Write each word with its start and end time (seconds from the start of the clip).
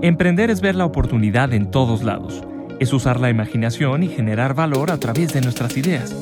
Emprender 0.00 0.48
es 0.48 0.60
ver 0.60 0.76
la 0.76 0.84
oportunidad 0.84 1.52
en 1.52 1.72
todos 1.72 2.04
lados. 2.04 2.44
Es 2.78 2.92
usar 2.92 3.18
la 3.18 3.30
imaginación 3.30 4.04
y 4.04 4.08
generar 4.08 4.54
valor 4.54 4.92
a 4.92 4.98
través 4.98 5.32
de 5.32 5.40
nuestras 5.40 5.76
ideas. 5.76 6.14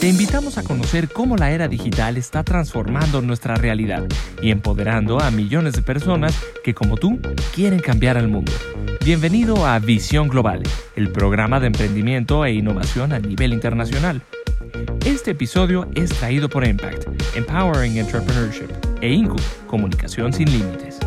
Te 0.00 0.08
invitamos 0.08 0.56
a 0.56 0.62
conocer 0.62 1.08
cómo 1.08 1.36
la 1.36 1.50
era 1.50 1.66
digital 1.66 2.16
está 2.16 2.44
transformando 2.44 3.22
nuestra 3.22 3.56
realidad 3.56 4.04
y 4.40 4.52
empoderando 4.52 5.20
a 5.20 5.32
millones 5.32 5.72
de 5.72 5.82
personas 5.82 6.38
que 6.62 6.74
como 6.74 6.96
tú 6.96 7.18
quieren 7.52 7.80
cambiar 7.80 8.16
al 8.16 8.28
mundo. 8.28 8.52
Bienvenido 9.04 9.66
a 9.66 9.80
Visión 9.80 10.28
Global, 10.28 10.62
el 10.94 11.10
programa 11.10 11.58
de 11.58 11.66
emprendimiento 11.66 12.44
e 12.44 12.52
innovación 12.52 13.12
a 13.12 13.18
nivel 13.18 13.52
internacional. 13.52 14.22
Este 15.04 15.32
episodio 15.32 15.88
es 15.96 16.10
traído 16.10 16.48
por 16.48 16.64
Impact, 16.64 17.08
Empowering 17.36 17.96
Entrepreneurship, 17.96 18.70
e 19.00 19.12
Incu, 19.12 19.36
Comunicación 19.66 20.32
sin 20.32 20.52
Límites. 20.52 21.03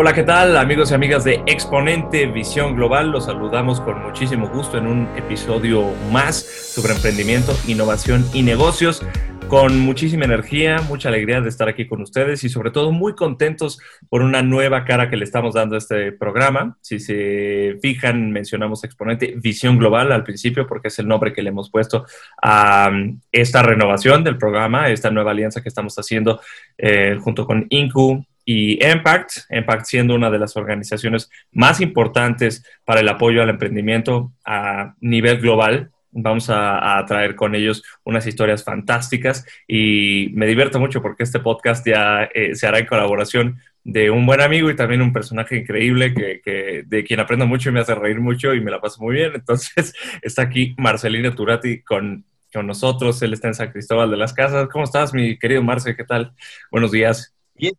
Hola, 0.00 0.14
¿qué 0.14 0.22
tal 0.22 0.56
amigos 0.56 0.92
y 0.92 0.94
amigas 0.94 1.24
de 1.24 1.42
Exponente 1.46 2.26
Visión 2.26 2.76
Global? 2.76 3.10
Los 3.10 3.24
saludamos 3.24 3.80
con 3.80 4.00
muchísimo 4.00 4.48
gusto 4.48 4.78
en 4.78 4.86
un 4.86 5.08
episodio 5.16 5.92
más 6.12 6.36
sobre 6.36 6.92
emprendimiento, 6.92 7.52
innovación 7.66 8.24
y 8.32 8.44
negocios. 8.44 9.04
Con 9.48 9.80
muchísima 9.80 10.24
energía, 10.24 10.82
mucha 10.82 11.08
alegría 11.08 11.40
de 11.40 11.48
estar 11.48 11.68
aquí 11.68 11.88
con 11.88 12.00
ustedes 12.00 12.44
y 12.44 12.48
sobre 12.48 12.70
todo 12.70 12.92
muy 12.92 13.16
contentos 13.16 13.80
por 14.08 14.22
una 14.22 14.40
nueva 14.40 14.84
cara 14.84 15.10
que 15.10 15.16
le 15.16 15.24
estamos 15.24 15.54
dando 15.54 15.74
a 15.74 15.78
este 15.78 16.12
programa. 16.12 16.78
Si 16.80 17.00
se 17.00 17.76
fijan, 17.82 18.30
mencionamos 18.30 18.84
Exponente 18.84 19.34
Visión 19.36 19.78
Global 19.78 20.12
al 20.12 20.22
principio 20.22 20.68
porque 20.68 20.88
es 20.88 20.98
el 21.00 21.08
nombre 21.08 21.32
que 21.32 21.42
le 21.42 21.48
hemos 21.48 21.72
puesto 21.72 22.06
a 22.40 22.88
um, 22.92 23.18
esta 23.32 23.64
renovación 23.64 24.22
del 24.22 24.38
programa, 24.38 24.90
esta 24.90 25.10
nueva 25.10 25.32
alianza 25.32 25.60
que 25.60 25.68
estamos 25.68 25.98
haciendo 25.98 26.40
eh, 26.76 27.16
junto 27.20 27.44
con 27.46 27.66
Incu, 27.70 28.24
y 28.50 28.82
Impact, 28.82 29.30
Impact 29.50 29.84
siendo 29.84 30.14
una 30.14 30.30
de 30.30 30.38
las 30.38 30.56
organizaciones 30.56 31.28
más 31.52 31.82
importantes 31.82 32.64
para 32.86 33.00
el 33.00 33.08
apoyo 33.10 33.42
al 33.42 33.50
emprendimiento 33.50 34.32
a 34.42 34.94
nivel 35.02 35.38
global. 35.42 35.90
Vamos 36.12 36.48
a, 36.48 37.04
traer 37.06 37.36
con 37.36 37.54
ellos 37.54 37.82
unas 38.04 38.26
historias 38.26 38.64
fantásticas 38.64 39.44
y 39.66 40.30
me 40.32 40.46
divierto 40.46 40.80
mucho 40.80 41.02
porque 41.02 41.24
este 41.24 41.40
podcast 41.40 41.86
ya 41.86 42.24
eh, 42.32 42.54
se 42.54 42.66
hará 42.66 42.78
en 42.78 42.86
colaboración 42.86 43.58
de 43.84 44.10
un 44.10 44.24
buen 44.24 44.40
amigo 44.40 44.70
y 44.70 44.76
también 44.76 45.02
un 45.02 45.12
personaje 45.12 45.58
increíble 45.58 46.14
que, 46.14 46.84
de 46.86 47.04
quien 47.04 47.20
aprendo 47.20 47.46
mucho 47.46 47.68
y 47.68 47.72
me 47.72 47.80
hace 47.80 47.94
reír 47.94 48.18
mucho 48.18 48.54
y 48.54 48.62
me 48.62 48.70
la 48.70 48.80
paso 48.80 49.02
muy 49.02 49.16
bien. 49.16 49.32
Entonces 49.34 49.92
está 50.22 50.40
aquí 50.40 50.74
Marcelino 50.78 51.34
Turati 51.34 51.82
con, 51.82 52.24
con 52.50 52.66
nosotros. 52.66 53.20
Él 53.20 53.34
está 53.34 53.48
en 53.48 53.54
San 53.54 53.72
Cristóbal 53.72 54.10
de 54.10 54.16
las 54.16 54.32
Casas. 54.32 54.70
¿Cómo 54.72 54.84
estás, 54.84 55.12
mi 55.12 55.38
querido 55.38 55.62
Marce? 55.62 55.94
¿Qué 55.94 56.04
tal? 56.04 56.32
Buenos 56.70 56.92
días. 56.92 57.34
Bien, 57.54 57.74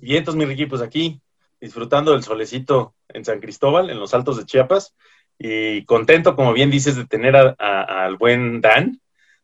y 0.00 0.16
entonces, 0.16 0.38
mi 0.38 0.44
Ricky, 0.44 0.66
pues 0.66 0.82
aquí 0.82 1.20
disfrutando 1.60 2.12
del 2.12 2.22
solecito 2.22 2.94
en 3.08 3.24
San 3.24 3.40
Cristóbal, 3.40 3.90
en 3.90 3.98
los 3.98 4.14
altos 4.14 4.36
de 4.36 4.44
Chiapas, 4.44 4.94
y 5.38 5.84
contento, 5.84 6.36
como 6.36 6.52
bien 6.52 6.70
dices, 6.70 6.96
de 6.96 7.06
tener 7.06 7.36
al 7.36 8.16
buen 8.16 8.60
Dan. 8.60 9.00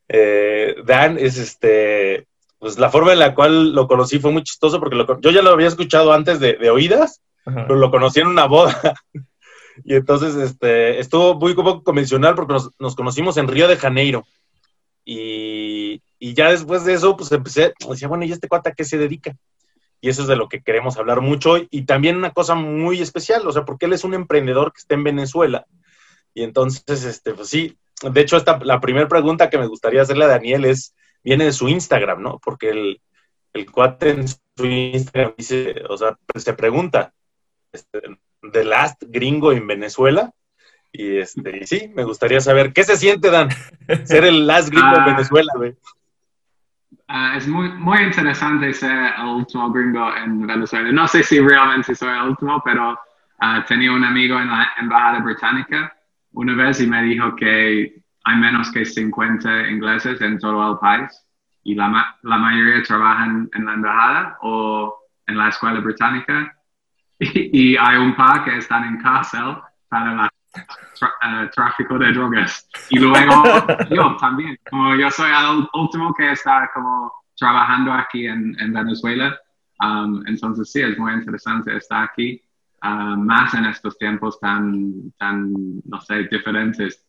Eh, 0.09 0.77
Dan 0.85 1.19
es 1.19 1.39
este, 1.39 2.27
pues 2.59 2.79
la 2.79 2.91
forma 2.91 3.13
en 3.13 3.19
la 3.19 3.35
cual 3.35 3.73
lo 3.73 3.87
conocí 3.87 4.19
fue 4.19 4.31
muy 4.31 4.43
chistoso 4.43 4.79
porque 4.79 5.05
yo 5.21 5.31
ya 5.31 5.43
lo 5.43 5.51
había 5.51 5.69
escuchado 5.69 6.13
antes 6.13 6.41
de, 6.41 6.71
oídas, 6.71 7.21
pero 7.45 7.75
lo 7.75 7.91
conocí 7.91 8.21
en 8.21 8.29
una 8.29 8.47
boda. 8.47 8.95
y 9.85 9.95
entonces 9.95 10.35
este, 10.37 10.99
estuvo 11.01 11.35
muy 11.35 11.55
poco 11.55 11.83
convencional 11.83 12.35
porque 12.35 12.55
nos, 12.79 12.97
conocimos 12.97 13.37
en 13.37 13.49
Río 13.49 13.69
de 13.69 13.77
Janeiro. 13.77 14.25
Y, 15.05 16.01
y, 16.21 16.35
ya 16.35 16.53
después 16.53 16.85
de 16.85 16.93
eso, 16.95 17.17
pues 17.17 17.33
empecé, 17.33 17.75
decía, 17.89 18.07
bueno, 18.07 18.25
¿y 18.25 18.31
este 18.31 18.47
cuata 18.47 18.71
a 18.71 18.73
qué 18.73 18.85
se 18.85 18.99
dedica? 18.99 19.35
Y 20.03 20.11
eso 20.11 20.23
es 20.23 20.29
de 20.29 20.37
lo 20.37 20.49
que 20.49 20.63
queremos 20.63 20.99
hablar 20.99 21.21
mucho. 21.21 21.55
Y 21.71 21.83
también 21.83 22.17
una 22.17 22.33
cosa 22.33 22.57
muy 22.57 23.01
especial, 23.01 23.47
o 23.47 23.53
sea, 23.53 23.65
porque 23.65 23.87
él 23.87 23.93
es 23.93 24.03
un 24.03 24.15
emprendedor 24.15 24.73
que 24.73 24.81
está 24.81 24.95
en 24.95 25.05
Venezuela. 25.05 25.65
Y 26.35 26.43
entonces, 26.43 27.05
este, 27.05 27.33
pues 27.35 27.49
sí, 27.49 27.79
de 28.03 28.21
hecho, 28.21 28.37
esta, 28.37 28.59
la 28.65 28.81
primera 28.81 29.07
pregunta 29.07 29.49
que 29.49 29.59
me 29.59 29.69
gustaría 29.69 30.03
hacerle 30.03 30.25
a 30.25 30.29
Daniel 30.29 30.65
es, 30.65 30.93
viene 31.23 31.45
de 31.45 31.53
su 31.53 31.69
Instagram, 31.69 32.21
¿no? 32.21 32.41
Porque 32.43 32.71
el, 32.71 33.01
el 33.53 33.71
cuate 33.71 34.11
en 34.11 34.27
su 34.27 34.67
Instagram 34.67 35.35
dice, 35.39 35.77
o 35.89 35.97
sea, 35.97 36.19
se 36.35 36.53
pregunta, 36.55 37.15
este, 37.73 38.01
¿The 38.53 38.65
last 38.65 39.05
gringo 39.07 39.53
en 39.53 39.69
Venezuela? 39.69 40.33
Y, 40.91 41.19
este, 41.19 41.59
y 41.59 41.67
sí, 41.69 41.93
me 41.95 42.03
gustaría 42.03 42.41
saber, 42.41 42.73
¿qué 42.73 42.83
se 42.83 42.97
siente, 42.97 43.31
Dan? 43.31 43.51
Ser 44.05 44.25
el 44.25 44.49
last 44.49 44.69
gringo 44.69 44.97
en 44.97 45.03
ah. 45.03 45.07
Venezuela, 45.07 45.53
güey. 45.57 45.77
Uh, 47.09 47.37
es 47.37 47.49
muy, 47.49 47.69
muy 47.71 47.99
interesante 48.03 48.73
ser 48.73 49.13
el 49.19 49.27
último 49.27 49.71
gringo 49.71 50.15
en 50.17 50.47
Venezuela. 50.47 50.91
No 50.93 51.07
sé 51.07 51.23
si 51.23 51.41
realmente 51.41 51.95
soy 51.95 52.11
el 52.11 52.31
último, 52.31 52.63
pero 52.65 52.93
uh, 52.93 53.63
tenía 53.67 53.93
un 53.93 54.05
amigo 54.05 54.39
en 54.39 54.49
la 54.49 54.73
Embajada 54.79 55.21
Británica 55.21 55.93
una 56.33 56.55
vez 56.55 56.81
y 56.81 56.87
me 56.87 57.03
dijo 57.03 57.35
que 57.37 58.03
hay 58.25 58.37
menos 58.37 58.71
que 58.71 58.85
50 58.85 59.69
ingleses 59.69 60.21
en 60.21 60.39
todo 60.39 60.73
el 60.73 60.79
país 60.79 61.11
y 61.65 61.75
la, 61.75 62.17
la 62.23 62.39
mayoría 62.39 62.83
trabajan 62.83 63.49
en 63.53 63.65
la 63.65 63.75
embajada 63.75 64.39
o 64.43 64.99
en 65.27 65.39
la 65.39 65.49
escuela 65.49 65.81
británica 65.81 66.57
y, 67.19 67.73
y 67.73 67.77
hay 67.77 67.97
un 67.99 68.15
par 68.15 68.45
que 68.45 68.57
están 68.57 68.85
en 68.85 69.03
cárcel 69.03 69.57
para 69.89 70.15
la 70.15 70.32
eh, 70.55 71.49
tráfico 71.55 71.99
de 71.99 72.13
drogas. 72.13 72.69
Y 72.91 72.99
luego 72.99 73.43
yo 73.91 74.17
también, 74.21 74.59
como 74.69 74.95
yo 74.97 75.11
soy 75.11 75.31
el 75.31 75.67
último 75.75 76.15
que 76.15 76.33
está 76.33 76.71
como 76.75 77.13
trabajando 77.37 77.93
aquí 77.93 78.27
en, 78.27 78.55
en 78.61 78.73
Venezuela, 78.73 79.37
um, 79.81 80.23
entonces 80.27 80.71
sí, 80.71 80.81
es 80.81 80.97
muy 80.99 81.13
interesante 81.13 81.77
estar 81.77 82.05
aquí, 82.05 82.41
uh, 82.85 83.17
más 83.17 83.55
en 83.55 83.65
estos 83.67 83.97
tiempos 83.99 84.39
tan, 84.39 85.13
tan, 85.19 85.53
no 85.85 86.01
sé, 86.01 86.29
diferentes. 86.31 87.05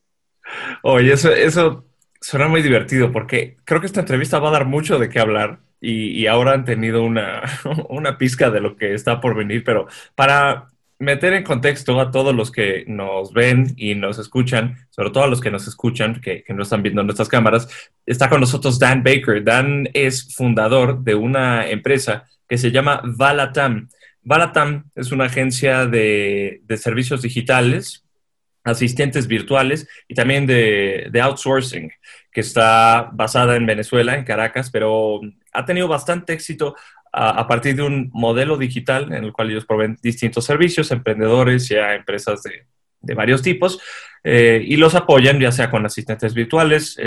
Oye, 0.82 1.14
eso, 1.14 1.30
eso 1.30 1.86
suena 2.20 2.48
muy 2.48 2.62
divertido 2.62 3.12
porque 3.12 3.58
creo 3.66 3.80
que 3.80 3.88
esta 3.88 4.00
entrevista 4.00 4.40
va 4.40 4.50
a 4.50 4.54
dar 4.54 4.66
mucho 4.66 4.98
de 4.98 5.10
qué 5.10 5.20
hablar 5.20 5.60
y, 5.82 6.22
y 6.22 6.28
ahora 6.28 6.54
han 6.54 6.64
tenido 6.64 7.04
una, 7.04 7.42
una 7.90 8.18
pizca 8.18 8.50
de 8.50 8.62
lo 8.62 8.76
que 8.78 8.94
está 8.94 9.20
por 9.20 9.36
venir, 9.36 9.64
pero 9.64 9.88
para 10.16 10.73
meter 11.04 11.34
en 11.34 11.44
contexto 11.44 12.00
a 12.00 12.12
todos 12.12 12.34
los 12.34 12.52
que 12.52 12.86
nos 12.88 13.34
ven 13.34 13.74
y 13.78 13.96
nos 13.96 14.18
escuchan, 14.18 14.88
sobre 14.90 15.12
todo 15.12 15.26
a 15.26 15.28
los 15.28 15.42
que 15.42 15.52
nos 15.52 15.68
escuchan, 15.68 16.20
que, 16.22 16.44
no 16.50 16.64
están 16.64 16.82
viendo 16.82 17.04
nuestras 17.04 17.30
cámaras, 17.30 17.68
está 18.06 18.30
con 18.30 18.40
nosotros 18.40 18.80
Dan 18.80 19.04
Baker. 19.04 19.44
Dan 19.44 19.90
es 19.94 20.34
fundador 20.36 21.04
de 21.04 21.16
una 21.16 21.70
empresa 21.70 22.26
que 22.48 22.58
se 22.58 22.72
llama 22.72 23.02
Valatam. 23.04 23.90
Valatam 24.22 24.90
es 24.96 25.12
una 25.12 25.26
agencia 25.26 25.86
de, 25.86 26.62
servicios 26.78 27.22
digitales, 27.22 28.06
asistentes 28.64 29.28
virtuales 29.28 29.88
y 30.08 30.16
también 30.16 30.48
de, 30.48 31.10
de 31.12 31.22
outsourcing, 31.22 31.92
que 32.32 32.42
está 32.42 33.10
basada 33.12 33.56
en 33.56 33.66
Venezuela, 33.66 34.16
en 34.16 34.24
Caracas, 34.24 34.70
pero 34.72 35.20
ha 35.52 35.66
tenido 35.66 35.88
bastante 35.88 36.34
éxito 36.34 36.76
a, 37.14 37.48
partir 37.48 37.76
de 37.76 37.84
un 37.84 38.10
modelo 38.12 38.58
digital 38.58 39.14
en 39.14 39.24
el 39.24 39.32
cual 39.32 39.52
ellos 39.52 39.66
proveen 39.66 39.98
distintos 40.02 40.46
servicios 40.46 40.90
emprendedores 40.92 41.70
y 41.70 41.76
a 41.76 41.94
empresas 41.94 42.42
de, 42.42 42.66
de 43.02 43.14
varios 43.14 43.44
tipos 43.44 43.80
eh, 44.24 44.64
y 44.66 44.78
los 44.78 44.96
apoyan 44.96 45.40
ya 45.40 45.52
sea 45.52 45.70
con 45.70 45.86
asistentes 45.86 46.34
virtuales, 46.34 46.98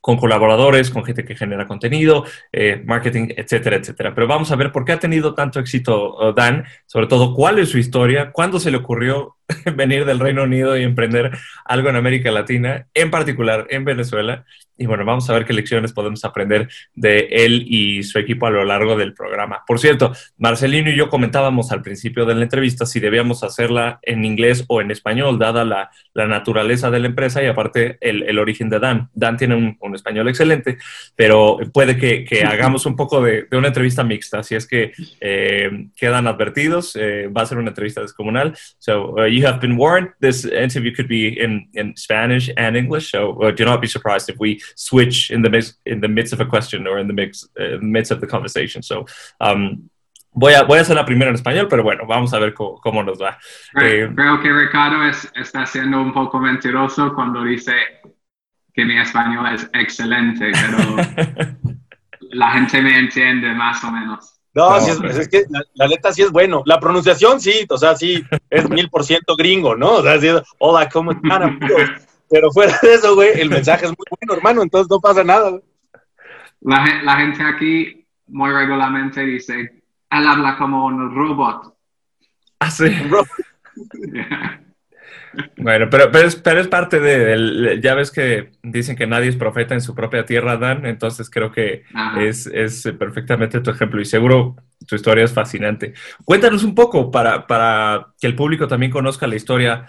con 0.00 0.16
colaboradores, 0.16 0.90
con 0.90 1.04
gente 1.04 1.24
que 1.24 1.36
genera 1.36 1.66
contenido, 1.66 2.24
eh, 2.52 2.82
marketing, 2.84 3.28
etcétera, 3.36 3.76
etcétera. 3.76 4.14
Pero 4.14 4.26
vamos 4.26 4.50
a 4.50 4.56
ver 4.56 4.72
por 4.72 4.84
qué 4.84 4.92
ha 4.92 4.98
tenido 4.98 5.34
tanto 5.34 5.60
éxito 5.60 6.32
Dan, 6.34 6.64
sobre 6.86 7.06
todo 7.06 7.34
cuál 7.34 7.58
es 7.58 7.68
su 7.70 7.78
historia, 7.78 8.30
cuándo 8.32 8.60
se 8.60 8.70
le 8.70 8.78
ocurrió 8.78 9.36
venir 9.76 10.04
del 10.04 10.20
Reino 10.20 10.44
Unido 10.44 10.76
y 10.76 10.82
emprender 10.82 11.30
algo 11.64 11.88
en 11.88 11.96
América 11.96 12.30
Latina, 12.30 12.86
en 12.94 13.10
particular 13.10 13.66
en 13.70 13.84
Venezuela. 13.84 14.44
Y 14.80 14.86
bueno, 14.86 15.04
vamos 15.04 15.28
a 15.28 15.32
ver 15.32 15.44
qué 15.44 15.52
lecciones 15.52 15.92
podemos 15.92 16.24
aprender 16.24 16.68
de 16.94 17.28
él 17.32 17.64
y 17.66 18.04
su 18.04 18.18
equipo 18.18 18.46
a 18.46 18.50
lo 18.50 18.64
largo 18.64 18.96
del 18.96 19.12
programa. 19.12 19.64
Por 19.66 19.80
cierto, 19.80 20.12
Marcelino 20.36 20.90
y 20.90 20.96
yo 20.96 21.08
comentábamos 21.08 21.72
al 21.72 21.82
principio 21.82 22.24
de 22.26 22.36
la 22.36 22.44
entrevista 22.44 22.86
si 22.86 23.00
debíamos 23.00 23.42
hacerla 23.42 23.98
en 24.02 24.24
inglés 24.24 24.64
o 24.68 24.80
en 24.80 24.92
español, 24.92 25.38
dada 25.38 25.64
la, 25.64 25.90
naturaleza 26.14 26.90
de 26.90 27.00
la 27.00 27.08
empresa 27.08 27.42
y 27.42 27.46
aparte 27.46 27.98
el, 28.00 28.38
origen 28.38 28.68
de 28.68 28.78
Dan. 28.78 29.08
Dan 29.14 29.36
tiene 29.36 29.56
un, 29.56 29.87
español 29.94 30.28
excelente, 30.28 30.78
pero 31.16 31.58
puede 31.72 31.96
que, 31.96 32.26
hagamos 32.46 32.86
un 32.86 32.96
poco 32.96 33.22
de, 33.22 33.46
una 33.52 33.68
entrevista 33.68 34.04
mixta. 34.04 34.40
Así 34.40 34.54
es 34.54 34.66
que 34.66 34.92
eh, 35.20 35.88
quedan 35.96 36.26
advertidos, 36.26 36.96
eh, 36.96 37.28
va 37.28 37.42
a 37.42 37.46
ser 37.46 37.58
una 37.58 37.70
entrevista 37.70 38.00
descomunal. 38.00 38.56
So, 38.78 39.16
uh, 39.18 39.26
you 39.26 39.46
have 39.46 39.60
been 39.60 39.76
warned. 39.76 40.10
This 40.20 40.44
interview 40.44 40.94
could 40.94 41.08
be 41.08 41.28
in, 41.40 41.68
in 41.74 41.94
Spanish 41.96 42.50
and 42.56 42.76
English, 42.76 43.10
so 43.10 43.40
uh, 43.42 43.50
do 43.50 43.64
not 43.64 43.80
be 43.80 43.88
surprised 43.88 44.28
if 44.28 44.38
we 44.38 44.60
switch 44.74 45.30
in 45.30 45.42
the 45.42 45.50
midst 45.50 45.78
in 45.84 46.00
the 46.00 46.08
midst 46.08 46.32
of 46.32 46.40
a 46.40 46.46
question 46.46 46.86
or 46.86 46.98
in 46.98 47.06
the 47.06 47.14
mix 47.14 47.48
uh, 47.58 47.78
midst 47.80 48.10
of 48.10 48.20
the 48.20 48.26
conversation. 48.26 48.82
So. 48.82 49.06
Um, 49.40 49.90
Voy 50.40 50.52
a, 50.54 50.62
voy 50.62 50.78
a 50.78 50.82
hacer 50.82 50.94
la 50.94 51.04
primera 51.04 51.30
en 51.30 51.34
español, 51.34 51.66
pero 51.68 51.82
bueno, 51.82 52.06
vamos 52.06 52.32
a 52.32 52.38
ver 52.38 52.54
cómo, 52.54 52.78
cómo 52.80 53.02
nos 53.02 53.20
va. 53.20 53.38
Eh, 53.82 54.08
creo 54.14 54.40
que 54.40 54.52
Ricardo 54.52 55.02
es, 55.02 55.28
está 55.34 55.66
siendo 55.66 56.00
un 56.00 56.12
poco 56.12 56.38
mentiroso 56.38 57.12
cuando 57.14 57.42
dice 57.42 57.72
que 58.78 58.84
mi 58.84 58.96
español 58.96 59.44
es 59.52 59.68
excelente, 59.74 60.52
pero 60.52 60.78
la 62.30 62.52
gente 62.52 62.80
me 62.80 62.96
entiende 62.96 63.52
más 63.52 63.82
o 63.82 63.90
menos. 63.90 64.38
No, 64.54 64.76
es, 64.76 65.28
que 65.28 65.46
la, 65.74 65.86
letra 65.88 66.12
sí 66.12 66.22
es 66.22 66.30
bueno. 66.30 66.62
La 66.64 66.78
pronunciación 66.78 67.40
sí, 67.40 67.66
o 67.68 67.76
sea, 67.76 67.96
sí, 67.96 68.22
es 68.48 68.70
mil 68.70 68.88
por 68.88 69.02
ciento 69.02 69.34
gringo, 69.34 69.74
¿no? 69.74 69.94
O 69.94 70.02
sea, 70.04 70.20
sí, 70.20 70.28
hola, 70.58 70.88
¿cómo 70.88 71.10
están, 71.10 71.58
Pero 72.30 72.52
fuera 72.52 72.78
de 72.80 72.94
eso, 72.94 73.16
güey, 73.16 73.40
el 73.40 73.50
mensaje 73.50 73.86
es 73.86 73.90
muy 73.90 74.06
bueno, 74.16 74.34
hermano, 74.34 74.62
entonces 74.62 74.88
no 74.88 75.00
pasa 75.00 75.24
nada. 75.24 75.58
La, 76.60 77.02
la, 77.02 77.16
gente 77.16 77.42
aquí 77.42 78.06
muy 78.28 78.52
regularmente 78.52 79.24
dice, 79.24 79.82
él 80.08 80.26
habla 80.28 80.56
como 80.56 80.86
un 80.86 81.12
robot. 81.16 81.74
Ah, 82.60 82.70
sí. 82.70 82.84
Bueno, 85.56 85.88
pero, 85.90 86.10
pero, 86.10 86.28
es, 86.28 86.36
pero 86.36 86.60
es 86.60 86.68
parte 86.68 87.00
de, 87.00 87.80
ya 87.82 87.94
ves 87.94 88.10
que 88.10 88.50
dicen 88.62 88.96
que 88.96 89.06
nadie 89.06 89.28
es 89.28 89.36
profeta 89.36 89.74
en 89.74 89.80
su 89.80 89.94
propia 89.94 90.24
tierra, 90.24 90.56
Dan, 90.56 90.86
entonces 90.86 91.30
creo 91.30 91.52
que 91.52 91.84
es, 92.18 92.46
es, 92.46 92.82
perfectamente 92.98 93.60
tu 93.60 93.70
ejemplo 93.70 94.00
y 94.00 94.04
seguro 94.04 94.56
tu 94.86 94.94
historia 94.94 95.24
es 95.24 95.32
fascinante. 95.32 95.94
Cuéntanos 96.24 96.64
un 96.64 96.74
poco 96.74 97.10
para, 97.10 97.46
para 97.46 98.08
que 98.20 98.26
el 98.26 98.34
público 98.34 98.68
también 98.68 98.92
conozca 98.92 99.26
la 99.26 99.36
historia 99.36 99.86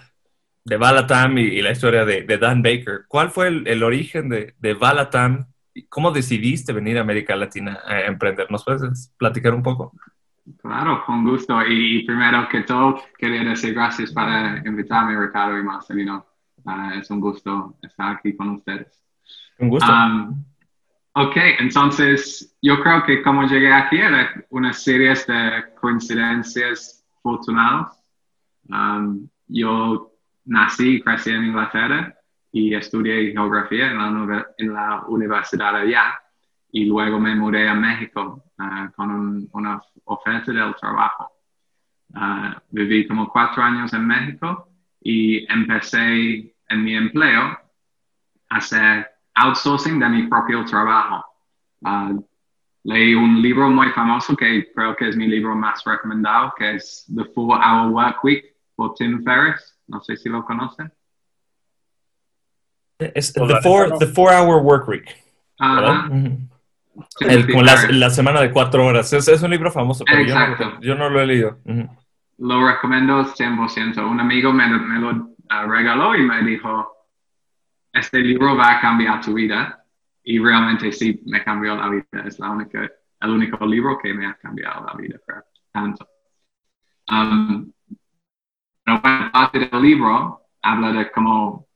de 0.64 0.76
Balatam 0.76 1.38
y, 1.38 1.62
la 1.62 1.70
historia 1.70 2.04
de, 2.04 2.22
Dan 2.38 2.62
Baker. 2.62 3.02
¿Cuál 3.08 3.30
fue 3.30 3.48
el, 3.48 3.82
origen 3.82 4.28
de, 4.28 4.54
de 4.58 4.74
Balatam? 4.74 5.46
¿Cómo 5.88 6.10
decidiste 6.10 6.72
venir 6.72 6.98
a 6.98 7.02
América 7.02 7.36
Latina 7.36 7.80
a 7.84 8.02
emprender? 8.02 8.50
¿Nos 8.50 8.64
puedes 8.64 9.12
platicar 9.16 9.54
un 9.54 9.62
poco? 9.62 9.92
Claro, 10.60 11.04
con 11.04 11.24
gusto. 11.24 11.60
Y 11.66 12.04
primero 12.04 12.48
que 12.48 12.62
todo, 12.62 13.02
quería 13.18 13.44
decir 13.44 13.74
gracias 13.74 14.12
para 14.12 14.58
invitarme, 14.66 15.18
Ricardo 15.18 15.58
y 15.58 15.62
Marcelino. 15.62 16.26
Uh, 16.64 16.98
es 16.98 17.10
un 17.10 17.20
gusto 17.20 17.76
estar 17.82 18.16
aquí 18.16 18.36
con 18.36 18.50
ustedes. 18.50 19.02
Un 19.58 19.68
gusto. 19.68 19.90
Um, 19.90 20.44
ok, 21.14 21.36
entonces 21.58 22.56
yo 22.60 22.80
creo 22.82 23.04
que 23.04 23.22
como 23.22 23.44
llegué 23.44 23.72
aquí 23.72 23.98
era 23.98 24.44
una 24.50 24.72
serie 24.72 25.14
de 25.14 25.64
coincidencias 25.80 27.04
afortunadas. 27.18 28.02
Um, 28.68 29.28
yo 29.46 30.12
nací 30.44 30.96
y 30.96 31.00
crecí 31.00 31.30
en 31.30 31.46
Inglaterra 31.46 32.14
y 32.52 32.74
estudié 32.74 33.32
geografía 33.32 33.90
en 33.90 33.98
la, 33.98 34.46
en 34.58 34.72
la 34.72 35.04
universidad 35.06 35.76
allá 35.76 36.20
y 36.72 36.84
luego 36.84 37.18
me 37.18 37.34
mudé 37.34 37.68
a 37.68 37.74
México 37.74 38.44
uh, 38.58 38.92
con 38.94 39.48
una 39.52 39.82
oferta 40.04 40.52
del 40.52 40.74
trabajo. 40.76 41.30
Uh, 42.14 42.54
viví 42.70 43.06
como 43.06 43.28
cuatro 43.30 43.62
años 43.62 43.92
en 43.92 44.06
México 44.06 44.68
y 45.00 45.50
empecé 45.52 46.54
en 46.68 46.84
mi 46.84 46.94
empleo 46.94 47.42
a 47.42 48.56
hacer 48.56 49.08
outsourcing 49.34 49.98
de 49.98 50.08
mi 50.08 50.22
propio 50.24 50.64
trabajo. 50.64 51.24
Uh, 51.80 52.22
leí 52.84 53.14
un 53.14 53.40
libro 53.40 53.68
muy 53.70 53.90
famoso 53.90 54.36
que 54.36 54.72
creo 54.72 54.96
que 54.96 55.08
es 55.08 55.16
mi 55.16 55.26
libro 55.26 55.54
más 55.54 55.82
recomendado, 55.84 56.52
que 56.56 56.76
es 56.76 57.06
The 57.14 57.24
Four 57.34 57.58
Hour 57.58 57.90
Work 57.92 58.24
Week 58.24 58.56
por 58.74 58.94
Tim 58.94 59.22
Ferriss. 59.24 59.76
No 59.86 60.00
sé 60.00 60.16
si 60.16 60.28
lo 60.28 60.44
conocen. 60.44 60.92
Es 62.98 63.32
the, 63.32 63.60
four, 63.62 63.98
the 63.98 64.06
four 64.06 64.30
Hour 64.30 64.62
Work 64.62 64.86
Week. 64.86 65.16
El, 67.20 67.52
con 67.52 67.64
la, 67.64 67.76
la, 67.90 68.10
semana 68.10 68.40
de 68.40 68.50
cuatro 68.50 68.84
horas. 68.84 69.12
Es, 69.12 69.28
es 69.28 69.42
un 69.42 69.50
libro 69.50 69.70
famoso, 69.70 70.04
pero 70.04 70.22
yo 70.22 70.34
no, 70.34 70.80
yo 70.80 70.94
no, 70.94 71.10
lo 71.10 71.20
he 71.20 71.26
leído. 71.26 71.58
Lo 72.38 72.66
recomiendo 72.66 73.24
100%. 73.24 74.08
Un 74.08 74.20
amigo 74.20 74.52
me, 74.52 74.68
me 74.68 74.98
lo 74.98 75.10
uh, 75.10 75.68
regaló 75.68 76.16
y 76.16 76.22
me 76.22 76.42
dijo, 76.42 76.92
este 77.92 78.18
libro 78.20 78.56
va 78.56 78.78
a 78.78 78.80
cambiar 78.80 79.20
tu 79.20 79.34
vida. 79.34 79.84
Y 80.22 80.38
realmente 80.38 80.92
sí, 80.92 81.22
me 81.26 81.42
cambió 81.42 81.76
la 81.76 81.88
vida. 81.88 82.24
Es 82.26 82.38
la 82.38 82.50
única, 82.50 82.90
el 83.20 83.30
único 83.30 83.64
libro 83.66 83.98
que 83.98 84.14
me 84.14 84.26
ha 84.26 84.34
cambiado 84.34 84.86
la 84.86 84.94
vida, 84.94 85.18
tanto. 85.72 86.08
Um, 87.10 87.72
pero 88.84 89.02
parte 89.02 89.58
del 89.58 89.82
libro 89.82 90.42
habla 90.62 90.92
de 90.92 91.10
cómo, 91.10 91.66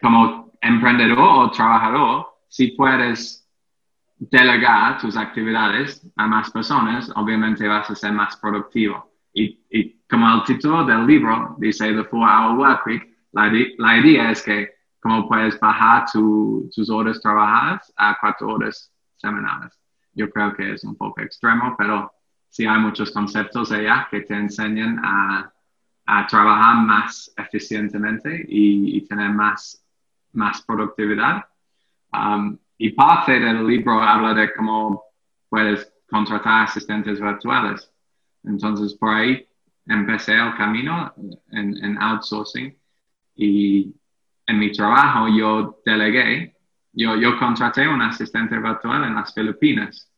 como 0.00 0.52
emprendedor 0.60 1.18
o 1.18 1.50
trabajador, 1.50 2.26
si 2.48 2.68
puedes 2.68 3.47
delegar 4.18 4.98
tus 4.98 5.16
actividades 5.16 6.06
a 6.16 6.26
más 6.26 6.50
personas, 6.50 7.10
obviamente 7.14 7.66
vas 7.68 7.90
a 7.90 7.94
ser 7.94 8.12
más 8.12 8.36
productivo. 8.36 9.12
Y, 9.32 9.60
y 9.70 10.00
como 10.08 10.28
el 10.34 10.42
título 10.42 10.84
del 10.84 11.06
libro 11.06 11.56
dice 11.58 11.92
The 11.92 12.04
Four 12.04 12.28
Hour 12.28 12.58
Work 12.58 12.86
Week, 12.86 13.16
la, 13.32 13.52
la 13.78 13.98
idea 13.98 14.30
es 14.32 14.42
que 14.42 14.78
como 15.00 15.28
puedes 15.28 15.58
bajar 15.60 16.06
tu, 16.12 16.68
tus 16.74 16.90
horas 16.90 17.20
trabajadas 17.20 17.92
a 17.96 18.16
cuatro 18.20 18.48
horas 18.48 18.92
semanales. 19.16 19.78
Yo 20.12 20.28
creo 20.28 20.52
que 20.54 20.72
es 20.72 20.82
un 20.82 20.96
poco 20.96 21.20
extremo, 21.20 21.76
pero 21.78 22.10
sí 22.48 22.66
hay 22.66 22.80
muchos 22.80 23.12
conceptos 23.12 23.70
allá 23.70 24.08
que 24.10 24.22
te 24.22 24.34
enseñan 24.34 25.00
a, 25.04 25.52
a 26.06 26.26
trabajar 26.26 26.84
más 26.84 27.32
eficientemente 27.36 28.44
y, 28.48 28.96
y 28.96 29.06
tener 29.06 29.30
más, 29.30 29.84
más 30.32 30.62
productividad. 30.62 31.44
Um, 32.12 32.58
y 32.78 32.90
parte 32.90 33.40
del 33.40 33.66
libro 33.66 34.00
habla 34.00 34.34
de 34.34 34.52
cómo 34.54 35.02
puedes 35.48 35.92
contratar 36.08 36.64
asistentes 36.64 37.20
virtuales. 37.20 37.92
Entonces, 38.44 38.94
por 38.94 39.10
ahí 39.10 39.46
empecé 39.86 40.34
el 40.34 40.54
camino 40.56 41.12
en, 41.50 41.84
en 41.84 42.00
outsourcing 42.00 42.76
y 43.34 43.94
en 44.46 44.58
mi 44.58 44.72
trabajo 44.72 45.28
yo 45.28 45.80
delegué, 45.84 46.56
yo, 46.92 47.16
yo 47.16 47.38
contraté 47.38 47.86
un 47.86 48.00
asistente 48.00 48.58
virtual 48.58 49.04
en 49.04 49.14
las 49.14 49.34
Filipinas 49.34 50.10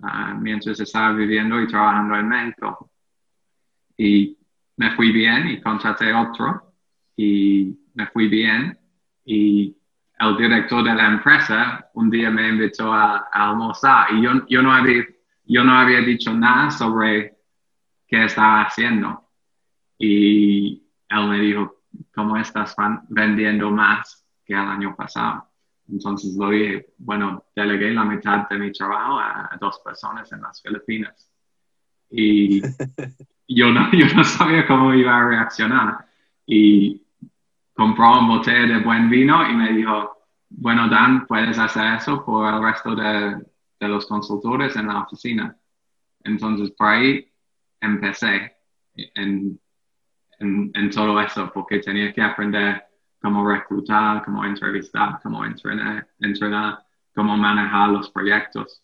uh, 0.00 0.38
mientras 0.38 0.78
estaba 0.78 1.12
viviendo 1.12 1.60
y 1.60 1.66
trabajando 1.66 2.14
en 2.16 2.28
México. 2.28 2.90
Y 3.96 4.36
me 4.76 4.90
fui 4.94 5.10
bien 5.10 5.48
y 5.48 5.60
contraté 5.60 6.12
otro 6.12 6.74
y 7.16 7.78
me 7.94 8.06
fui 8.08 8.28
bien 8.28 8.78
y 9.24 9.77
el 10.18 10.36
director 10.36 10.82
de 10.84 10.94
la 10.94 11.06
empresa 11.06 11.90
un 11.94 12.10
día 12.10 12.30
me 12.30 12.48
invitó 12.48 12.92
a, 12.92 13.28
almorzar 13.32 14.12
y 14.12 14.22
yo, 14.22 14.46
yo, 14.48 14.62
no 14.62 14.72
había, 14.72 15.04
yo 15.44 15.64
no 15.64 15.72
había 15.72 16.00
dicho 16.00 16.34
nada 16.34 16.70
sobre 16.70 17.36
qué 18.06 18.24
estaba 18.24 18.62
haciendo. 18.62 19.24
Y 19.98 20.82
él 21.08 21.28
me 21.28 21.40
dijo, 21.40 21.82
¿cómo 22.14 22.36
estás 22.36 22.74
vendiendo 23.08 23.70
más 23.70 24.24
que 24.44 24.54
el 24.54 24.60
año 24.60 24.94
pasado? 24.96 25.48
Entonces 25.88 26.36
lo 26.36 26.50
dije, 26.50 26.86
bueno, 26.98 27.44
delegué 27.54 27.92
la 27.92 28.04
mitad 28.04 28.48
de 28.48 28.58
mi 28.58 28.72
trabajo 28.72 29.18
a, 29.18 29.56
dos 29.60 29.80
personas 29.84 30.30
en 30.32 30.42
las 30.42 30.60
Filipinas. 30.60 31.30
Y 32.10 32.60
yo 33.48 33.70
no, 33.70 33.90
yo 33.92 34.06
no 34.14 34.24
sabía 34.24 34.66
cómo 34.66 34.94
iba 34.94 35.16
a 35.16 35.28
reaccionar. 35.28 36.06
Y 36.46 37.07
compró 37.78 38.18
un 38.18 38.26
botella 38.26 38.74
de 38.74 38.80
buen 38.82 39.08
vino 39.08 39.48
y 39.48 39.54
me 39.54 39.72
dijo, 39.72 40.26
bueno, 40.48 40.88
Dan, 40.88 41.28
puedes 41.28 41.56
hacer 41.60 41.94
eso 41.94 42.24
por 42.24 42.52
el 42.52 42.60
resto 42.60 42.96
de, 42.96 43.36
de 43.78 43.88
los 43.88 44.04
consultores 44.06 44.74
en 44.74 44.88
la 44.88 45.02
oficina. 45.02 45.56
Entonces, 46.24 46.72
por 46.72 46.88
ahí 46.88 47.32
empecé 47.80 48.56
en, 48.96 49.60
en, 50.40 50.72
en 50.74 50.90
todo 50.90 51.20
eso, 51.20 51.52
porque 51.54 51.78
tenía 51.78 52.12
que 52.12 52.20
aprender 52.20 52.82
cómo 53.22 53.48
reclutar, 53.48 54.24
cómo 54.24 54.44
entrevistar, 54.44 55.20
cómo 55.22 55.44
entrenar, 55.44 56.08
entrenar, 56.18 56.84
cómo 57.14 57.36
manejar 57.36 57.90
los 57.90 58.10
proyectos. 58.10 58.82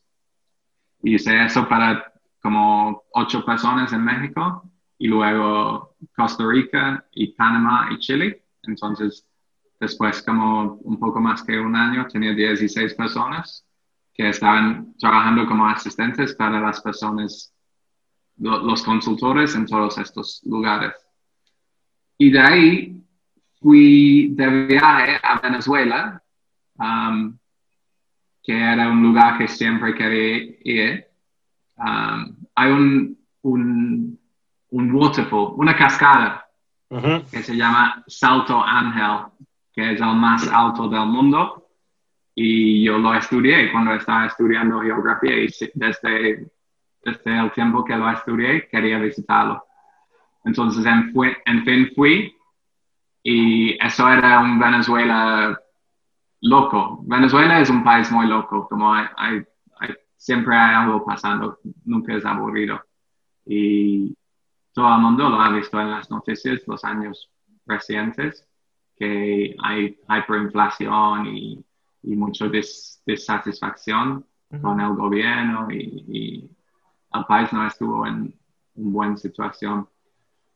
Hice 1.03 1.47
eso 1.47 1.69
para 1.69 2.13
como 2.41 3.03
ocho 3.13 3.45
personas 3.45 3.93
en 3.93 4.05
México 4.05 4.71
y 4.99 5.09
luego 5.09 5.97
Costa 6.15 6.45
Rica 6.47 7.05
y 7.11 7.33
Panamá 7.33 7.89
y 7.91 7.99
Chile. 7.99 8.44
Entonces, 8.69 9.27
después 9.81 10.23
como 10.23 10.75
un 10.83 10.99
poco 10.99 11.21
más 11.21 11.43
que 11.43 11.59
un 11.59 11.77
año, 11.77 12.07
tenía 12.07 12.33
16 12.33 12.95
personas 12.95 13.65
que 14.13 14.29
estaban 14.29 14.95
trabajando 14.97 15.47
como 15.47 15.67
asistentes 15.67 16.35
para 16.35 16.61
las 16.61 16.81
personas, 16.81 17.53
los 18.37 18.83
consultores 18.83 19.55
en 19.55 19.67
todos 19.67 19.99
estos 19.99 20.41
lugares. 20.45 20.95
Y 22.17 22.31
de 22.31 22.41
ahí 22.41 23.05
fui 23.61 24.29
de 24.35 24.67
viaje 24.67 25.19
a 25.23 25.41
Venezuela, 25.41 26.23
um, 26.79 27.37
que 28.43 28.57
era 28.57 28.89
un 28.89 29.03
lugar 29.03 29.39
que 29.39 29.49
siempre 29.49 29.95
quería 29.95 30.55
ir. 30.63 31.07
Um, 31.77 32.37
hay 32.55 32.71
un, 32.71 33.19
un, 33.43 34.21
un, 34.71 34.95
waterfall, 34.95 35.55
una 35.57 35.75
cascada 35.75 36.44
que 37.31 37.43
se 37.43 37.57
llama 37.57 38.03
Salto 38.07 38.63
Ángel, 38.63 39.27
que 39.73 39.93
es 39.93 40.01
el 40.01 40.15
más 40.15 40.49
alto 40.49 40.89
del 40.89 41.07
mundo. 41.07 41.69
Y 42.35 42.85
yo 42.85 42.99
lo 42.99 43.15
estudié 43.15 43.71
cuando 43.71 43.95
estaba 43.95 44.27
estudiando 44.27 44.81
geografía 44.81 45.37
y 45.37 45.49
desde, 45.75 46.51
desde 47.03 47.39
el 47.39 47.53
tiempo 47.53 47.85
que 47.85 47.97
lo 47.97 48.11
estudié 48.11 48.69
quería 48.69 48.99
visitarlo. 48.99 49.65
Entonces, 50.45 50.85
en, 50.85 51.13
en 51.47 51.65
fin, 51.65 51.91
fui 51.95 52.37
y 53.23 53.79
eso 53.85 54.09
era 54.09 54.41
un 54.41 54.59
Venezuela 54.59 55.59
loco. 56.43 57.01
Venezuela 57.05 57.61
es 57.61 57.71
un 57.71 57.83
país 57.83 58.11
muy 58.11 58.27
loco, 58.27 58.69
como 58.69 58.93
hay, 58.93 59.07
hay, 59.17 59.45
siempre 60.17 60.57
hay 60.57 60.75
algo 60.75 61.05
pasando, 61.05 61.59
nunca 61.85 62.15
es 62.15 62.25
aburrido. 62.25 62.83
Y 63.47 64.15
todo 64.75 64.93
el 64.93 65.01
mundo 65.01 65.31
lo 65.31 65.41
ha 65.41 65.51
visto 65.51 65.81
en 65.81 65.91
las 65.91 66.11
noticias 66.11 66.63
los 66.67 66.85
años 66.85 67.31
recientes, 67.65 68.47
que 68.97 69.57
hay 69.63 69.99
hiperinflación 70.09 71.27
y, 71.27 71.65
y 72.03 72.17
mucha 72.17 72.47
dissatisfacción 72.49 74.27
con 74.61 74.81
el 74.81 74.95
gobierno 74.95 75.69
y, 75.71 76.05
y, 76.09 76.51
el 77.15 77.25
país 77.27 77.53
no 77.53 77.65
estuvo 77.65 78.05
en 78.07 78.35
una 78.75 78.93
buena 78.93 79.17
situación. 79.17 79.89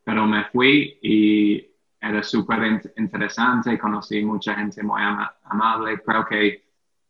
Pero 0.02 0.26
me 0.26 0.44
fui 0.46 0.98
y 1.00 1.70
era 2.00 2.20
súper 2.24 2.82
interesante, 2.96 3.78
conocí 3.78 4.24
mucha 4.24 4.54
gente 4.56 4.82
muy 4.82 5.00
amable. 5.44 6.02
Creo 6.02 6.26
que 6.26 6.64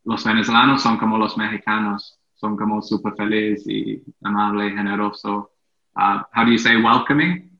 los 0.04 0.22
venezolanos 0.22 0.82
son 0.82 0.98
como 0.98 1.16
los 1.16 1.38
mexicanos, 1.38 2.20
son 2.34 2.58
como 2.58 2.82
súper 2.82 3.14
felices 3.14 3.66
y 3.66 4.04
amables, 4.22 4.74
generosos. 4.74 5.46
Uh, 5.98 6.22
how 6.30 6.44
do 6.44 6.52
you 6.52 6.58
say 6.58 6.76
welcoming? 6.76 7.50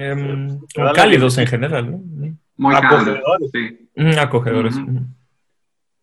Um, 0.00 0.66
cálidos 0.94 1.38
en 1.38 1.46
general, 1.46 1.90
¿no? 1.90 2.36
Muy 2.56 2.74
acogedores. 2.74 3.50
sí. 3.52 3.88
Mm, 3.94 4.18
acogedores. 4.18 4.76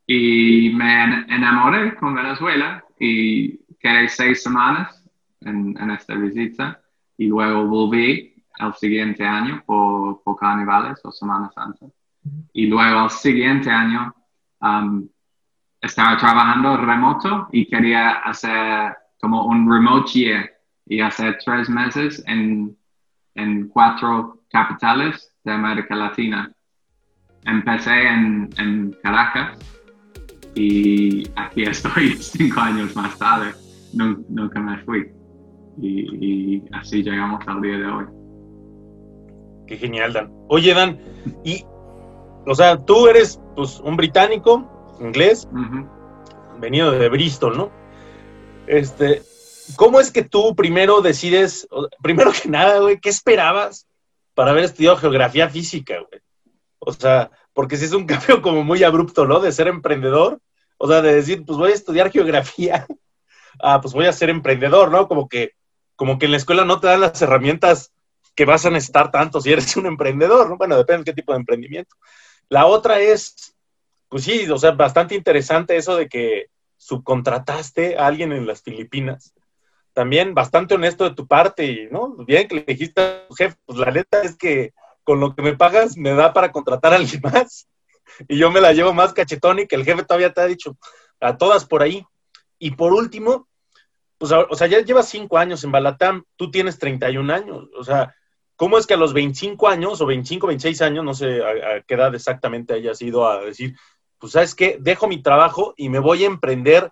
Y 0.08 0.72
me 0.74 1.26
enamoré 1.28 1.96
con 1.96 2.16
Venezuela 2.16 2.84
y 3.00 3.58
quedé 3.80 4.08
seis 4.08 4.42
semanas 4.42 5.04
en, 5.42 5.76
en 5.80 5.92
esta 5.92 6.16
visita 6.16 6.82
y 7.18 7.28
luego 7.28 7.66
volví 7.66 8.42
el 8.60 8.74
siguiente 8.76 9.26
año 9.26 9.62
por, 9.66 10.24
por 10.24 10.38
carnavales 10.38 11.00
o 11.04 11.12
Semana 11.12 11.52
Santa. 11.54 11.88
Y 12.54 12.68
luego 12.68 13.04
el 13.04 13.10
siguiente 13.10 13.70
año 13.70 14.16
um, 14.62 15.08
estaba 15.82 16.18
trabajando 16.18 16.78
remoto 16.78 17.50
y 17.52 17.66
quería 17.66 18.12
hacer 18.20 18.96
como 19.20 19.46
un 19.46 19.70
remote 19.70 20.12
year 20.12 20.59
y 20.90 21.00
hacer 21.02 21.38
tres 21.46 21.70
meses 21.70 22.22
en, 22.28 22.76
en 23.36 23.70
cuatro 23.70 24.42
capitales 24.50 25.32
de 25.44 25.52
América 25.52 25.96
Latina. 25.96 26.52
Empecé 27.46 28.08
en, 28.08 28.50
en 28.58 28.98
Caracas 29.04 29.58
y 30.56 31.30
aquí 31.36 31.64
estoy 31.64 32.14
cinco 32.20 32.60
años 32.60 32.96
más 32.96 33.18
tarde. 33.18 33.54
Nunca, 33.94 34.60
me 34.60 34.78
fui. 34.80 35.12
Y, 35.82 36.58
y 36.58 36.64
así 36.74 37.04
llegamos 37.04 37.48
al 37.48 37.62
día 37.62 37.78
de 37.78 37.86
hoy. 37.86 38.06
Qué 39.68 39.78
genial, 39.78 40.14
Dan. 40.14 40.32
Oye, 40.48 40.74
Dan, 40.74 41.00
y, 41.44 41.64
o 42.48 42.56
sea, 42.56 42.84
tú 42.84 43.08
eres, 43.08 43.40
pues, 43.56 43.80
un 43.80 43.96
británico, 43.96 44.98
inglés, 45.00 45.48
venido 46.60 46.92
de 46.92 47.08
Bristol, 47.10 47.56
¿no? 47.56 47.72
Este, 48.66 49.22
¿cómo 49.76 50.00
es 50.00 50.12
que 50.12 50.24
tú 50.24 50.56
primero 50.56 51.02
decides, 51.02 51.68
primero 52.02 52.32
que 52.32 52.50
nada, 52.50 52.80
güey, 52.80 53.00
qué 53.00 53.10
esperabas 53.10 53.88
para 54.34 54.52
haber 54.52 54.66
estudiado 54.66 54.98
geografía 54.98 55.50
física, 55.50 56.00
güey? 56.00 56.22
O 56.80 56.94
sea, 56.94 57.32
porque 57.54 57.78
si 57.78 57.86
es 57.86 57.94
un 57.94 58.06
cambio 58.08 58.42
como 58.42 58.64
muy 58.64 58.84
abrupto, 58.84 59.26
¿no? 59.26 59.40
De 59.40 59.52
ser 59.52 59.68
emprendedor, 59.68 60.40
o 60.78 60.88
sea, 60.88 61.02
de 61.02 61.14
decir, 61.14 61.44
pues 61.46 61.58
voy 61.58 61.72
a 61.72 61.76
estudiar 61.76 62.12
geografía, 62.12 62.88
ah, 63.62 63.82
pues 63.82 63.94
voy 63.94 64.06
a 64.06 64.14
ser 64.14 64.30
emprendedor, 64.30 64.92
¿no? 64.92 65.08
Como 65.08 65.28
que, 65.28 65.54
como 65.96 66.18
que 66.18 66.26
en 66.26 66.32
la 66.32 66.38
escuela 66.38 66.66
no 66.66 66.80
te 66.80 66.88
dan 66.88 67.02
las 67.02 67.22
herramientas 67.22 67.92
que 68.36 68.46
vas 68.46 68.66
a 68.66 68.70
necesitar 68.70 69.12
tanto 69.12 69.42
si 69.42 69.52
eres 69.52 69.76
un 69.76 69.86
emprendedor, 69.86 70.50
¿no? 70.50 70.58
Bueno, 70.58 70.78
depende 70.78 71.00
de 71.00 71.06
qué 71.12 71.14
tipo 71.14 71.34
de 71.34 71.40
emprendimiento. 71.40 71.96
La 72.48 72.66
otra 72.66 73.00
es, 73.00 73.54
pues 74.08 74.24
sí, 74.24 74.50
o 74.50 74.58
sea, 74.58 74.72
bastante 74.72 75.16
interesante 75.16 75.76
eso 75.76 75.96
de 75.98 76.08
que 76.08 76.48
subcontrataste 76.78 77.98
a 77.98 78.08
alguien 78.08 78.32
en 78.32 78.48
las 78.48 78.62
Filipinas. 78.62 79.34
También 80.00 80.34
bastante 80.34 80.76
honesto 80.76 81.04
de 81.04 81.14
tu 81.14 81.28
parte, 81.28 81.90
¿no? 81.92 82.16
Bien 82.26 82.48
que 82.48 82.56
le 82.56 82.62
dijiste 82.62 83.02
a 83.02 83.28
tu 83.28 83.36
jefe, 83.36 83.58
pues 83.66 83.78
la 83.78 83.92
neta 83.92 84.22
es 84.22 84.38
que 84.38 84.72
con 85.04 85.20
lo 85.20 85.36
que 85.36 85.42
me 85.42 85.58
pagas 85.58 85.98
me 85.98 86.14
da 86.14 86.32
para 86.32 86.54
contratar 86.54 86.94
a 86.94 86.96
alguien 86.96 87.20
más. 87.34 87.68
Y 88.30 88.38
yo 88.38 88.50
me 88.50 88.62
la 88.62 88.72
llevo 88.72 88.94
más 88.94 89.12
cachetón 89.12 89.60
y 89.60 89.68
que 89.68 89.76
el 89.76 89.84
jefe 89.84 90.06
todavía 90.06 90.32
te 90.32 90.40
ha 90.40 90.46
dicho 90.46 90.78
a 91.20 91.36
todas 91.36 91.66
por 91.66 91.82
ahí. 91.82 92.06
Y 92.60 92.72
por 92.72 92.94
último, 92.94 93.50
pues, 94.18 94.32
o 94.32 94.56
sea, 94.56 94.68
ya 94.68 94.80
llevas 94.80 95.10
cinco 95.10 95.38
años 95.38 95.66
en 95.66 95.74
Balatam, 95.74 96.24
tú 96.38 96.50
tienes 96.50 96.80
31 96.80 97.34
años, 97.34 97.68
o 97.78 97.84
sea, 97.84 98.16
¿Cómo 98.56 98.78
es 98.78 98.88
que 98.88 98.94
a 98.94 98.98
los 98.98 99.14
25 99.14 99.68
años 99.68 100.00
o 100.00 100.06
25, 100.06 100.48
26 100.48 100.82
años, 100.82 101.04
no 101.04 101.14
sé 101.14 101.42
a, 101.44 101.82
qué 101.82 101.96
edad 101.96 102.16
exactamente 102.16 102.74
hayas 102.74 103.02
ido 103.02 103.28
a 103.30 103.42
decir, 103.42 103.76
pues 104.18 104.32
sabes 104.34 104.56
qué, 104.56 104.78
dejo 104.80 105.10
mi 105.10 105.22
trabajo 105.22 105.74
y 105.76 105.90
me 105.90 106.00
voy 106.00 106.24
a 106.24 106.28
emprender 106.28 106.90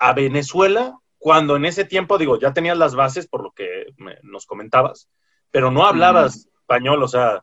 a 0.00 0.14
Venezuela 0.14 0.98
cuando 1.26 1.56
en 1.56 1.64
ese 1.64 1.84
tiempo, 1.84 2.18
digo, 2.18 2.38
ya 2.38 2.52
tenías 2.52 2.78
las 2.78 2.94
bases 2.94 3.26
por 3.26 3.42
lo 3.42 3.50
que 3.50 3.86
nos 4.22 4.46
comentabas, 4.46 5.10
pero 5.50 5.72
no 5.72 5.84
hablabas 5.84 6.46
español, 6.60 7.02
o 7.02 7.08
sea, 7.08 7.42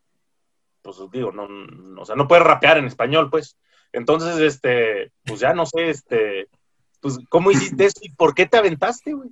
pues 0.82 1.00
digo, 1.12 1.34
no, 1.34 1.50
o 2.02 2.06
sea, 2.06 2.16
no 2.16 2.26
puedes 2.26 2.46
rapear 2.46 2.78
en 2.78 2.86
español, 2.86 3.30
pues. 3.30 3.58
Entonces, 3.92 4.38
este, 4.40 5.12
pues 5.26 5.42
ya 5.42 5.54
no 5.54 5.66
sé, 5.66 5.90
este, 5.90 6.48
pues, 7.02 7.20
¿cómo 7.28 7.52
hiciste 7.52 7.84
eso 7.84 8.00
y 8.04 8.16
por 8.16 8.34
qué 8.34 8.46
te 8.46 8.56
aventaste, 8.56 9.16
güey? 9.16 9.32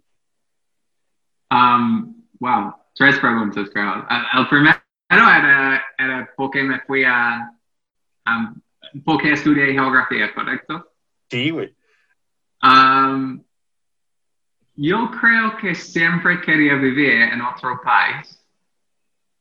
Um, 1.50 2.28
wow, 2.42 2.76
Tres 2.94 3.20
preguntas, 3.20 3.70
creo. 3.72 4.06
El 4.34 4.50
primero 4.50 4.82
era, 5.10 5.82
era 5.98 6.30
porque 6.36 6.62
me 6.62 6.82
fui 6.82 7.06
a, 7.06 7.54
porque 9.06 9.32
estudié 9.32 9.72
geografía, 9.72 10.34
¿correcto? 10.34 10.92
Sí, 11.30 11.52
güey. 11.52 11.74
Um, 12.62 13.42
yo 14.82 15.12
creo 15.12 15.56
que 15.58 15.76
siempre 15.76 16.42
quería 16.42 16.74
vivir 16.74 17.22
en 17.22 17.40
otro 17.42 17.80
país. 17.84 18.44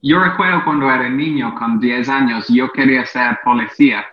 Yo 0.02 0.22
recuerdo 0.22 0.62
cuando 0.64 0.90
era 0.90 1.08
niño, 1.08 1.54
con 1.54 1.80
10 1.80 2.08
años, 2.10 2.46
yo 2.48 2.70
quería 2.70 3.06
ser 3.06 3.40
policía. 3.42 4.04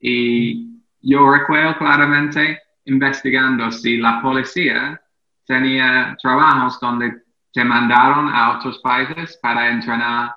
Y 0.00 0.82
yo 1.00 1.30
recuerdo 1.30 1.78
claramente 1.78 2.60
investigando 2.86 3.70
si 3.70 3.98
la 3.98 4.20
policía 4.20 5.00
tenía 5.46 6.16
trabajos 6.20 6.80
donde 6.80 7.22
te 7.52 7.62
mandaron 7.62 8.28
a 8.28 8.58
otros 8.58 8.80
países 8.80 9.38
para 9.40 9.70
entrenar 9.70 10.34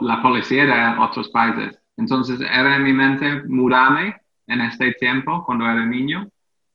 la 0.00 0.22
policía 0.22 0.64
de 0.64 0.98
otros 0.98 1.28
países. 1.28 1.78
Entonces 1.98 2.40
era 2.40 2.76
en 2.76 2.84
mi 2.84 2.94
mente 2.94 3.42
mudarme 3.42 4.16
en 4.46 4.62
este 4.62 4.94
tiempo 4.94 5.44
cuando 5.44 5.66
era 5.66 5.84
niño 5.84 6.30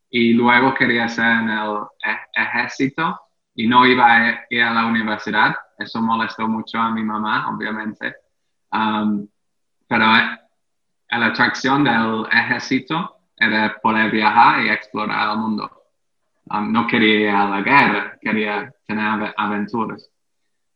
y 0.10 0.34
luego 0.34 0.74
quería 0.74 1.08
ser 1.08 1.26
en 1.26 1.50
el 1.50 1.78
e-, 2.04 2.42
ejército 2.42 3.20
y 3.56 3.68
no 3.68 3.86
iba 3.86 4.06
a 4.16 4.46
ir 4.50 4.64
a 4.64 4.74
la 4.74 4.86
universidad. 4.86 5.56
Eso 5.78 6.02
molestó 6.02 6.48
mucho 6.48 6.80
a 6.80 6.92
mi 6.92 7.04
mamá, 7.04 7.50
obviamente. 7.50 8.16
Um, 8.72 9.28
pero 9.88 10.06
la 10.06 11.26
atracción 11.26 11.84
del 11.84 12.26
ejército 12.32 13.18
era 13.36 13.78
poder 13.82 14.12
viajar 14.12 14.66
y 14.66 14.70
explorar 14.70 15.32
el 15.32 15.38
mundo. 15.38 15.72
um, 16.52 16.72
no 16.72 16.88
quería 16.88 17.20
ir 17.20 17.30
a 17.30 17.50
la 17.50 17.62
guerra, 17.62 18.18
quería 18.22 18.74
tener 18.86 19.34
aventuras. 19.38 20.10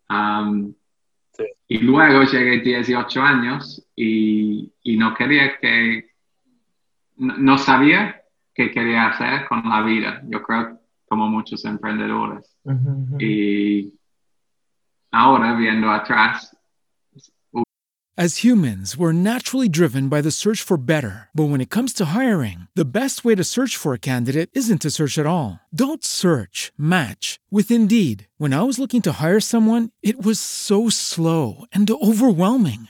Um, 0.10 0.74
y 1.68 1.78
luego 1.80 2.24
llegué 2.24 2.60
18 2.60 3.22
años 3.22 3.88
y, 3.96 4.72
y 4.84 4.98
no 4.98 5.14
quería 5.14 5.58
que, 5.58 6.12
no, 7.18 7.58
sabía 7.58 8.21
qué 8.62 8.72
quería 8.72 9.08
hacer 9.08 9.48
con 9.48 9.68
la 9.68 9.82
vida. 9.82 10.22
Yo 10.28 10.42
creo 10.42 10.80
como 11.08 11.28
muchos 11.28 11.66
emprendedores. 11.66 12.58
Y 13.20 13.94
ahora 15.12 15.56
viendo 15.56 15.90
atrás, 15.90 16.56
As 18.18 18.44
humans, 18.44 18.98
we're 18.98 19.14
naturally 19.14 19.70
driven 19.70 20.10
by 20.10 20.20
the 20.22 20.32
search 20.32 20.62
for 20.62 20.78
better. 20.78 21.30
But 21.34 21.46
when 21.46 21.62
it 21.62 21.70
comes 21.72 21.94
to 21.94 22.14
hiring, 22.14 22.68
the 22.76 22.84
best 22.84 23.24
way 23.24 23.36
to 23.36 23.44
search 23.44 23.78
for 23.78 23.94
a 23.94 24.00
candidate 24.00 24.50
isn't 24.54 24.82
to 24.82 24.92
search 24.92 25.18
at 25.18 25.26
all. 25.26 25.62
Don't 25.74 26.04
search, 26.04 26.74
match 26.78 27.40
with 27.50 27.72
Indeed. 27.72 28.28
When 28.38 28.54
I 28.54 28.64
was 28.64 28.78
looking 28.78 29.02
to 29.04 29.14
hire 29.14 29.40
someone, 29.40 29.92
it 30.04 30.22
was 30.24 30.40
so 30.42 30.90
slow 30.90 31.64
and 31.72 31.90
overwhelming. 31.90 32.90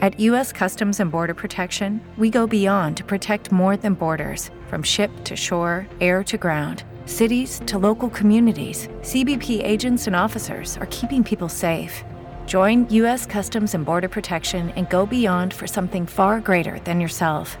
At 0.00 0.18
U.S. 0.20 0.50
Customs 0.50 0.98
and 0.98 1.12
Border 1.12 1.34
Protection, 1.34 2.00
we 2.16 2.30
go 2.30 2.46
beyond 2.46 2.96
to 2.96 3.04
protect 3.04 3.52
more 3.52 3.76
than 3.76 3.92
borders 3.92 4.48
from 4.68 4.82
ship 4.82 5.10
to 5.24 5.36
shore, 5.36 5.86
air 6.00 6.24
to 6.24 6.38
ground. 6.38 6.84
Cities 7.04 7.60
to 7.66 7.78
local 7.78 8.08
communities, 8.08 8.88
CBP 9.02 9.62
agents 9.62 10.06
and 10.06 10.16
officers 10.16 10.78
are 10.78 10.86
keeping 10.86 11.22
people 11.22 11.50
safe. 11.50 12.02
Join 12.46 12.88
U.S. 12.94 13.26
Customs 13.26 13.74
and 13.74 13.84
Border 13.84 14.08
Protection 14.08 14.70
and 14.70 14.88
go 14.88 15.04
beyond 15.04 15.52
for 15.52 15.66
something 15.66 16.06
far 16.06 16.40
greater 16.40 16.78
than 16.84 16.98
yourself. 16.98 17.58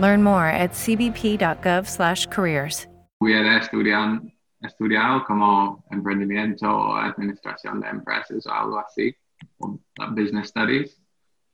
Learn 0.00 0.22
more 0.22 0.48
at 0.48 0.72
cbp.gov/careers. 0.72 2.86
hubiera 3.22 3.58
estudiado, 3.58 4.20
estudiado 4.62 5.24
como 5.24 5.82
emprendimiento 5.90 6.68
o 6.68 6.96
administración 6.96 7.80
de 7.80 7.88
empresas 7.88 8.46
o 8.46 8.52
algo 8.52 8.78
así, 8.78 9.16
o 9.60 9.78
business 10.14 10.48
studies, 10.48 10.99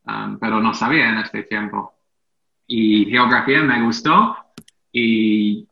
um, 0.06 0.38
pero 0.38 0.60
no 0.60 0.74
sabía 0.74 1.10
en 1.10 1.18
este 1.18 1.42
tiempo. 1.44 1.94
Y 2.66 3.06
geografía 3.06 3.62
me 3.62 3.82
gustó 3.82 4.36
y 4.92 5.68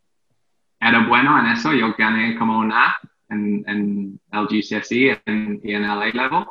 era 0.81 1.07
bueno 1.07 1.39
en 1.39 1.47
eso. 1.47 1.73
Yo 1.73 1.95
gané 1.97 2.37
como 2.37 2.59
un 2.59 2.73
A 2.73 2.97
en, 3.31 3.65
en 3.67 4.21
el 4.33 4.47
GCSE 4.47 5.23
en, 5.27 5.61
y 5.63 5.73
en 5.73 5.85
el 5.85 5.91
A-Level. 5.91 6.45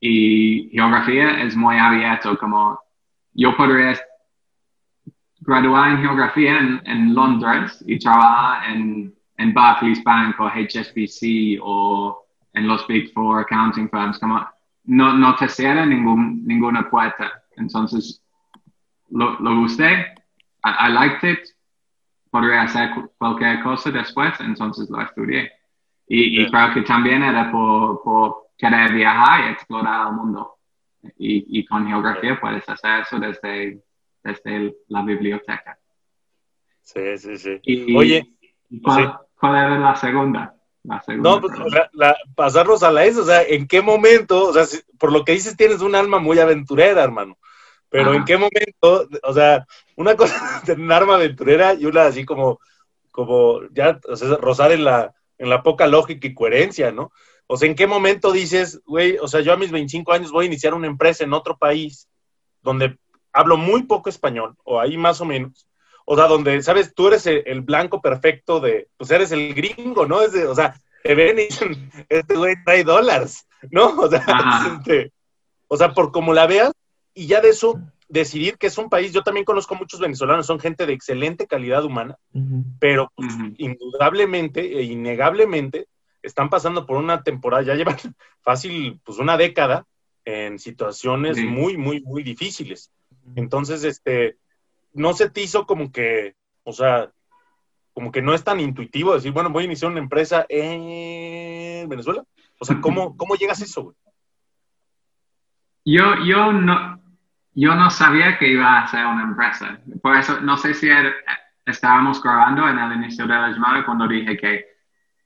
Y 0.00 0.70
geografía 0.72 1.42
es 1.42 1.56
muy 1.56 1.76
abierto, 1.76 2.36
como 2.38 2.78
yo 3.32 3.56
podría 3.56 3.98
graduar 5.40 5.92
en 5.92 5.98
geografía 5.98 6.58
en, 6.58 6.82
en 6.84 7.14
Londres 7.14 7.82
y 7.86 7.98
trabajar 7.98 8.70
en, 8.70 9.14
en 9.36 9.54
Barclays 9.54 10.02
Bank 10.02 10.38
o 10.40 10.48
HSBC 10.48 11.60
o 11.62 12.26
en 12.54 12.66
los 12.66 12.86
Big 12.86 13.12
Four 13.12 13.40
accounting 13.40 13.88
firms, 13.90 14.18
como 14.18 14.46
no, 14.86 15.12
no 15.12 15.34
te 15.36 15.48
cierra 15.48 15.84
ningún, 15.86 16.46
ninguna 16.46 16.88
puerta. 16.88 17.44
Entonces, 17.56 18.22
lo, 19.10 19.38
lo 19.40 19.60
gusté, 19.60 20.14
I, 20.64 20.92
liked 20.92 21.30
it, 21.30 21.40
podría 22.30 22.62
hacer 22.62 22.90
cualquier 23.18 23.62
cosa 23.62 23.90
después, 23.90 24.38
entonces 24.40 24.88
lo 24.90 25.00
estudié. 25.02 25.52
Y, 26.08 26.42
y 26.42 26.50
creo 26.50 26.72
que 26.74 26.82
también 26.82 27.22
era 27.22 27.50
por, 27.50 28.02
por, 28.02 28.46
querer 28.58 28.92
viajar 28.92 29.44
y 29.44 29.52
explorar 29.52 30.08
el 30.08 30.14
mundo. 30.14 30.56
Y, 31.18 31.58
y 31.60 31.64
con 31.66 31.86
geografía 31.86 32.40
puedes 32.40 32.66
hacer 32.68 33.02
eso 33.02 33.18
desde 33.18 33.82
desde 34.26 34.76
la 34.88 35.02
biblioteca. 35.02 35.78
Sí, 36.82 37.16
sí, 37.18 37.38
sí. 37.38 37.94
Oye, 37.96 38.26
¿cuál, 38.82 39.20
era 39.42 39.78
la 39.78 39.94
segunda? 39.96 40.55
No, 41.18 41.40
pues 41.40 41.52
pasarnos 42.34 42.82
a 42.82 42.90
la 42.90 43.04
S, 43.04 43.20
o 43.20 43.24
sea, 43.24 43.42
¿en 43.42 43.66
qué 43.66 43.82
momento? 43.82 44.48
O 44.48 44.52
sea, 44.52 44.64
por 44.98 45.12
lo 45.12 45.24
que 45.24 45.32
dices, 45.32 45.56
tienes 45.56 45.80
un 45.80 45.94
alma 45.94 46.18
muy 46.18 46.38
aventurera, 46.38 47.02
hermano. 47.02 47.36
Pero 47.88 48.14
¿en 48.14 48.24
qué 48.24 48.36
momento? 48.36 49.08
O 49.22 49.32
sea, 49.32 49.66
una 49.96 50.16
cosa 50.16 50.62
tener 50.64 50.84
un 50.84 50.92
arma 50.92 51.14
aventurera 51.14 51.74
y 51.74 51.86
una 51.86 52.06
así 52.06 52.24
como, 52.24 52.60
como 53.10 53.60
ya, 53.70 53.98
o 54.08 54.16
sea, 54.16 54.36
rozar 54.36 54.72
en 54.72 54.84
la, 54.84 55.14
en 55.38 55.50
la 55.50 55.62
poca 55.62 55.86
lógica 55.86 56.26
y 56.26 56.34
coherencia, 56.34 56.92
¿no? 56.92 57.12
O 57.46 57.56
sea, 57.56 57.68
¿en 57.68 57.74
qué 57.74 57.86
momento 57.86 58.32
dices, 58.32 58.82
güey, 58.84 59.18
o 59.18 59.28
sea, 59.28 59.40
yo 59.40 59.52
a 59.52 59.56
mis 59.56 59.70
25 59.70 60.12
años 60.12 60.32
voy 60.32 60.44
a 60.44 60.48
iniciar 60.48 60.74
una 60.74 60.88
empresa 60.88 61.24
en 61.24 61.32
otro 61.32 61.56
país 61.56 62.08
donde 62.62 62.98
hablo 63.32 63.56
muy 63.56 63.84
poco 63.84 64.08
español, 64.08 64.56
o 64.64 64.80
ahí 64.80 64.96
más 64.96 65.20
o 65.20 65.24
menos. 65.24 65.65
O 66.08 66.16
sea, 66.16 66.28
donde, 66.28 66.62
¿sabes? 66.62 66.94
Tú 66.94 67.08
eres 67.08 67.26
el, 67.26 67.60
blanco 67.62 68.00
perfecto 68.00 68.60
de, 68.60 68.88
pues 68.96 69.10
eres 69.10 69.32
el 69.32 69.52
gringo, 69.54 70.06
¿no? 70.06 70.22
Es 70.22 70.34
o 70.34 70.54
sea, 70.54 70.80
te 71.02 71.14
ven 71.14 71.38
y 71.38 71.46
dicen, 71.46 71.90
este 72.08 72.36
güey 72.36 72.54
trae 72.64 72.84
dólares, 72.84 73.46
¿no? 73.70 73.88
O 74.00 74.08
sea, 74.08 74.24
este, 74.78 75.12
o 75.66 75.76
sea, 75.76 75.92
por 75.92 76.12
como 76.12 76.32
la 76.32 76.46
veas, 76.46 76.72
y 77.12 77.26
ya 77.26 77.40
de 77.40 77.48
eso 77.48 77.80
decidir 78.08 78.56
que 78.56 78.68
es 78.68 78.78
un 78.78 78.88
país, 78.88 79.12
yo 79.12 79.22
también 79.22 79.44
conozco 79.44 79.74
muchos 79.74 79.98
venezolanos, 79.98 80.46
son 80.46 80.60
gente 80.60 80.86
de 80.86 80.92
excelente 80.92 81.48
calidad 81.48 81.84
humana, 81.84 82.16
pero 82.78 83.10
pues, 83.16 83.34
indudablemente 83.58 84.78
e 84.78 84.82
innegablemente 84.84 85.88
están 86.22 86.50
pasando 86.50 86.86
por 86.86 86.98
una 86.98 87.24
temporada, 87.24 87.64
ya 87.64 87.74
llevan 87.74 87.96
fácil, 88.42 89.00
pues 89.04 89.18
una 89.18 89.36
década 89.36 89.86
en 90.24 90.58
situaciones 90.60 91.38
muy, 91.38 91.76
muy, 91.76 92.00
muy 92.00 92.22
difíciles. 92.22 92.92
Entonces, 93.34 93.82
este, 93.84 94.36
no 94.96 95.12
se 95.12 95.30
te 95.30 95.42
hizo 95.42 95.66
como 95.66 95.92
que, 95.92 96.34
o 96.64 96.72
sea, 96.72 97.10
como 97.92 98.12
que 98.12 98.20
no 98.20 98.34
es 98.34 98.44
tan 98.44 98.60
intuitivo 98.60 99.14
decir, 99.14 99.32
bueno, 99.32 99.50
voy 99.50 99.62
a 99.62 99.66
iniciar 99.66 99.90
una 99.90 100.00
empresa 100.00 100.44
en 100.48 101.88
Venezuela. 101.88 102.24
O 102.58 102.64
sea, 102.64 102.80
¿cómo, 102.80 103.16
cómo 103.16 103.36
llegas 103.36 103.60
a 103.60 103.64
eso, 103.64 103.84
güey? 103.84 103.96
Yo, 105.84 106.24
yo, 106.24 106.52
no, 106.52 107.00
yo 107.54 107.74
no 107.74 107.90
sabía 107.90 108.38
que 108.38 108.48
iba 108.48 108.80
a 108.80 108.88
ser 108.88 109.06
una 109.06 109.22
empresa. 109.22 109.80
Por 110.02 110.16
eso, 110.16 110.40
no 110.40 110.56
sé 110.56 110.74
si 110.74 110.88
estábamos 111.64 112.22
grabando 112.22 112.68
en 112.68 112.78
el 112.78 112.96
inicio 112.96 113.26
de 113.26 113.34
la 113.34 113.50
llamada 113.50 113.84
cuando 113.84 114.08
dije 114.08 114.36
que 114.36 114.64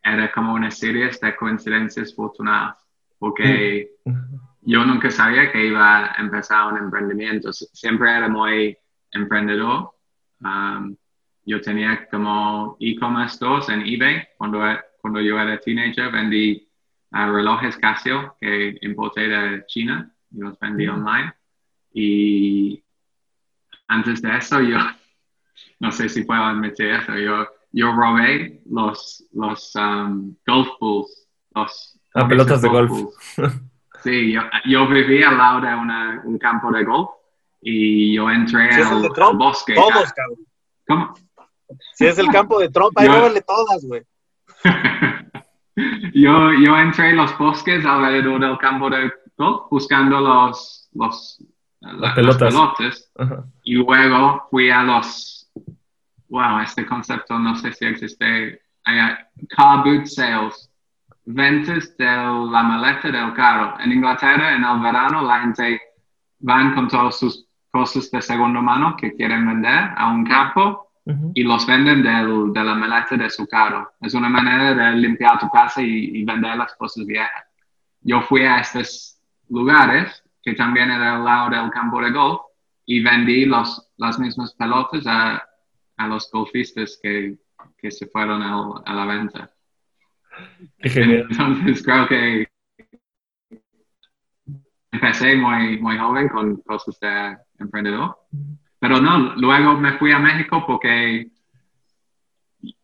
era 0.02 0.30
como 0.32 0.54
una 0.54 0.70
serie 0.70 1.10
de 1.10 1.36
coincidencias 1.36 2.14
fortunadas. 2.14 2.76
Porque 3.18 3.90
yo 4.62 4.84
nunca 4.84 5.10
sabía 5.10 5.50
que 5.50 5.66
iba 5.66 6.12
a 6.12 6.20
empezar 6.20 6.72
un 6.72 6.78
emprendimiento. 6.78 7.52
Siempre 7.52 8.16
era 8.16 8.28
muy 8.28 8.76
emprendedor. 9.12 9.92
Um, 10.40 10.96
yo 11.44 11.60
tenía 11.60 12.06
como 12.08 12.76
e-commerce 12.80 13.36
stores 13.36 13.68
en 13.68 13.82
eBay. 13.82 14.22
Cuando, 14.36 14.60
cuando 15.00 15.20
yo 15.20 15.38
era 15.38 15.58
teenager 15.58 16.10
vendí 16.12 16.68
uh, 17.12 17.32
relojes 17.32 17.76
Casio 17.76 18.36
que 18.40 18.78
importé 18.82 19.28
de 19.28 19.64
China 19.66 20.12
y 20.30 20.38
los 20.38 20.58
vendí 20.58 20.86
online. 20.86 21.34
Y 21.92 22.82
antes 23.88 24.22
de 24.22 24.36
eso 24.36 24.60
yo, 24.60 24.78
no 25.80 25.90
sé 25.92 26.08
si 26.08 26.24
puedo 26.24 26.42
admitir 26.42 26.86
eso, 26.86 27.16
yo, 27.16 27.48
yo 27.72 27.92
robé 27.92 28.62
los, 28.70 29.24
los 29.32 29.74
um, 29.76 30.36
golf 30.46 30.68
balls, 30.80 31.28
los... 31.54 32.00
Ah, 32.14 32.26
pelotas 32.26 32.62
de 32.62 32.68
golf. 32.68 32.92
Sí, 34.02 34.32
yo, 34.32 34.40
yo 34.64 34.88
viví 34.88 35.22
al 35.22 35.36
lado 35.36 35.60
de 35.60 35.74
una, 35.74 36.22
un 36.24 36.38
campo 36.38 36.72
de 36.72 36.84
golf 36.84 37.10
y 37.60 38.14
yo 38.14 38.30
entré 38.30 38.70
al, 38.70 39.08
bosque. 39.36 39.74
Todos, 39.74 40.12
cabrón. 40.12 40.38
¿Cómo? 40.86 41.14
Si 41.94 42.06
es 42.06 42.18
el 42.18 42.28
campo 42.28 42.58
de 42.58 42.68
Trump, 42.68 42.92
ahí 42.96 43.06
yo... 43.06 43.42
todas, 43.42 43.84
güey. 43.84 44.02
yo, 46.14 46.52
yo 46.52 46.76
entré 46.76 47.10
en 47.10 47.16
los 47.16 47.36
bosques 47.38 47.84
alrededor 47.84 48.40
del 48.40 48.58
campo 48.58 48.90
de 48.90 49.12
golf 49.36 49.70
buscando 49.70 50.20
los, 50.20 50.88
los 50.92 51.42
las 51.80 52.14
pelotas. 52.14 53.12
Y 53.62 53.74
luego 53.74 54.46
fui 54.50 54.70
a 54.70 54.82
los, 54.82 55.50
wow, 56.28 56.60
este 56.60 56.86
concepto 56.86 57.38
no 57.38 57.56
sé 57.56 57.72
si 57.72 57.86
existe, 57.86 58.60
car 58.84 59.84
boot 59.84 60.06
sales, 60.06 60.70
ventas 61.24 61.96
de 61.96 62.04
la 62.04 62.62
maleta 62.62 63.10
del 63.10 63.32
carro. 63.34 63.78
En 63.80 63.92
Inglaterra, 63.92 64.54
en 64.54 64.64
el 64.64 64.80
verano, 64.80 65.22
la 65.22 65.40
gente 65.40 65.80
van 66.40 66.74
con 66.74 66.88
todas 66.88 67.18
sus 67.18 67.46
cosas 67.70 68.10
de 68.10 68.20
segunda 68.20 68.60
mano 68.60 68.96
que 68.96 69.14
quieren 69.14 69.46
vender 69.46 69.90
a 69.96 70.10
un 70.10 70.24
campo 70.24 70.88
y 71.34 71.42
los 71.42 71.66
venden 71.66 72.02
del, 72.02 72.52
de 72.52 72.64
la 72.64 72.74
maleta 72.74 73.16
de 73.16 73.30
su 73.30 73.46
carro. 73.46 73.90
Es 74.00 74.14
una 74.14 74.28
manera 74.28 74.74
de 74.74 74.96
limpiar 74.96 75.38
tu 75.40 75.48
casa 75.48 75.82
y, 75.82 76.24
vender 76.24 76.56
las 76.56 76.74
cosas 76.76 77.04
viejas. 77.04 77.44
Yo 78.02 78.22
fui 78.22 78.42
a 78.42 78.60
estos 78.60 79.18
lugares, 79.48 80.22
que 80.42 80.54
también 80.54 80.90
era 80.90 81.16
al 81.16 81.24
lado 81.24 81.50
del 81.50 81.70
campo 81.70 82.00
de 82.00 82.12
golf, 82.12 82.40
y 82.86 83.02
vendí 83.02 83.44
los, 83.44 83.90
las 83.96 84.18
mismas 84.18 84.54
pelotas 84.54 85.04
a, 85.06 85.42
a 85.96 86.06
los 86.06 86.30
golfistas 86.30 86.98
que, 87.02 87.36
que 87.76 87.90
se 87.90 88.06
fueron 88.06 88.42
a, 88.42 88.82
a 88.84 88.94
la 88.94 89.04
venta. 89.06 89.50
Entonces 90.78 91.82
creo 91.82 92.06
que 92.08 92.49
empecé 94.92 95.36
muy, 95.36 95.78
muy 95.78 95.98
joven 95.98 96.28
con 96.28 96.56
cosas 96.62 96.98
de 97.00 97.36
emprendedor. 97.58 98.16
Pero 98.78 99.00
no, 99.00 99.34
luego 99.36 99.76
me 99.76 99.98
fui 99.98 100.12
a 100.12 100.18
México 100.18 100.64
porque 100.66 101.30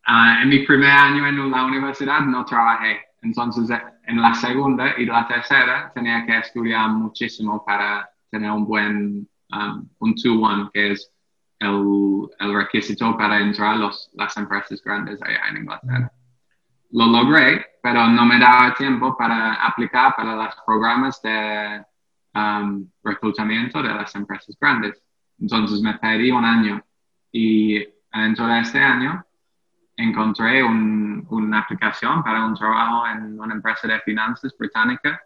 ah, 0.06 0.40
en 0.42 0.48
mi 0.48 0.60
primer 0.60 0.90
año 0.90 1.26
en 1.26 1.50
la 1.50 1.64
universidad 1.64 2.20
no 2.20 2.44
trabajé. 2.44 3.00
Entonces, 3.22 3.76
en 4.04 4.20
la 4.20 4.34
segunda 4.34 4.94
y 4.98 5.06
la 5.06 5.26
tercera 5.26 5.90
tenía 5.94 6.24
que 6.24 6.38
estudiar 6.38 6.90
muchísimo 6.90 7.64
para 7.64 8.08
tener 8.30 8.50
un 8.50 8.66
buen, 8.66 9.28
um, 9.50 9.88
un 9.98 10.14
2-1, 10.14 10.70
que 10.70 10.92
es 10.92 11.10
el, 11.58 12.28
el, 12.38 12.54
requisito 12.54 13.16
para 13.16 13.40
entrar 13.40 13.74
a 13.74 13.90
las 14.14 14.36
empresas 14.36 14.80
grandes 14.84 15.20
allá 15.22 15.48
en 15.48 15.56
Inglaterra. 15.56 16.12
Lo 16.90 17.06
logré, 17.06 17.66
pero 17.82 18.06
no 18.06 18.24
me 18.26 18.38
daba 18.38 18.74
tiempo 18.74 19.16
para 19.16 19.54
aplicar 19.54 20.14
para 20.14 20.36
los 20.36 20.54
programas 20.64 21.20
de 21.22 21.84
um, 22.36 22.88
reclutamiento 23.02 23.82
de 23.82 23.88
las 23.88 24.14
empresas 24.14 24.56
grandes. 24.60 25.02
Entonces 25.40 25.80
me 25.80 25.94
pedí 25.94 26.30
un 26.30 26.44
año 26.44 26.84
y 27.32 27.78
dentro 28.12 28.46
de 28.46 28.60
este 28.60 28.78
año 28.78 29.24
encontré 29.96 30.62
una 30.62 31.60
aplicación 31.60 32.22
para 32.22 32.44
un 32.44 32.54
trabajo 32.54 33.06
en 33.06 33.40
una 33.40 33.54
empresa 33.54 33.88
de 33.88 34.00
finanzas 34.00 34.54
británica 34.58 35.20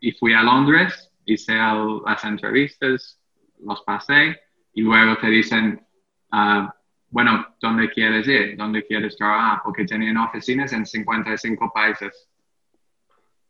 y 0.00 0.12
fui 0.12 0.32
a 0.32 0.42
Londres, 0.42 1.12
hice 1.24 1.54
las 1.54 2.24
entrevistas, 2.24 3.20
los 3.62 3.82
pasé 3.82 4.38
y 4.72 4.82
luego 4.82 5.16
te 5.18 5.28
dicen, 5.28 5.86
uh, 6.32 6.68
bueno, 7.08 7.46
¿dónde 7.60 7.90
quieres 7.90 8.26
ir? 8.28 8.56
¿Dónde 8.56 8.84
quieres 8.84 9.16
trabajar? 9.16 9.60
Porque 9.64 9.84
tenían 9.84 10.16
oficinas 10.18 10.72
en 10.72 10.84
55 10.84 11.72
países. 11.72 12.28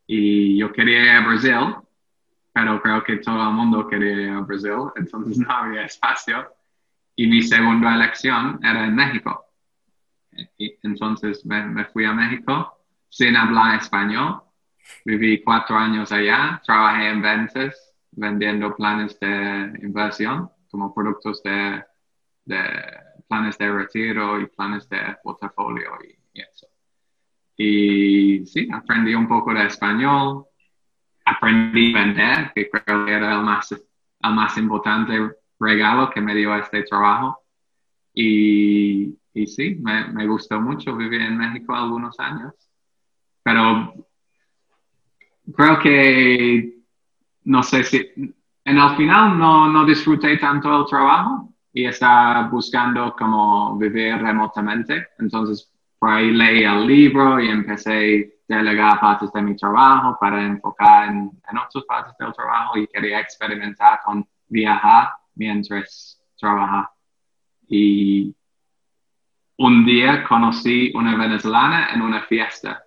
Y 0.07 0.57
yo 0.57 0.73
quería 0.73 1.03
ir 1.03 1.11
a 1.11 1.27
Brasil, 1.27 1.77
pero 2.57 2.81
creo 2.81 3.05
que 3.05 3.19
todo 3.19 3.51
el 3.51 3.55
mundo 3.55 3.87
quería 3.87 4.13
ir 4.13 4.31
a 4.31 4.41
Brasil, 4.41 4.91
entonces 4.97 5.37
no 5.37 5.51
había 5.51 5.83
espacio. 5.83 6.55
Y 7.15 7.27
mi 7.27 7.43
segunda 7.43 7.95
elección 7.95 8.59
era 8.65 8.87
en 8.87 8.95
México. 8.95 9.45
Y 10.57 10.75
entonces 10.83 11.45
me, 11.45 11.85
fui 11.85 12.07
a 12.07 12.15
México 12.15 12.79
sin 13.11 13.37
hablar 13.37 13.79
español. 13.79 14.41
Viví 15.05 15.43
cuatro 15.43 15.77
años 15.77 16.11
allá, 16.13 16.59
trabajé 16.65 17.11
en 17.11 17.21
ventas, 17.21 17.95
vendiendo 18.13 18.75
planes 18.75 19.21
de 19.21 19.79
inversión 19.83 20.51
como 20.71 20.95
productos 20.95 21.43
de, 21.43 21.85
de 22.47 22.63
planes 23.29 23.59
de 23.59 23.71
retiro 23.71 24.41
y 24.41 24.47
planes 24.47 24.89
de 24.89 25.15
portafolio 25.23 25.91
y, 26.03 26.39
y 26.39 26.41
eso. 26.41 26.67
Y 27.59 28.47
sí, 28.47 28.67
aprendí 28.73 29.15
un 29.15 29.29
poco 29.29 29.53
de 29.53 29.67
español, 29.67 30.47
aprendí 31.27 31.93
a 31.95 31.99
vender, 31.99 32.53
que 32.55 32.71
creo 32.71 33.05
que 33.05 33.13
era 33.13 33.35
el 33.35 33.43
más, 33.43 33.73
el 33.73 34.35
más 34.35 34.57
importante 34.57 35.37
regalo 35.59 36.11
que 36.11 36.21
me 36.21 36.35
dio 36.35 36.55
este 36.55 36.85
trabajo. 36.85 37.41
Y, 38.15 39.19
y 39.35 39.47
sí, 39.47 39.77
me, 39.83 40.09
me, 40.09 40.27
gustó 40.27 40.61
mucho 40.61 40.97
vivir 40.97 41.21
en 41.21 41.37
México 41.37 41.75
algunos 41.75 42.19
años. 42.21 42.55
Pero 43.43 43.93
creo 45.55 45.79
que, 45.81 46.79
no 47.45 47.63
sé 47.63 47.85
si, 47.85 47.99
en 48.65 48.79
el 48.79 48.97
final 48.97 49.39
no, 49.39 49.69
no 49.71 49.85
disfruté 49.85 50.37
tanto 50.39 50.81
el 50.81 50.87
trabajo 50.87 51.53
y 51.73 51.85
estaba 51.85 52.49
buscando 52.49 53.15
como 53.19 53.77
vivir 53.77 54.17
remotamente. 54.17 55.09
Entonces, 55.19 55.71
por 55.99 56.11
ahí 56.11 56.31
leí 56.31 56.63
el 56.63 56.87
libro 56.87 57.41
y 57.41 57.49
empecé 57.49 58.36
delegar 58.49 59.01
partes 59.01 59.33
de 59.33 59.43
mi 59.43 59.57
trabajo 59.57 60.17
para 60.21 60.43
enfocar 60.43 61.09
en, 61.09 61.31
en 61.51 61.59
otras 61.59 61.85
partes 61.85 62.15
del 62.19 62.33
trabajo 62.33 62.79
y 62.79 62.87
quería 62.87 63.21
experimentar 63.21 64.01
con 64.05 64.27
viajar 64.49 65.15
mientras 65.35 66.21
trabajaba. 66.39 66.93
Y 67.69 68.35
un 69.59 69.85
día 69.85 70.25
conocí 70.25 70.93
una 70.95 71.17
venezolana 71.17 71.89
en 71.93 72.03
una 72.03 72.23
fiesta. 72.23 72.85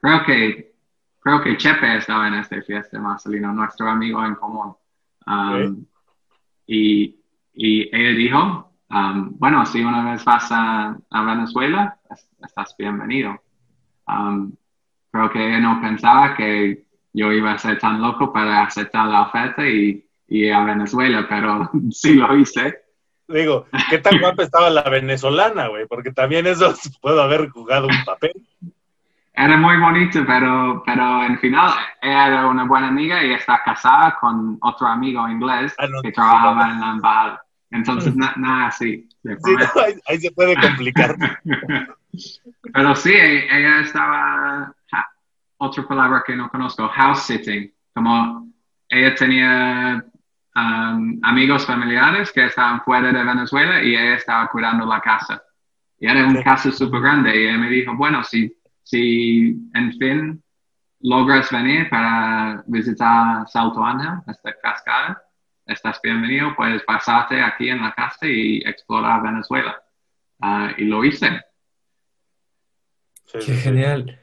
Creo 0.00 0.24
que, 0.24 0.74
creo 1.20 1.42
que 1.42 1.56
Chepe 1.56 1.96
estaba 1.96 2.28
en 2.28 2.34
esta 2.34 2.62
fiesta, 2.62 2.98
Marcelino, 2.98 3.52
nuestro 3.52 3.88
amigo 3.88 4.24
en 4.24 4.34
común. 4.36 4.74
Um, 5.26 5.84
y, 6.66 7.16
y 7.52 7.94
ella 7.94 8.16
dijo, 8.16 8.72
um, 8.90 9.36
bueno, 9.38 9.66
si 9.66 9.82
una 9.82 10.12
vez 10.12 10.24
vas 10.24 10.50
a, 10.52 10.96
a 11.10 11.22
Venezuela, 11.22 11.98
estás 12.40 12.74
bienvenido. 12.78 13.45
Um, 14.06 14.52
creo 15.10 15.30
que 15.30 15.58
no 15.58 15.80
pensaba 15.80 16.34
que 16.36 16.84
yo 17.12 17.32
iba 17.32 17.52
a 17.52 17.58
ser 17.58 17.78
tan 17.78 18.00
loco 18.00 18.32
para 18.32 18.62
aceptar 18.62 19.08
la 19.08 19.22
oferta 19.22 19.66
y, 19.66 20.02
ir 20.28 20.52
a 20.52 20.64
Venezuela, 20.64 21.26
pero 21.28 21.70
sí 21.90 22.14
lo 22.14 22.36
hice. 22.36 22.82
Digo, 23.28 23.66
¿qué 23.90 23.98
tan 23.98 24.18
guapa 24.20 24.44
estaba 24.44 24.70
la 24.70 24.82
venezolana, 24.82 25.68
güey? 25.68 25.86
Porque 25.86 26.12
también 26.12 26.46
eso 26.46 26.74
puede 27.00 27.20
haber 27.20 27.48
jugado 27.50 27.88
un 27.88 28.04
papel. 28.04 28.32
Era 29.34 29.56
muy 29.56 29.76
bonito, 29.78 30.24
pero, 30.26 30.82
pero 30.86 31.24
en 31.24 31.38
final 31.38 31.70
ella 32.00 32.26
era 32.28 32.46
una 32.46 32.64
buena 32.64 32.88
amiga 32.88 33.22
y 33.22 33.34
está 33.34 33.62
casada 33.62 34.16
con 34.18 34.56
otro 34.62 34.86
amigo 34.86 35.28
inglés 35.28 35.74
ah, 35.78 35.86
que 36.02 36.12
trabajaba 36.12 36.70
en 36.70 36.80
la 36.80 36.90
embajada. 36.92 37.42
Entonces, 37.70 38.14
nada 38.14 38.68
así. 38.68 39.08
ahí, 40.06 40.18
se 40.18 40.30
puede 40.30 40.56
complicar. 40.56 41.16
Pero 42.72 42.94
sí, 42.94 43.12
ella 43.12 43.80
estaba, 43.80 44.74
otra 45.58 45.86
palabra 45.86 46.22
que 46.26 46.36
no 46.36 46.48
conozco, 46.48 46.88
house 46.88 47.22
sitting, 47.22 47.72
como 47.94 48.48
ella 48.88 49.14
tenía 49.14 50.04
um, 50.54 51.18
amigos 51.22 51.66
familiares 51.66 52.30
que 52.32 52.46
estaban 52.46 52.82
fuera 52.82 53.12
de 53.12 53.24
Venezuela 53.24 53.82
y 53.82 53.94
ella 53.94 54.14
estaba 54.16 54.48
cuidando 54.48 54.86
la 54.86 55.00
casa. 55.00 55.42
Y 55.98 56.06
era 56.06 56.26
una 56.26 56.42
casa 56.42 56.70
súper 56.70 57.00
grande 57.00 57.34
y 57.34 57.46
ella 57.46 57.58
me 57.58 57.70
dijo, 57.70 57.96
bueno, 57.96 58.22
si, 58.22 58.54
si 58.82 59.56
en 59.74 59.92
fin 59.98 60.42
logras 61.00 61.50
venir 61.50 61.88
para 61.88 62.62
visitar 62.66 63.48
Salto 63.48 63.82
Ángel, 63.82 64.20
esta 64.26 64.54
cascada, 64.60 65.22
estás 65.66 66.00
bienvenido, 66.02 66.54
puedes 66.54 66.82
pasarte 66.82 67.40
aquí 67.40 67.68
en 67.70 67.82
la 67.82 67.92
casa 67.92 68.26
y 68.26 68.58
explorar 68.58 69.22
Venezuela. 69.22 69.80
Ah, 70.40 70.72
y 70.76 70.84
lo 70.84 71.04
hice. 71.04 71.45
Qué 73.32 73.54
genial. 73.54 74.18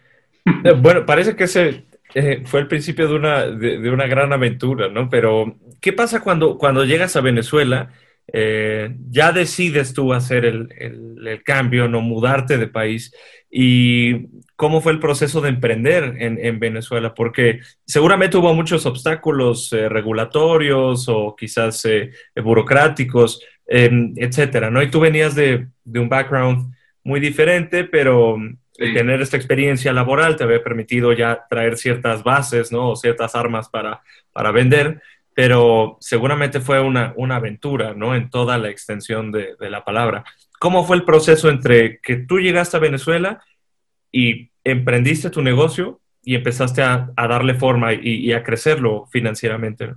Eh, 0.46 0.74
bueno, 0.78 1.06
parece 1.06 1.36
que 1.36 1.46
ese 1.46 1.86
eh, 2.14 2.44
fue 2.46 2.62
el 2.62 2.68
principio 2.68 3.08
de 3.08 3.16
una, 3.16 3.48
de, 3.48 3.90
una 3.90 4.08
gran 4.08 4.34
aventura, 4.34 4.90
¿no? 4.90 5.10
Pero, 5.10 5.58
¿qué 5.82 5.94
pasa 5.94 6.22
cuando, 6.22 6.58
cuando 6.58 6.86
llegas 6.86 7.16
a 7.16 7.22
Venezuela? 7.22 7.92
Eh, 8.32 8.96
ya 9.10 9.34
decides 9.34 9.94
tú 9.94 10.14
hacer 10.14 10.46
el, 10.46 10.70
el, 10.78 11.44
cambio, 11.44 11.88
no 11.88 12.02
mudarte 12.02 12.58
de 12.58 12.68
país. 12.68 13.14
¿Y 13.52 14.28
cómo 14.56 14.82
fue 14.82 14.94
el 14.94 15.00
proceso 15.00 15.42
de 15.42 15.50
emprender 15.50 16.16
en, 16.20 16.40
en 16.44 16.60
Venezuela? 16.60 17.14
Porque 17.14 17.60
seguramente 17.86 18.38
hubo 18.38 18.54
muchos 18.54 18.86
obstáculos 18.86 19.70
regulatorios 19.72 21.08
o 21.10 21.36
quizás 21.36 21.86
burocráticos, 22.42 23.42
etcétera, 23.68 24.72
¿no? 24.72 24.82
Y 24.82 24.90
tú 24.90 25.00
venías 25.02 25.36
de, 25.36 25.68
de 25.84 26.00
un 26.00 26.10
background 26.10 26.74
muy 27.04 27.20
diferente, 27.20 27.84
pero 27.84 28.38
tener 28.76 29.22
esta 29.22 29.38
experiencia 29.38 29.94
laboral 29.94 30.36
te 30.36 30.44
había 30.44 30.64
permitido 30.64 31.14
ya 31.14 31.46
traer 31.50 31.78
ciertas 31.78 32.24
bases, 32.24 32.72
¿no? 32.72 32.90
O 32.90 32.96
ciertas 32.96 33.36
armas 33.36 33.70
para, 33.70 34.02
para 34.32 34.52
vender, 34.52 35.02
pero 35.34 35.98
seguramente 36.00 36.60
fue 36.60 36.80
una, 36.80 37.14
una 37.16 37.36
aventura, 37.36 37.94
¿no? 37.94 38.16
En 38.16 38.30
toda 38.30 38.58
la 38.58 38.70
extensión 38.70 39.32
de, 39.32 39.56
de, 39.60 39.70
la 39.70 39.84
palabra. 39.84 40.24
¿Cómo 40.60 40.86
fue 40.86 40.96
el 40.96 41.04
proceso 41.04 41.50
entre 41.50 42.00
que 42.00 42.18
tú 42.18 42.40
llegaste 42.40 42.78
a 42.78 42.82
Venezuela 42.82 43.44
y 44.12 44.50
emprendiste 44.64 45.30
tu 45.30 45.42
negocio 45.42 46.00
y 46.24 46.36
empezaste 46.36 46.82
a, 46.82 47.10
a 47.16 47.28
darle 47.28 47.54
forma 47.56 47.94
y, 47.94 48.00
y, 48.02 48.34
a 48.34 48.44
crecerlo 48.44 49.08
financieramente? 49.12 49.94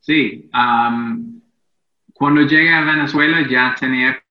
Sí, 0.00 0.48
cuando 2.12 2.42
llegué 2.42 2.72
a 2.72 2.82
Venezuela 2.82 3.46
ya 3.48 3.74
tenía 3.78 4.22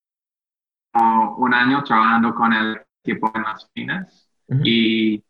un 1.37 1.53
año 1.53 1.83
trabajando 1.83 2.33
con 2.33 2.53
el 2.53 2.84
equipo 3.05 3.31
de 3.33 3.41
las 3.41 3.69
finas 3.73 4.29
y 4.63 5.23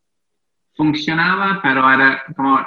funcionaba, 0.76 1.60
pero 1.62 1.90
era 1.92 2.24
como 2.36 2.60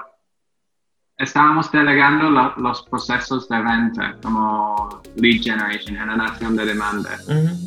estábamos 1.18 1.70
delegando 1.72 2.30
los 2.56 2.82
procesos 2.82 3.48
de 3.48 3.60
venta, 3.60 4.16
como 4.22 5.02
lead 5.16 5.42
generation, 5.42 5.96
generación 5.96 6.56
de 6.56 6.64
demanda. 6.64 7.10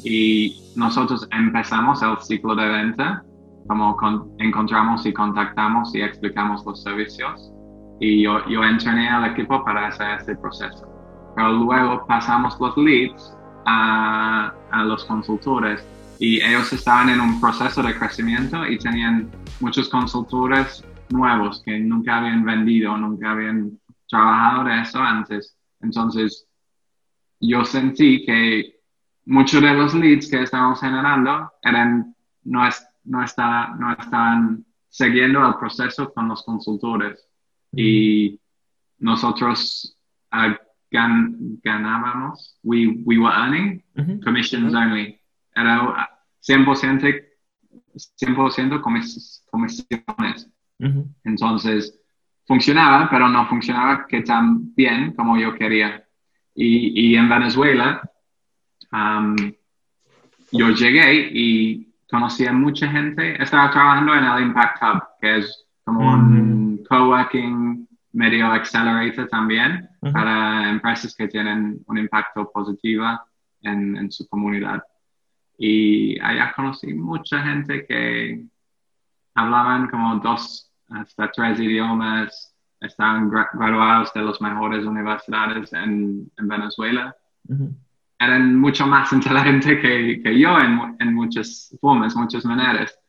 Y 0.04 0.74
nosotros 0.76 1.28
empezamos 1.32 2.02
el 2.02 2.18
ciclo 2.22 2.56
de 2.56 2.68
venta, 2.68 3.24
como 3.68 3.98
encontramos 4.40 5.06
y 5.06 5.14
contactamos 5.14 5.94
y 5.94 6.02
explicamos 6.02 6.66
los 6.66 6.82
servicios. 6.82 7.52
Y 8.00 8.24
yo, 8.24 8.44
yo 8.48 8.64
entrené 8.64 9.10
al 9.10 9.26
equipo 9.26 9.64
para 9.64 9.88
hacer 9.88 10.20
este 10.20 10.36
proceso. 10.38 10.88
Pero 11.36 11.52
luego 11.52 12.06
pasamos 12.08 12.58
los 12.60 12.76
leads 12.78 13.38
a, 13.66 14.54
a 14.72 14.84
los 14.86 15.06
consultores 15.06 15.86
y 16.22 16.40
ellos 16.40 16.72
estaban 16.72 17.10
en 17.10 17.20
un 17.20 17.42
proceso 17.42 17.82
de 17.82 17.98
crecimiento 17.98 18.64
y 18.68 18.78
tenían 18.78 19.32
muchos 19.60 19.90
consultores 19.90 20.86
nuevos 21.10 21.64
que 21.66 21.80
nunca 21.80 22.20
habían 22.20 22.46
vendido, 22.46 22.96
nunca 22.96 23.32
habían 23.32 23.80
trabajado 24.08 24.66
de 24.66 24.82
eso 24.82 25.00
antes. 25.00 25.58
Entonces, 25.82 26.48
yo 27.40 27.66
sentí 27.66 28.24
que 28.24 28.82
muchos 29.26 29.64
de 29.64 29.74
los 29.74 29.96
leads 29.96 30.30
que 30.30 30.44
estábamos 30.44 30.80
generando 30.80 31.54
eran, 31.64 32.16
no, 32.44 32.68
es, 32.68 32.86
no, 33.04 33.24
está, 33.24 33.70
no 33.80 33.92
estaban 33.92 34.64
siguiendo 34.90 35.44
el 35.48 35.56
proceso 35.56 36.14
con 36.14 36.28
los 36.28 36.44
consultores. 36.44 37.28
Y 37.76 38.40
nosotros 39.00 39.98
uh, 40.32 40.54
ganábamos, 40.92 42.60
we, 42.62 43.02
we 43.06 43.18
were 43.18 43.34
earning 43.34 43.84
commissions 44.24 44.76
only. 44.76 45.21
Era 45.56 46.10
100%, 46.42 47.26
100 47.96 48.82
comisiones. 49.50 50.50
Entonces, 51.24 52.00
funcionaba, 52.46 53.10
pero 53.10 53.30
no 53.30 53.48
funcionaba 53.48 54.08
que 54.08 54.22
tan 54.22 54.74
bien 54.76 55.14
como 55.14 55.38
yo 55.38 55.56
quería. 55.56 56.04
Y, 56.56 57.12
y 57.12 57.16
en 57.16 57.30
Venezuela, 57.30 58.02
yo 60.52 60.70
llegué 60.70 61.30
y 61.34 61.94
conocí 62.10 62.46
a 62.46 62.54
mucha 62.54 62.90
gente. 62.90 63.42
Estaba 63.42 63.72
trabajando 63.72 64.14
en 64.16 64.24
el 64.26 64.44
Impact 64.44 64.84
Hub, 64.84 65.04
que 65.22 65.38
es 65.38 65.66
como 65.84 66.14
un 66.14 66.84
coworking 66.88 67.88
medio 68.14 68.48
accelerator 68.48 69.28
también 69.30 69.88
para 70.12 70.70
empresas 70.70 71.16
que 71.16 71.28
tienen 71.28 71.82
un 71.88 71.98
impacto 71.98 72.52
positivo 72.52 73.06
en, 73.62 73.96
en 73.96 74.12
su 74.12 74.28
comunidad. 74.28 74.84
Y 75.64 76.20
allá 76.20 76.54
conocí 76.56 76.92
mucha 76.92 77.40
gente 77.44 77.86
que 77.86 78.46
hablaban 79.36 79.90
como 79.90 80.16
dos 80.16 80.72
hasta 80.90 81.32
tres 81.32 81.60
idiomas, 81.60 82.56
estaban 82.80 83.30
graduados 83.30 84.12
de 84.12 84.24
las 84.24 84.42
mejores 84.42 84.84
universidades 84.84 85.72
en, 85.74 86.32
en 86.36 86.48
Venezuela. 86.48 87.16
Eran 88.18 88.60
mucho 88.60 88.88
más 88.88 89.14
inteligentes 89.14 89.80
que, 89.80 90.22
que 90.24 90.40
yo 90.40 90.58
en, 90.58 90.98
en, 91.00 91.14
muchas 91.14 91.78
formas, 91.80 92.16
muchas 92.16 92.44
maneras, 92.44 93.00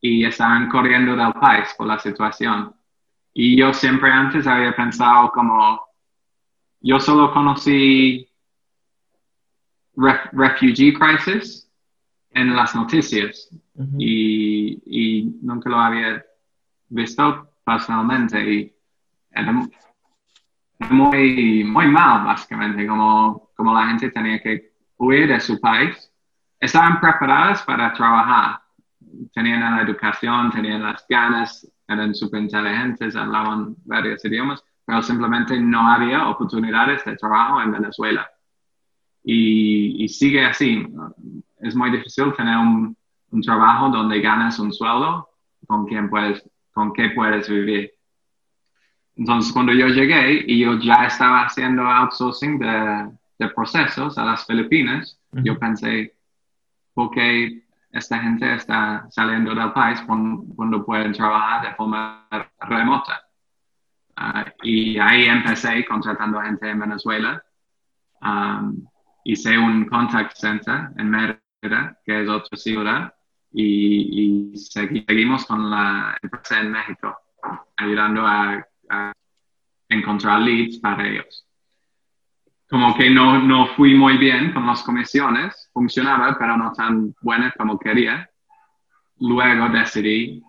y 0.00 0.24
estaban 0.24 0.70
corriendo 0.70 1.14
del 1.14 1.34
país 1.34 1.74
por 1.76 1.88
la 1.88 1.98
situación. 1.98 2.74
Y 3.34 3.54
yo 3.54 3.74
siempre 3.74 4.10
antes 4.10 4.46
había 4.46 4.74
pensado 4.74 5.30
como, 5.30 5.78
yo 6.80 6.98
solo 7.00 7.34
conocí 7.34 8.26
refugee 9.94 10.94
crisis 10.94 11.67
en 12.30 12.54
las 12.54 12.74
noticias 12.74 13.48
y, 13.98 14.82
y 14.86 15.24
nunca 15.42 15.70
lo 15.70 15.78
había 15.78 16.24
visto 16.88 17.52
personalmente 17.64 18.52
y 18.52 18.74
era 19.30 19.52
muy, 20.90 21.64
muy 21.64 21.88
mal, 21.88 22.24
básicamente, 22.24 22.86
como, 22.86 23.50
como 23.54 23.74
la 23.74 23.88
gente 23.88 24.10
tenía 24.10 24.40
que 24.40 24.72
huir 24.96 25.28
de 25.28 25.40
su 25.40 25.60
país. 25.60 26.10
Estaban 26.60 27.00
preparadas 27.00 27.62
para 27.62 27.92
trabajar, 27.92 28.60
tenían 29.32 29.60
la 29.60 29.82
educación, 29.82 30.50
tenían 30.50 30.82
las 30.82 31.04
ganas, 31.08 31.70
eran 31.86 32.14
súper 32.14 32.42
inteligentes, 32.42 33.16
hablaban 33.16 33.76
varios 33.84 34.24
idiomas, 34.24 34.62
pero 34.84 35.02
simplemente 35.02 35.58
no 35.60 35.86
había 35.88 36.28
oportunidades 36.28 37.04
de 37.04 37.16
trabajo 37.16 37.60
en 37.62 37.72
Venezuela. 37.72 38.28
Y, 39.24 40.04
y 40.04 40.08
sigue 40.08 40.44
así. 40.44 40.86
Es 41.60 41.74
muy 41.74 41.90
difícil 41.90 42.32
tener 42.34 42.56
un, 42.56 42.96
un 43.30 43.42
trabajo 43.42 43.88
donde 43.88 44.20
ganas 44.20 44.58
un 44.58 44.72
sueldo 44.72 45.28
con 45.66 45.86
quien 45.86 46.08
puedes 46.08 46.42
con 46.72 46.92
qué 46.92 47.10
puedes 47.10 47.48
vivir. 47.48 47.92
Entonces, 49.16 49.52
cuando 49.52 49.72
yo 49.72 49.88
llegué 49.88 50.44
y 50.46 50.60
yo 50.60 50.78
ya 50.78 51.06
estaba 51.06 51.44
haciendo 51.44 51.82
outsourcing 51.82 52.56
de, 52.56 53.10
de 53.36 53.48
procesos 53.48 54.16
a 54.16 54.24
las 54.24 54.46
Filipinas, 54.46 55.18
yo 55.32 55.58
pensé, 55.58 56.14
¿por 56.94 57.10
qué 57.10 57.64
esta 57.90 58.18
gente 58.20 58.54
está 58.54 59.08
saliendo 59.10 59.54
del 59.56 59.72
país 59.72 60.00
cuando, 60.02 60.84
pueden 60.84 61.12
trabajar 61.12 61.68
de 61.68 61.74
forma 61.74 62.28
remota? 62.60 63.24
Ah, 64.16 64.46
y 64.62 64.98
ahí 64.98 65.24
empecé 65.24 65.84
contratando 65.84 66.38
a 66.38 66.44
gente 66.44 66.70
en 66.70 66.78
Venezuela. 66.78 67.42
Um, 68.22 68.86
hice 69.24 69.58
un 69.58 69.84
contact 69.86 70.36
center 70.36 70.90
en 70.96 71.10
Que 71.60 72.22
es 72.22 72.28
otra 72.28 72.56
ciudad, 72.56 73.14
y, 73.52 74.52
seguimos 74.56 75.44
con 75.46 75.70
la 75.70 76.16
empresa 76.22 76.60
en 76.60 76.70
México, 76.72 77.16
ayudando 77.76 78.26
a, 78.26 78.64
encontrar 79.90 80.42
leads 80.42 80.78
para 80.80 81.08
ellos. 81.08 81.46
Como 82.68 82.94
que 82.94 83.08
no, 83.08 83.38
no 83.42 83.68
fui 83.68 83.94
muy 83.94 84.18
bien 84.18 84.52
con 84.52 84.66
las 84.66 84.82
comisiones, 84.82 85.70
funcionaba, 85.72 86.36
pero 86.38 86.58
no 86.58 86.72
tan 86.72 87.14
buena 87.22 87.54
como 87.56 87.78
quería. 87.78 88.28
Luego 89.18 89.70
decidí 89.70 90.42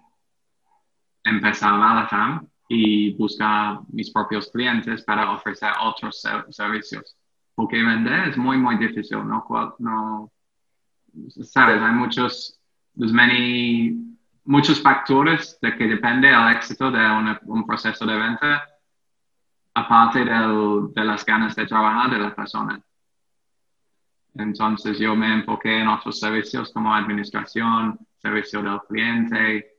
empezar 1.23 1.79
la 1.79 2.43
y 2.67 3.13
buscar 3.15 3.79
mis 3.93 4.11
propios 4.11 4.51
clientes 4.51 5.03
para 5.03 5.31
ofrecer 5.31 5.71
otros 5.81 6.21
servicios. 6.49 7.17
Porque 7.55 7.81
vender 7.81 8.27
es 8.27 8.37
muy, 8.37 8.57
muy 8.57 8.77
difícil, 8.77 9.25
¿no? 9.25 9.45
no 9.79 10.29
sabes, 11.43 11.81
hay 11.81 11.91
muchos 11.93 12.59
there's 12.99 13.13
many, 13.13 13.95
muchos 14.43 14.81
factores 14.81 15.57
de 15.61 15.75
que 15.75 15.87
depende 15.87 16.29
el 16.29 16.55
éxito 16.55 16.91
de 16.91 16.99
un 17.45 17.65
proceso 17.65 18.05
de 18.05 18.15
venta, 18.15 18.63
aparte 19.73 20.25
del, 20.25 20.93
de 20.93 21.03
las 21.05 21.25
ganas 21.25 21.55
de 21.55 21.65
trabajar 21.65 22.11
de 22.11 22.19
la 22.19 22.35
persona. 22.35 22.81
Entonces 24.35 24.99
yo 24.99 25.15
me 25.15 25.33
enfoqué 25.33 25.79
en 25.79 25.87
otros 25.87 26.19
servicios 26.19 26.71
como 26.73 26.93
administración, 26.93 27.97
servicio 28.17 28.61
del 28.61 28.79
cliente, 28.87 29.77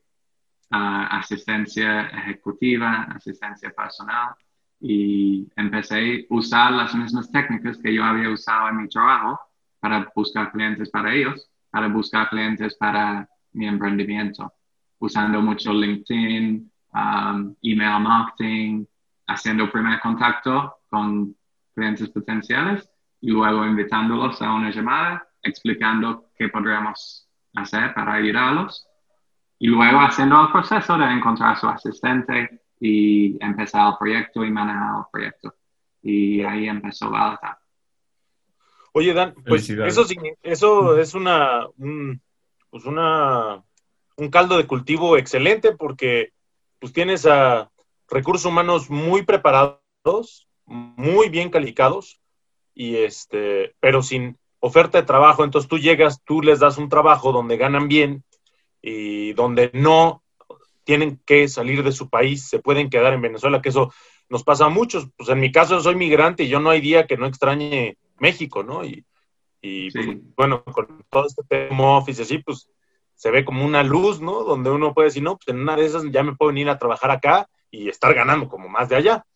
uh, 0.71 1.07
asistencia 1.11 2.09
ejecutiva, 2.09 3.07
asistencia 3.15 3.71
personal 3.71 4.35
y 4.81 5.47
empecé 5.57 6.27
a 6.31 6.35
usar 6.35 6.73
las 6.73 6.95
mismas 6.95 7.31
técnicas 7.31 7.79
que 7.79 7.93
yo 7.93 8.03
había 8.03 8.31
usado 8.31 8.69
en 8.71 8.79
mi 8.79 8.89
trabajo 8.89 9.39
para 9.81 10.11
buscar 10.15 10.53
clientes 10.53 10.91
para 10.91 11.15
ellos 11.15 11.51
para 11.71 11.89
buscar 11.89 12.29
clientes 12.29 12.75
para 12.77 13.29
mi 13.53 13.67
emprendimiento, 13.67 14.53
usando 14.99 15.41
mucho 15.41 15.73
LinkedIn, 15.73 16.71
um, 16.93 17.55
email 17.63 18.01
marketing, 18.01 18.85
haciendo 19.27 19.71
primer 19.71 20.01
contacto 20.01 20.79
con 20.89 21.35
clientes 21.75 22.09
potenciales 22.11 22.91
y 23.21 23.31
luego 23.31 23.65
invitándolos 23.65 24.43
a 24.43 24.53
una 24.53 24.71
llamada, 24.71 25.27
explicando 25.43 26.31
qué 26.37 26.49
podríamos 26.49 27.29
hacer 27.55 27.95
para 27.95 28.15
ayudarlos 28.15 28.87
y 29.59 29.69
luego 29.69 30.01
haciendo 30.01 30.43
el 30.43 30.53
proceso 30.53 30.97
de 30.99 31.05
encontrar 31.05 31.57
su 31.57 31.69
asistente 31.69 32.63
y 32.81 33.43
empezar 33.45 33.93
el 33.93 33.99
proyecto 33.99 34.45
y 34.45 34.51
manejar 34.51 34.99
el 34.99 35.05
proyecto. 35.13 35.55
Y 36.03 36.41
ahí 36.43 36.67
empezó 36.67 37.11
Balta. 37.11 37.60
Oye, 38.93 39.15
Dan, 39.15 39.35
pues 39.47 39.71
eso, 39.71 40.07
eso 40.43 40.99
es 40.99 41.15
una 41.15 41.67
un, 41.79 42.21
pues 42.71 42.85
una, 42.85 43.63
un 44.17 44.31
caldo 44.31 44.57
de 44.57 44.67
cultivo 44.67 45.17
excelente 45.17 45.73
porque 45.73 46.33
pues 46.79 46.93
tienes 46.93 47.27
a 47.27 47.71
recursos 48.09 48.47
humanos 48.47 48.91
muy 48.91 49.23
preparados, 49.23 50.49
muy 50.67 51.29
bien 51.29 51.51
calificados, 51.51 52.21
y 52.75 52.97
este, 52.97 53.75
pero 53.81 54.03
sin 54.03 54.39
oferta 54.61 54.99
de 54.99 55.07
trabajo. 55.07 55.45
Entonces 55.45 55.69
tú 55.69 55.79
llegas, 55.79 56.23
tú 56.25 56.43
les 56.43 56.61
das 56.61 56.79
un 56.79 56.89
trabajo 56.89 57.33
donde 57.33 57.57
ganan 57.57 57.89
bien 57.89 58.25
y 58.83 59.33
donde 59.35 59.71
no 59.75 60.23
tienen 60.85 61.21
que 61.25 61.47
salir 61.49 61.83
de 61.83 61.93
su 61.93 62.09
país, 62.09 62.49
se 62.49 62.59
pueden 62.59 62.91
quedar 62.91 63.13
en 63.13 63.21
Venezuela, 63.21 63.63
que 63.63 63.69
eso 63.69 63.93
nos 64.29 64.43
pasa 64.43 64.67
a 64.67 64.71
muchos. 64.71 65.09
Pues 65.17 65.29
en 65.29 65.41
mi 65.41 65.53
caso 65.53 65.81
soy 65.81 65.95
migrante 65.95 66.45
y 66.45 66.49
yo 66.49 66.61
no 66.61 66.71
hay 66.71 66.81
día 66.81 67.07
que 67.07 67.17
no 67.17 67.27
extrañe 67.27 67.97
México, 68.21 68.63
¿no? 68.63 68.85
Y, 68.85 69.05
y 69.61 69.91
pues, 69.91 70.07
bueno, 70.37 70.63
con 70.65 71.05
todo 71.11 71.27
este 71.27 71.43
tema 71.45 71.99
office 71.99 72.23
así, 72.23 72.39
pues 72.39 72.71
se 73.15 73.31
ve 73.31 73.45
como 73.45 73.65
una 73.65 73.83
luz, 73.83 74.21
¿no? 74.21 74.45
Donde 74.45 74.71
uno 74.71 74.95
puede 74.95 75.09
decir, 75.09 75.23
no, 75.23 75.37
pues 75.37 75.49
en 75.49 75.61
una 75.61 75.77
de 75.77 75.85
esas 75.85 76.05
ya 76.11 76.23
me 76.23 76.35
puedo 76.35 76.49
venir 76.49 76.71
a 76.71 76.79
trabajar 76.79 77.11
acá 77.11 77.49
y 77.71 77.89
estar 77.89 78.15
ganando 78.15 78.49
como 78.49 78.69
más 78.69 78.89
de 78.89 78.97
allá. 78.97 79.27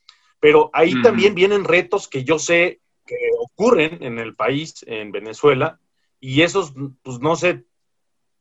Pero 0.40 0.70
ahí 0.72 1.00
también 1.02 1.34
vienen 1.34 1.64
retos 1.64 2.08
que 2.08 2.24
yo 2.24 2.38
sé 2.38 2.80
que 3.06 3.16
ocurren 3.38 4.02
en 4.02 4.18
el 4.18 4.34
país, 4.34 4.84
en 4.86 5.12
Venezuela, 5.12 5.78
y 6.20 6.42
esos, 6.42 6.72
pues 7.02 7.20
no 7.20 7.36
sé, 7.36 7.64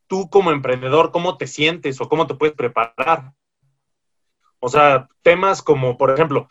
tú 0.08 0.30
como 0.30 0.52
emprendedor, 0.52 1.12
¿cómo 1.12 1.38
te 1.38 1.48
sientes 1.48 2.00
o 2.00 2.08
cómo 2.08 2.28
te 2.28 2.36
puedes 2.36 2.56
preparar? 2.56 3.34
O 4.60 4.70
sea, 4.70 5.10
temas 5.22 5.62
como, 5.62 5.98
por 5.98 6.12
ejemplo, 6.12 6.48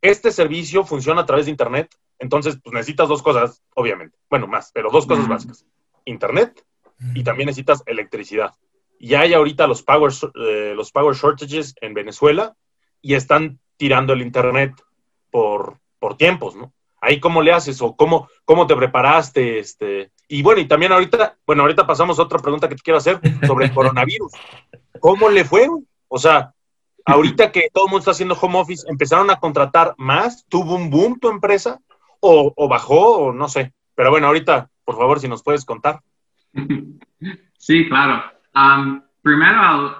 este 0.00 0.32
servicio 0.32 0.84
funciona 0.84 1.22
a 1.22 1.26
través 1.26 1.44
de 1.44 1.50
Internet, 1.50 1.94
entonces 2.20 2.58
pues 2.62 2.72
necesitas 2.72 3.08
dos 3.08 3.22
cosas, 3.22 3.62
obviamente. 3.74 4.16
Bueno, 4.28 4.46
más, 4.46 4.70
pero 4.72 4.90
dos 4.90 5.06
cosas 5.06 5.26
básicas. 5.26 5.66
Internet 6.04 6.64
y 7.14 7.24
también 7.24 7.46
necesitas 7.46 7.82
electricidad. 7.86 8.54
Y 8.98 9.14
hay 9.14 9.32
ahorita 9.32 9.66
los 9.66 9.82
power, 9.82 10.12
eh, 10.34 10.74
los 10.76 10.92
power 10.92 11.16
shortages 11.16 11.74
en 11.80 11.94
Venezuela 11.94 12.54
y 13.00 13.14
están 13.14 13.58
tirando 13.78 14.12
el 14.12 14.20
Internet 14.20 14.74
por, 15.30 15.78
por 15.98 16.16
tiempos, 16.16 16.54
¿no? 16.54 16.72
Ahí 17.00 17.18
cómo 17.18 17.40
le 17.40 17.52
haces 17.52 17.80
o 17.80 17.96
cómo, 17.96 18.28
cómo 18.44 18.66
te 18.66 18.76
preparaste, 18.76 19.58
este, 19.58 20.10
y 20.28 20.42
bueno, 20.42 20.60
y 20.60 20.68
también 20.68 20.92
ahorita, 20.92 21.38
bueno, 21.46 21.62
ahorita 21.62 21.86
pasamos 21.86 22.18
a 22.18 22.22
otra 22.22 22.38
pregunta 22.38 22.68
que 22.68 22.74
te 22.74 22.82
quiero 22.82 22.98
hacer 22.98 23.18
sobre 23.46 23.66
el 23.66 23.74
coronavirus. 23.74 24.32
¿Cómo 25.00 25.30
le 25.30 25.46
fue? 25.46 25.66
O 26.08 26.18
sea, 26.18 26.52
ahorita 27.06 27.50
que 27.52 27.70
todo 27.72 27.86
el 27.86 27.90
mundo 27.90 28.00
está 28.00 28.10
haciendo 28.10 28.36
home 28.38 28.58
office, 28.58 28.86
¿empezaron 28.86 29.30
a 29.30 29.40
contratar 29.40 29.94
más? 29.96 30.44
¿Tuvo 30.48 30.74
un 30.74 30.90
boom 30.90 31.18
tu 31.18 31.30
empresa? 31.30 31.80
¿O, 32.20 32.52
o 32.56 32.68
bajó? 32.68 33.18
O 33.18 33.32
no 33.32 33.48
sé. 33.48 33.72
Pero 33.94 34.10
bueno, 34.10 34.28
ahorita, 34.28 34.70
por 34.84 34.96
favor, 34.96 35.20
si 35.20 35.28
nos 35.28 35.42
puedes 35.42 35.64
contar. 35.64 36.00
Sí, 37.60 37.86
claro. 37.90 38.22
Um, 38.54 39.02
primero, 39.20 39.99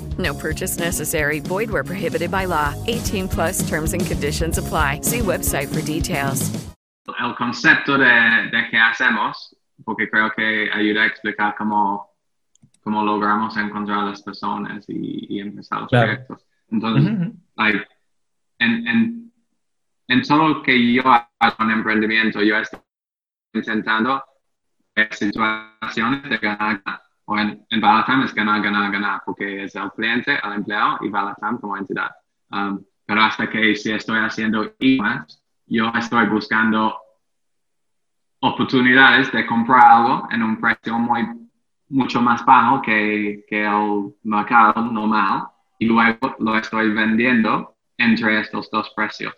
No 0.17 0.33
purchase 0.33 0.77
necessary. 0.79 1.39
Void 1.39 1.69
where 1.71 1.83
prohibited 1.83 2.29
by 2.31 2.45
law. 2.45 2.73
18 2.87 3.27
plus 3.27 3.67
terms 3.69 3.93
and 3.93 4.05
conditions 4.05 4.57
apply. 4.57 5.01
See 5.03 5.19
website 5.19 5.67
for 5.73 5.81
details. 5.81 6.51
el 7.19 7.35
concepto 7.35 7.97
de, 7.97 8.05
de 8.51 8.69
qué 8.69 8.77
hacemos 8.77 9.53
porque 9.83 10.07
creo 10.09 10.31
que 10.35 10.69
ayuda 10.71 11.01
a 11.03 11.05
explicar 11.07 11.55
cómo, 11.57 12.09
cómo 12.83 13.03
logramos 13.03 13.57
encontrar 13.57 13.99
a 13.99 14.05
las 14.05 14.21
personas 14.21 14.85
y, 14.87 15.25
y 15.29 15.39
empezar 15.41 15.81
los 15.81 15.89
Claro. 15.89 16.07
proyectos. 16.07 16.45
Entonces, 16.71 17.11
Ujú. 17.11 17.33
like, 17.57 17.85
en, 18.59 18.87
en, 18.87 19.31
en 20.07 20.21
todo 20.21 20.47
lo 20.47 20.63
que 20.63 20.93
yo 20.93 21.03
hago 21.05 21.55
en 21.63 21.71
emprendimiento, 21.71 22.41
yo 22.41 22.57
estoy 22.57 22.79
intentando 23.53 24.23
situaciones 25.11 26.29
de 26.29 26.37
ganar, 26.37 26.81
ganar. 26.85 27.01
O 27.31 27.37
en, 27.39 27.65
en 27.69 27.79
Balatam 27.79 28.23
es 28.23 28.33
ganar, 28.33 28.61
ganar, 28.61 28.91
ganar, 28.91 29.21
porque 29.25 29.63
es 29.63 29.73
el 29.75 29.89
cliente, 29.91 30.37
el 30.43 30.51
empleado 30.51 30.97
y 30.99 31.07
Balatam 31.07 31.59
como 31.59 31.77
entidad. 31.77 32.11
Um, 32.51 32.83
pero 33.05 33.21
hasta 33.21 33.49
que 33.49 33.73
si 33.73 33.89
estoy 33.93 34.19
haciendo 34.19 34.65
e-commerce, 34.77 35.39
yo 35.65 35.93
estoy 35.97 36.27
buscando 36.27 36.93
oportunidades 38.41 39.31
de 39.31 39.45
comprar 39.45 39.81
algo 39.81 40.27
en 40.29 40.43
un 40.43 40.59
precio 40.59 40.99
muy, 40.99 41.25
mucho 41.87 42.21
más 42.21 42.45
bajo 42.45 42.81
que, 42.81 43.45
que 43.47 43.63
el 43.63 44.13
mercado 44.23 44.81
normal 44.81 45.47
y 45.79 45.85
luego 45.85 46.35
lo 46.39 46.57
estoy 46.57 46.91
vendiendo 46.91 47.77
entre 47.97 48.41
estos 48.41 48.69
dos 48.71 48.91
precios. 48.93 49.33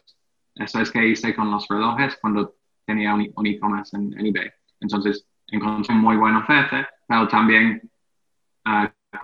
Eso 0.56 0.82
es 0.82 0.90
que 0.90 1.10
hice 1.10 1.36
con 1.36 1.52
los 1.52 1.68
relojes 1.68 2.18
cuando 2.20 2.56
tenía 2.88 3.14
un, 3.14 3.32
un 3.36 3.46
e-commerce 3.46 3.96
en, 3.96 4.18
en 4.18 4.26
eBay. 4.26 4.50
Entonces 4.80 5.28
encontré 5.56 5.94
muy 5.96 6.16
buena 6.18 6.40
oferta, 6.40 6.90
pero 7.08 7.28
también 7.28 7.82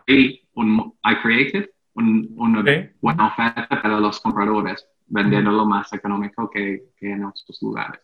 creí 0.06 0.48
un, 0.54 0.94
I 1.04 1.16
created 1.22 1.70
un- 1.96 2.34
una 2.38 2.60
Ok. 2.62 2.68
buena 3.02 3.28
oferta 3.28 3.68
para 3.82 4.00
los 4.00 4.20
compradores, 4.22 4.86
vendiéndolo 5.08 5.66
más 5.66 5.92
económico 5.94 6.50
que, 6.50 6.84
que 6.98 7.12
en 7.12 7.26
otros 7.26 7.58
lugares 7.62 8.02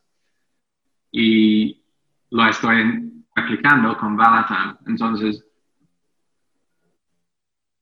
y 1.11 1.81
lo 2.31 2.45
estoy 2.47 3.23
aplicando 3.35 3.95
con 3.97 4.17
Valatam. 4.17 4.77
Entonces, 4.85 5.45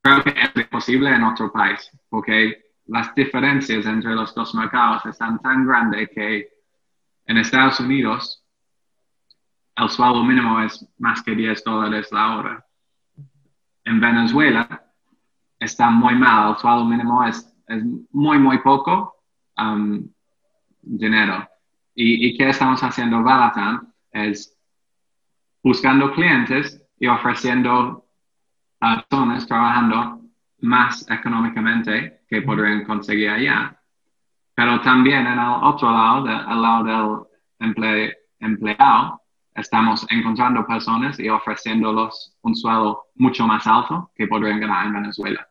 creo 0.04 0.24
que 0.24 0.34
es 0.62 0.68
posible 0.68 1.10
en 1.10 1.24
otro 1.24 1.52
país, 1.52 1.90
porque 2.10 2.64
las 2.86 3.16
diferencias 3.16 3.86
entre 3.88 4.14
los 4.14 4.36
dos 4.36 4.54
mercados 4.54 5.06
están 5.08 5.40
tan 5.42 5.66
grandes 5.66 6.10
que 6.14 6.50
en 7.26 7.38
Estados 7.38 7.80
Unidos 7.80 8.43
el 9.76 9.90
sueldo 9.90 10.24
mínimo 10.24 10.60
es 10.62 10.88
más 11.00 11.22
que 11.24 11.36
10 11.36 11.64
dólares 11.64 12.12
la 12.12 12.38
hora. 12.38 12.66
En 13.86 14.00
Venezuela 14.00 14.84
está 15.60 15.90
muy 15.90 16.16
mal, 16.16 16.52
el 16.52 16.58
sueldo 16.58 16.86
mínimo 16.86 17.24
es, 17.26 17.50
muy, 18.12 18.38
muy 18.38 18.60
poco 18.60 19.16
um, 19.58 20.08
dinero. 20.82 21.48
¿Y, 21.96 22.28
y 22.28 22.38
qué 22.38 22.50
estamos 22.50 22.84
haciendo 22.84 23.24
Valatam? 23.24 23.92
Es 24.12 24.56
buscando 25.64 26.12
clientes 26.12 26.86
y 27.00 27.08
ofreciendo 27.08 28.06
a 28.82 29.02
personas 29.02 29.48
trabajando 29.48 30.22
más 30.60 31.10
económicamente 31.10 32.22
que 32.28 32.42
podrían 32.42 32.84
conseguir 32.84 33.30
allá. 33.30 33.80
Pero 34.54 34.82
también 34.82 35.26
en 35.26 35.40
el 35.40 35.50
otro 35.62 35.90
lado, 35.92 36.28
al 36.28 36.62
lado 36.62 37.28
del 37.60 37.70
emple- 37.70 38.14
empleado, 38.40 39.22
estamos 39.56 40.06
encontrando 40.10 40.66
personas 40.66 41.20
y 41.20 41.30
ofreciéndolos 41.30 42.36
un 42.42 42.56
sueldo 42.56 43.06
mucho 43.16 43.46
más 43.48 43.66
alto 43.68 44.12
que 44.16 44.28
podrían 44.28 44.60
ganar 44.60 44.88
en 44.88 44.94
Venezuela. 44.94 45.48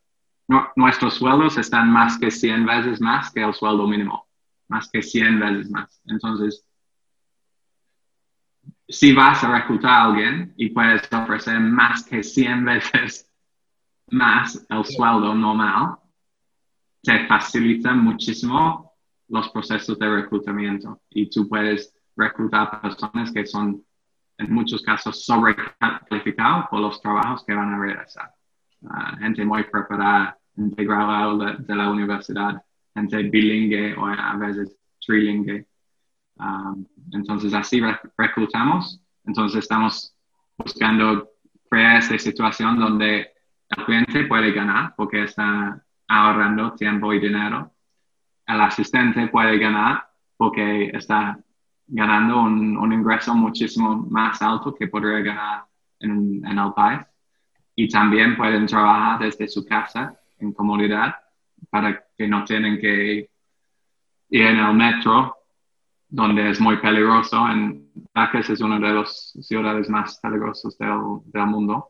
Nu- 0.49 0.67
nuestros 0.77 1.15
sueldos 1.15 1.57
están 1.59 1.91
más 1.91 2.19
que 2.19 2.31
100 2.31 2.67
veces 2.67 3.01
más 3.01 3.31
que 3.31 3.43
el 3.43 3.55
sueldo 3.55 3.87
mínimo 3.87 4.27
más 4.73 4.89
que 4.91 5.03
100 5.03 5.39
veces 5.39 5.71
más. 5.71 6.01
Entonces, 6.07 6.67
si 8.89 9.13
vas 9.13 9.45
a 9.45 9.53
reclutar 9.53 9.91
a 9.91 10.05
alguien 10.05 10.55
y 10.57 10.71
puedes 10.71 11.03
ofrecer 11.13 11.61
más 11.61 12.05
que 12.05 12.23
100 12.23 12.65
veces 12.73 13.31
más 14.11 14.67
el 14.69 14.85
sueldo 14.85 15.35
normal, 15.35 15.97
te 17.03 17.27
facilita 17.27 17.93
muchísimo 17.95 18.93
los 19.29 19.49
procesos 19.51 19.99
de 19.99 20.09
reclutamiento 20.09 21.01
y 21.11 21.29
tú 21.29 21.49
puedes 21.49 21.95
reclutar 22.17 22.81
personas 22.81 23.33
que 23.33 23.47
son 23.47 23.85
en 24.39 24.53
muchos 24.53 24.83
casos 24.83 25.25
sobrecalificado 25.25 26.69
por 26.71 26.81
los 26.81 27.01
trabajos 27.01 27.45
que 27.45 27.55
van 27.55 27.75
a 27.75 27.79
realizar. 27.79 28.33
Ah, 28.89 29.17
gente 29.19 29.45
muy 29.45 29.63
preparada, 29.65 30.39
integrada 30.57 31.35
de, 31.37 31.57
de, 31.65 31.75
la 31.77 31.91
universidad, 31.91 32.63
gente 32.95 33.23
bilingüe 33.25 33.95
o 33.97 34.07
a 34.07 34.37
veces 34.37 34.77
trilingüe. 35.05 35.67
Um, 36.37 36.85
entonces 37.13 37.55
así 37.55 37.81
reclutamos, 38.17 39.01
entonces 39.25 39.61
estamos 39.61 40.17
buscando 40.57 41.31
crear 41.71 41.99
esta 41.99 42.19
situación 42.19 42.79
donde 42.79 43.31
el 43.69 43.85
cliente 43.85 44.25
puede 44.25 44.53
ganar 44.53 44.95
porque 44.97 45.25
está 45.25 45.83
ahorrando 46.09 46.75
tiempo 46.75 47.13
y 47.13 47.21
dinero. 47.21 47.73
El 48.47 48.61
asistente 48.61 49.29
puede 49.29 49.59
ganar 49.59 50.09
porque 50.37 50.91
está 50.93 51.39
ganando 51.95 52.41
un, 52.41 52.77
un 52.79 52.93
ingreso 52.93 53.35
muchísimo 53.35 53.95
más 54.11 54.41
alto 54.41 54.75
que 54.75 54.89
podría 54.89 55.21
ganar 55.21 55.65
en, 56.01 56.43
en, 56.45 56.59
el 56.59 56.73
país. 56.73 57.03
Y 57.77 57.89
también 57.89 58.37
pueden 58.37 58.67
trabajar 58.67 59.21
desde 59.21 59.47
su 59.47 59.65
casa 59.67 60.19
en 60.39 60.53
comunidad 60.53 61.15
para 61.69 62.03
que 62.17 62.27
no 62.27 62.45
tienen 62.45 62.81
que 62.81 63.29
ir 64.31 64.43
en 64.43 64.59
el 64.59 64.75
metro 64.75 65.37
donde 66.09 66.51
es 66.51 66.61
muy 66.61 66.79
peligroso. 66.79 67.47
En 67.47 67.91
Caracas 68.15 68.49
es 68.49 68.61
una 68.63 68.79
de 68.79 68.95
las 68.95 69.37
ciudades 69.43 69.91
más 69.91 70.19
peligrosas 70.21 70.77
del, 70.79 70.99
del, 71.27 71.47
mundo 71.47 71.89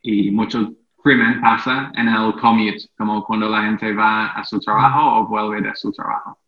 y 0.00 0.30
mucho 0.30 0.72
crimen 1.02 1.40
pasa 1.42 1.92
en 1.94 2.08
el 2.08 2.34
commute, 2.40 2.88
como 2.96 3.22
cuando 3.24 3.48
la 3.50 3.62
gente 3.62 3.92
va 3.94 4.28
a 4.28 4.42
su 4.42 4.58
trabajo 4.58 5.20
o 5.20 5.26
vuelve 5.26 5.60
de 5.60 5.76
su 5.76 5.92
trabajo. 5.92 6.38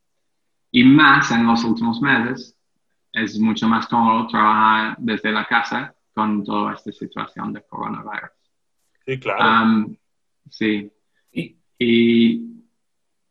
Y 0.72 0.84
más 0.84 1.30
en 1.30 1.46
los 1.46 1.62
últimos 1.64 2.00
meses, 2.00 2.56
es 3.12 3.38
mucho 3.38 3.68
más 3.68 3.86
cómodo 3.86 4.26
trabajar 4.28 4.96
desde 4.98 5.32
la 5.32 5.44
casa 5.46 5.94
con 6.14 6.44
toda 6.44 6.74
esta 6.74 6.92
situación 6.92 7.52
de 7.52 7.62
coronavirus. 7.62 8.30
Sí, 9.06 9.18
claro. 9.18 9.64
Um, 9.64 9.96
sí. 10.48 10.90
Y, 11.32 11.56
y 11.78 12.50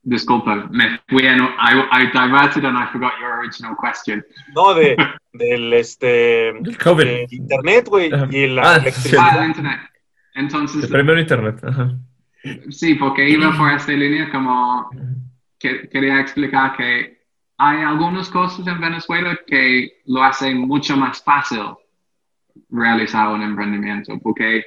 Disculpa, 0.02 0.68
me 0.72 1.00
fui 1.08 1.26
en. 1.28 1.40
I, 1.40 1.84
I 1.92 2.06
diverted 2.12 2.64
and 2.66 2.78
I 2.78 2.88
forgot 2.92 3.12
your 3.20 3.32
original 3.38 3.76
question. 3.76 4.26
No, 4.56 4.74
de, 4.74 4.96
del 5.34 5.74
este. 5.74 6.54
Del 6.62 6.78
COVID. 6.78 7.04
De 7.04 7.28
internet, 7.30 7.88
güey. 7.88 8.10
Y 8.32 8.48
la 8.48 8.74
Ah, 8.74 8.76
electricidad. 8.78 9.24
Ah, 9.30 9.44
el 9.44 9.50
internet. 9.50 9.80
Entonces, 10.36 10.84
El 10.86 10.90
primero 10.90 11.20
internet. 11.20 11.62
Ajá. 11.64 11.92
sí, 12.70 12.96
porque 12.96 13.30
iba 13.30 13.56
por 13.58 13.72
esta 13.72 13.92
línea 13.92 14.32
como 14.32 14.90
que, 15.60 15.90
quería 15.90 16.22
explicar 16.22 16.78
que 16.78 17.19
hay 17.62 17.84
algunas 17.84 18.30
cosas 18.30 18.66
en 18.66 18.80
Venezuela 18.80 19.38
que 19.46 20.02
lo 20.06 20.24
hacen 20.24 20.60
mucho 20.60 20.96
más 20.96 21.22
fácil 21.22 21.76
realizar 22.70 23.28
un 23.28 23.42
emprendimiento, 23.42 24.18
porque 24.20 24.64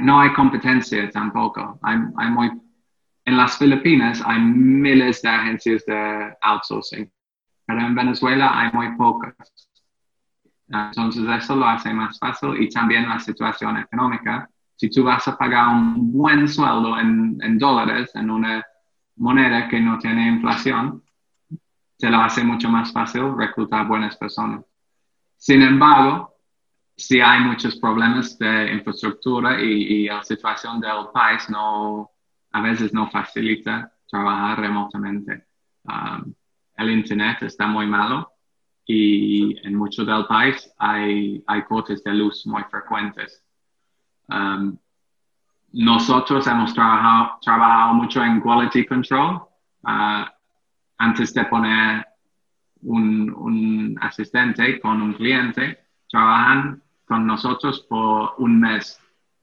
no 0.00 0.20
hay 0.20 0.32
competencia 0.32 1.08
tampoco. 1.10 1.78
Hay 1.82 2.30
muy 2.30 2.50
en 3.26 3.36
las 3.36 3.56
Filipinas 3.56 4.20
hay 4.26 4.40
miles 4.40 5.22
de 5.22 5.28
agencias 5.28 5.86
de 5.86 6.34
outsourcing, 6.42 7.10
pero 7.64 7.80
en 7.80 7.94
Venezuela 7.94 8.50
hay 8.60 8.72
muy 8.72 8.96
pocas. 8.96 9.34
Entonces 10.68 11.24
eso 11.38 11.54
lo 11.54 11.66
hace 11.66 11.94
más 11.94 12.18
fácil 12.18 12.60
y 12.60 12.68
también 12.68 13.08
la 13.08 13.20
situación 13.20 13.78
económica. 13.78 14.50
Si 14.74 14.90
tú 14.90 15.04
vas 15.04 15.26
a 15.28 15.38
pagar 15.38 15.68
un 15.68 16.12
buen 16.12 16.48
sueldo 16.48 16.98
en, 16.98 17.38
en 17.40 17.58
dólares, 17.58 18.10
en 18.14 18.28
una 18.28 18.62
moneda 19.16 19.68
que 19.68 19.80
no 19.80 19.98
tiene 19.98 20.26
inflación, 20.26 21.03
te 21.98 22.10
lo 22.10 22.18
hace 22.18 22.44
mucho 22.44 22.68
más 22.68 22.92
fácil 22.92 23.36
reclutar 23.36 23.86
buenas 23.86 24.16
personas. 24.16 24.64
Sin 25.36 25.62
embargo, 25.62 26.34
si 26.96 27.20
hay 27.20 27.40
muchos 27.40 27.76
problemas 27.76 28.38
de 28.38 28.72
infraestructura 28.72 29.60
y, 29.60 30.04
y 30.04 30.06
la 30.06 30.22
situación 30.22 30.80
del 30.80 31.08
país 31.12 31.48
no, 31.50 32.10
a 32.52 32.60
veces 32.60 32.92
no 32.92 33.10
facilita 33.10 33.92
trabajar 34.08 34.60
remotamente. 34.60 35.46
Um, 35.84 36.34
el 36.76 36.90
Internet 36.90 37.42
está 37.42 37.66
muy 37.66 37.86
malo 37.86 38.30
y 38.86 39.58
en 39.66 39.74
mucho 39.74 40.04
del 40.04 40.26
país 40.26 40.70
hay, 40.78 41.42
hay 41.46 41.62
cortes 41.64 42.02
de 42.04 42.14
luz 42.14 42.46
muy 42.46 42.62
frecuentes. 42.64 43.42
Um, 44.28 44.76
nosotros 45.72 46.46
hemos 46.46 46.72
trabajado, 46.72 47.38
trabajado 47.42 47.94
mucho 47.94 48.22
en 48.22 48.40
quality 48.40 48.86
control. 48.86 49.42
Uh, 49.82 50.24
antes 51.04 51.34
de 51.34 51.44
poner 51.44 52.06
un, 52.82 53.30
un 53.30 53.98
asistente 54.00 54.80
con 54.80 55.02
un 55.02 55.12
cliente, 55.12 55.78
trabajan 56.08 56.82
con 57.04 57.26
nosotros 57.26 57.80
por 57.88 58.34
un 58.38 58.60
mes. 58.60 58.98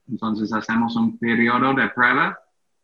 Entonces 0.10 0.52
hacemos 0.54 0.96
un 0.96 1.18
periodo 1.20 1.74
de 1.74 1.88
prueba 1.90 2.38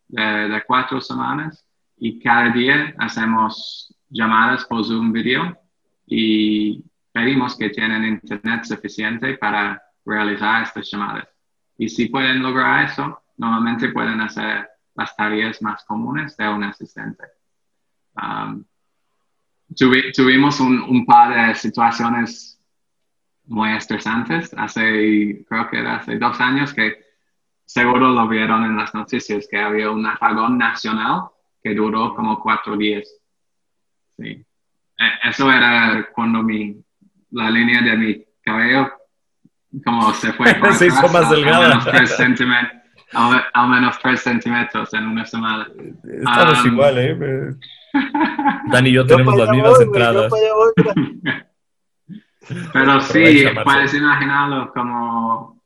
de, 0.07 0.49
de, 0.49 0.63
cuatro 0.65 1.01
semanas 1.01 1.65
y 1.97 2.19
cada 2.19 2.49
día 2.49 2.93
hacemos 2.99 3.93
llamadas 4.09 4.63
por 4.65 4.86
Zoom 4.86 5.11
video 5.11 5.57
y 6.05 6.84
pedimos 7.11 7.57
que 7.57 7.69
tienen 7.69 8.05
internet 8.05 8.63
suficiente 8.63 9.38
para 9.38 9.82
realizar 10.05 10.63
estas 10.63 10.89
llamadas. 10.91 11.28
Y 11.80 11.89
si 11.89 12.09
pueden 12.09 12.43
lograr 12.43 12.86
eso, 12.86 13.23
normalmente 13.38 13.89
pueden 13.89 14.21
hacer 14.21 14.69
las 14.95 15.15
tareas 15.15 15.61
más 15.61 15.84
comunes 15.86 16.38
de 16.38 16.47
un 16.47 16.63
asistente. 16.63 17.36
Um, 18.22 18.65
tuvi, 19.76 20.11
tuvimos 20.11 20.59
un, 20.59 20.82
un, 20.82 21.05
par 21.05 21.34
de 21.34 21.55
situaciones 21.55 22.59
muy 23.45 23.72
estresantes 23.74 24.53
hace, 24.57 25.45
creo 25.47 25.70
que 25.70 25.80
era 25.80 25.97
hace 25.97 26.18
dos 26.18 26.39
años 26.41 26.74
que 26.74 27.05
seguro 27.65 28.09
lo 28.09 28.28
vieron 28.28 28.63
en 28.63 28.76
las 28.76 28.93
noticias 28.93 29.47
que 29.49 29.59
había 29.59 29.91
un 29.91 30.05
apagón 30.05 30.57
nacional 30.57 31.30
que 31.61 31.74
duró 31.74 32.15
como 32.15 32.39
cuatro 32.39 32.76
días. 32.76 33.07
Sí. 34.18 34.43
Eso 35.24 35.51
era 35.51 36.09
cuando 36.13 36.41
mi, 36.41 36.76
la 37.32 37.51
línea 37.51 37.82
de 37.82 37.97
mi 37.97 38.26
cabello 38.41 38.91
como 39.84 40.13
se 40.13 40.34
fue 40.34 40.53
por 40.59 40.74
se 40.74 40.88
hizo 40.88 41.07
más 41.09 41.30
delgada. 41.30 41.57
Al 41.57 41.70
menos, 41.70 41.86
tres 41.86 42.20
al 43.53 43.70
menos 43.70 43.99
tres 43.99 44.22
centímetros 44.22 44.93
en 44.93 45.07
una 45.07 45.26
semana. 45.26 45.68
Estamos 46.03 46.65
Um, 46.65 46.74
igual, 46.74 46.97
¿eh? 46.97 47.55
Dani 48.71 48.89
y 48.89 48.93
yo 48.93 49.05
tenemos 49.05 49.37
las 49.37 49.49
mismas 49.49 49.77
voy, 49.77 49.83
entradas. 49.85 50.29
voy. 50.31 50.73
Pero 52.73 53.01
sí, 53.01 53.45
puedes 53.63 53.93
imaginarlo 53.93 54.71
como 54.73 55.61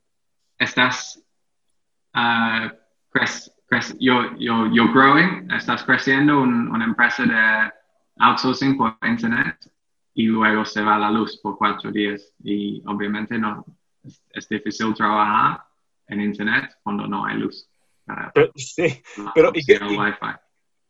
estás 0.58 1.24
crec- 3.14 3.98
yo, 4.00 4.36
yo, 4.38 4.68
yo 4.72 4.92
growing, 4.92 5.50
estás 5.52 5.84
creciendo 5.84 6.42
un- 6.42 6.70
una 6.70 6.86
empresa 6.86 7.24
de 7.24 7.72
outsourcing 8.20 8.78
por 8.78 8.98
internet 9.04 9.58
y 10.14 10.26
luego 10.26 10.66
se 10.66 10.82
va 10.82 10.98
la 10.98 11.12
luz 11.12 11.40
por 11.42 11.58
cuatro 11.58 11.92
días 11.92 12.34
y 12.44 12.82
obviamente 12.86 13.38
no 13.38 13.66
es, 14.04 14.22
es 14.32 14.50
difícil 14.50 14.94
trabajar 14.94 15.64
en 16.08 16.22
internet 16.22 16.78
cuando 16.84 17.08
no 17.08 17.26
hay 17.26 17.38
luz 17.38 17.68
para 18.06 18.32
Pero, 18.34 18.52
sí. 18.56 19.02
pero, 19.34 19.52
¿y 19.54 19.62
Wi-Fi. 19.98 20.36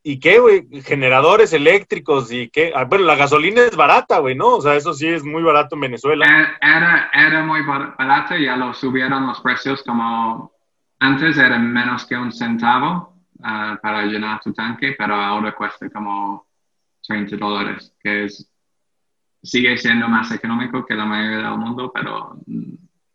¿Y 0.04 0.18
qué, 0.18 0.40
güey? 0.40 0.66
Generadores 0.82 1.52
eléctricos 1.52 2.32
y 2.32 2.48
qué. 2.48 2.72
Ah, 2.74 2.84
bueno, 2.84 3.04
la 3.04 3.14
gasolina 3.14 3.62
es 3.62 3.76
barata, 3.76 4.18
güey, 4.18 4.34
¿no? 4.34 4.56
O 4.56 4.60
sea, 4.60 4.74
eso 4.74 4.92
sí 4.94 5.06
es 5.06 5.22
muy 5.22 5.42
barato 5.42 5.76
en 5.76 5.82
Venezuela. 5.82 6.26
Era, 6.60 7.10
era, 7.12 7.44
muy 7.44 7.62
bar- 7.62 7.94
barato, 7.96 8.36
ya 8.36 8.56
lo 8.56 8.74
subieron 8.74 9.26
los 9.26 9.40
precios 9.40 9.82
como 9.84 10.52
antes 10.98 11.36
era 11.36 11.58
menos 11.58 12.04
que 12.06 12.16
un 12.16 12.32
centavo 12.32 13.14
ah, 13.42 13.78
para 13.80 14.04
llenar 14.04 14.40
tu 14.40 14.52
tanque, 14.52 14.94
pero 14.98 15.14
ahora 15.14 15.54
cuesta 15.54 15.88
como 15.90 16.46
30 17.06 17.36
dólares, 17.36 17.94
que 18.00 18.24
es, 18.24 18.48
sigue 19.42 19.76
siendo 19.76 20.08
más 20.08 20.30
económico 20.32 20.84
que 20.84 20.94
la 20.94 21.04
mayoría 21.04 21.48
del 21.48 21.58
mundo, 21.58 21.92
pero 21.94 22.36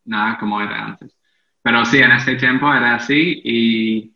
nada 0.04 0.38
como 0.38 0.60
era 0.60 0.84
antes. 0.84 1.14
Pero 1.62 1.84
sí, 1.84 1.98
en 1.98 2.12
este 2.12 2.36
tiempo 2.36 2.72
era 2.72 2.94
así 2.94 3.42
y 3.44 4.14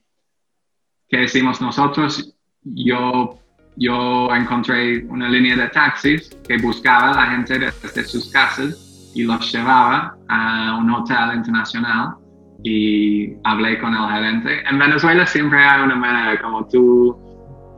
¿qué 1.09 1.25
hicimos 1.25 1.61
nosotros? 1.61 2.35
Yo, 2.65 3.39
yo 3.77 4.35
encontré 4.35 5.05
una 5.07 5.29
línea 5.29 5.57
de 5.57 5.69
taxis 5.69 6.31
que 6.47 6.59
buscaba 6.59 7.11
a 7.11 7.17
la 7.17 7.27
gente 7.33 7.59
desde 7.59 8.05
sus 8.05 8.31
casas 8.31 9.11
y 9.15 9.25
los 9.25 9.53
llevaba 9.53 10.17
a 10.29 10.77
un 10.79 10.91
hotel 10.91 11.37
internacional 11.37 12.15
y 12.63 13.35
hablé 13.45 13.79
con 13.81 13.95
el 13.95 14.09
gerente. 14.11 14.63
En 14.69 14.79
Venezuela 14.79 15.27
siempre 15.27 15.63
hay 15.63 15.83
una 15.83 15.97
manera 15.97 16.41
como 16.41 16.67
tú, 16.69 17.17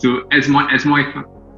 tú 0.00 0.22
es, 0.30 0.48
muy, 0.48 0.64
es 0.72 0.84
muy 0.84 1.04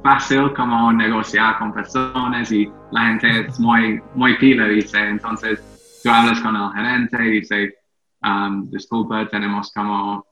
fácil 0.03 0.53
como 0.53 0.91
negociar 0.93 1.57
con 1.59 1.73
personas 1.73 2.51
y 2.51 2.71
la 2.91 3.07
gente 3.07 3.47
es 3.47 3.59
muy, 3.59 4.01
muy 4.15 4.37
pila, 4.37 4.67
dice. 4.67 4.99
Entonces 4.99 5.61
tú 6.03 6.09
hablas 6.09 6.39
con 6.39 6.55
el 6.55 6.71
gerente 6.73 7.25
y 7.25 7.29
dice, 7.31 7.75
um, 8.23 8.69
disculpa, 8.69 9.27
tenemos 9.27 9.71
como 9.73 10.25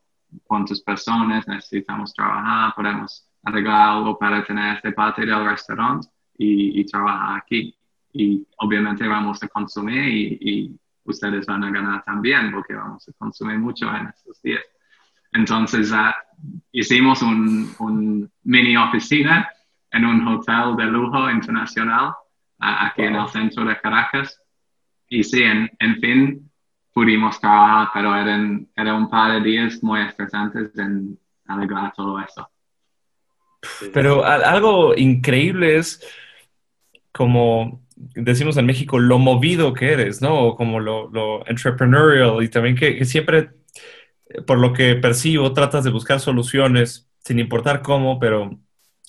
cuántas 0.43 0.81
personas 0.81 1.47
necesitamos 1.47 2.13
trabajar, 2.13 2.73
podemos 2.75 3.27
arreglar 3.43 3.89
algo 3.89 4.17
para 4.17 4.43
tener 4.43 4.75
esta 4.75 4.91
parte 4.91 5.25
del 5.25 5.45
restaurante 5.45 6.07
y, 6.37 6.81
y 6.81 6.85
trabajar 6.85 7.39
aquí. 7.39 7.75
y 8.13 8.45
obviamente 8.57 9.07
vamos 9.07 9.41
a 9.43 9.47
consumir 9.47 10.07
y, 10.07 10.37
y, 10.41 10.79
ustedes 11.07 11.45
van 11.45 11.63
a 11.63 11.69
ganar 11.69 12.03
también 12.03 12.51
porque 12.51 12.73
vamos 12.73 13.07
a 13.07 13.13
consumir 13.13 13.59
mucho 13.59 13.87
en 13.95 14.07
estos 14.07 14.41
días. 14.41 14.63
Entonces 15.33 15.91
uh, 15.91 16.11
hicimos 16.71 17.21
un, 17.21 17.69
un, 17.77 18.31
mini 18.43 18.75
oficina 18.75 19.47
en 19.91 20.03
un 20.03 20.27
hotel 20.27 20.75
de 20.77 20.85
lujo 20.85 21.29
internacional 21.29 22.07
uh, 22.07 22.87
aquí 22.87 23.03
en 23.03 23.15
el 23.15 23.27
centro 23.27 23.65
de 23.65 23.79
Caracas. 23.79 24.41
Y 25.07 25.23
sí, 25.23 25.43
en, 25.43 25.69
en 25.77 25.95
fin, 26.01 26.51
pudimos 26.95 27.39
trabajar, 27.39 27.89
pero 27.93 28.15
eran, 28.15 28.67
era 28.75 28.95
un 28.95 29.09
par 29.09 29.33
de 29.33 29.47
días 29.47 29.83
muy 29.83 29.99
estresantes 29.99 30.75
en 30.79 31.19
arreglar 31.45 31.93
todo 31.93 32.19
eso. 32.19 32.49
Pero 33.93 34.23
algo 34.25 34.95
increíble 34.95 35.75
es 35.77 36.01
como 37.11 37.85
decimos 37.95 38.57
en 38.57 38.65
México, 38.65 38.99
lo 38.99 39.19
movido 39.19 39.73
que 39.73 39.93
eres, 39.93 40.21
¿no? 40.21 40.55
Como 40.55 40.79
lo, 40.79 41.09
lo 41.11 41.47
entrepreneurial 41.47 42.43
y 42.43 42.49
también 42.49 42.75
que, 42.75 43.03
siempre, 43.05 43.51
por 44.45 44.59
lo 44.59 44.73
que 44.73 44.95
percibo, 44.95 45.53
tratas 45.53 45.83
de 45.83 45.91
buscar 45.91 46.19
soluciones 46.19 47.09
sin 47.19 47.39
importar 47.39 47.81
cómo, 47.81 48.19
pero 48.19 48.59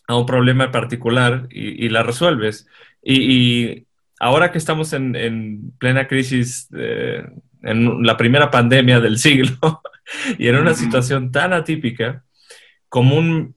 a 0.06 0.16
un 0.16 0.26
problema 0.26 0.70
particular 0.70 1.48
y, 1.50 1.88
la 1.88 2.02
resuelves. 2.04 2.68
Y, 3.02 3.86
ahora 4.20 4.52
que 4.52 4.58
estamos 4.58 4.92
en, 4.92 5.72
plena 5.78 6.06
crisis, 6.06 6.68
eh, 6.76 7.26
en 7.66 8.02
la 8.02 8.16
primera 8.16 8.50
pandemia 8.50 9.00
del 9.00 9.18
siglo 9.18 9.82
y 10.38 10.48
en 10.48 10.56
una 10.56 10.74
situación 10.74 11.32
tan 11.32 11.52
atípica, 11.52 12.24
común, 12.88 13.54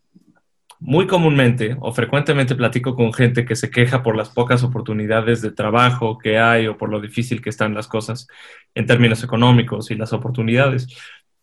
muy 0.79 1.07
comúnmente 1.07 1.75
o 1.81 1.91
frecuentemente 1.91 2.55
platico 2.55 2.95
con 2.95 3.13
gente 3.13 3.45
que 3.45 3.55
se 3.55 3.69
queja 3.69 4.01
por 4.01 4.15
las 4.15 4.29
pocas 4.29 4.63
oportunidades 4.63 5.41
de 5.41 5.51
trabajo 5.51 6.17
que 6.17 6.39
hay 6.39 6.67
o 6.67 6.77
por 6.77 6.89
lo 6.89 7.01
difícil 7.01 7.41
que 7.41 7.49
están 7.49 7.73
las 7.73 7.87
cosas 7.87 8.27
en 8.73 8.85
términos 8.85 9.23
económicos 9.23 9.91
y 9.91 9.95
las 9.95 10.13
oportunidades. 10.13 10.87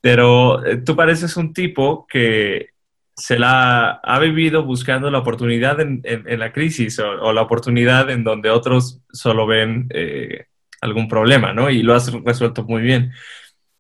Pero 0.01 0.65
eh, 0.65 0.79
tú 0.79 0.97
pareces 0.97 1.37
un 1.37 1.53
tipo 1.53 2.07
que 2.09 2.71
se 3.15 3.39
la 3.39 3.93
ha 4.03 4.19
vivido 4.19 4.63
buscando 4.65 5.11
la 5.11 5.19
oportunidad 5.19 5.81
en, 5.81 6.03
la 6.39 6.53
crisis 6.53 6.99
o, 6.99 7.33
la 7.33 7.43
oportunidad 7.43 8.11
en 8.11 8.25
donde 8.25 8.51
otros 8.51 9.01
solo 9.11 9.47
ven 9.47 9.87
eh, 9.91 10.47
algún 10.87 11.09
problema, 11.09 11.53
¿no? 11.53 11.71
Y 11.71 11.83
lo 11.83 11.95
has 11.95 12.13
resuelto 12.25 12.65
muy 12.65 12.83
bien. 12.83 13.13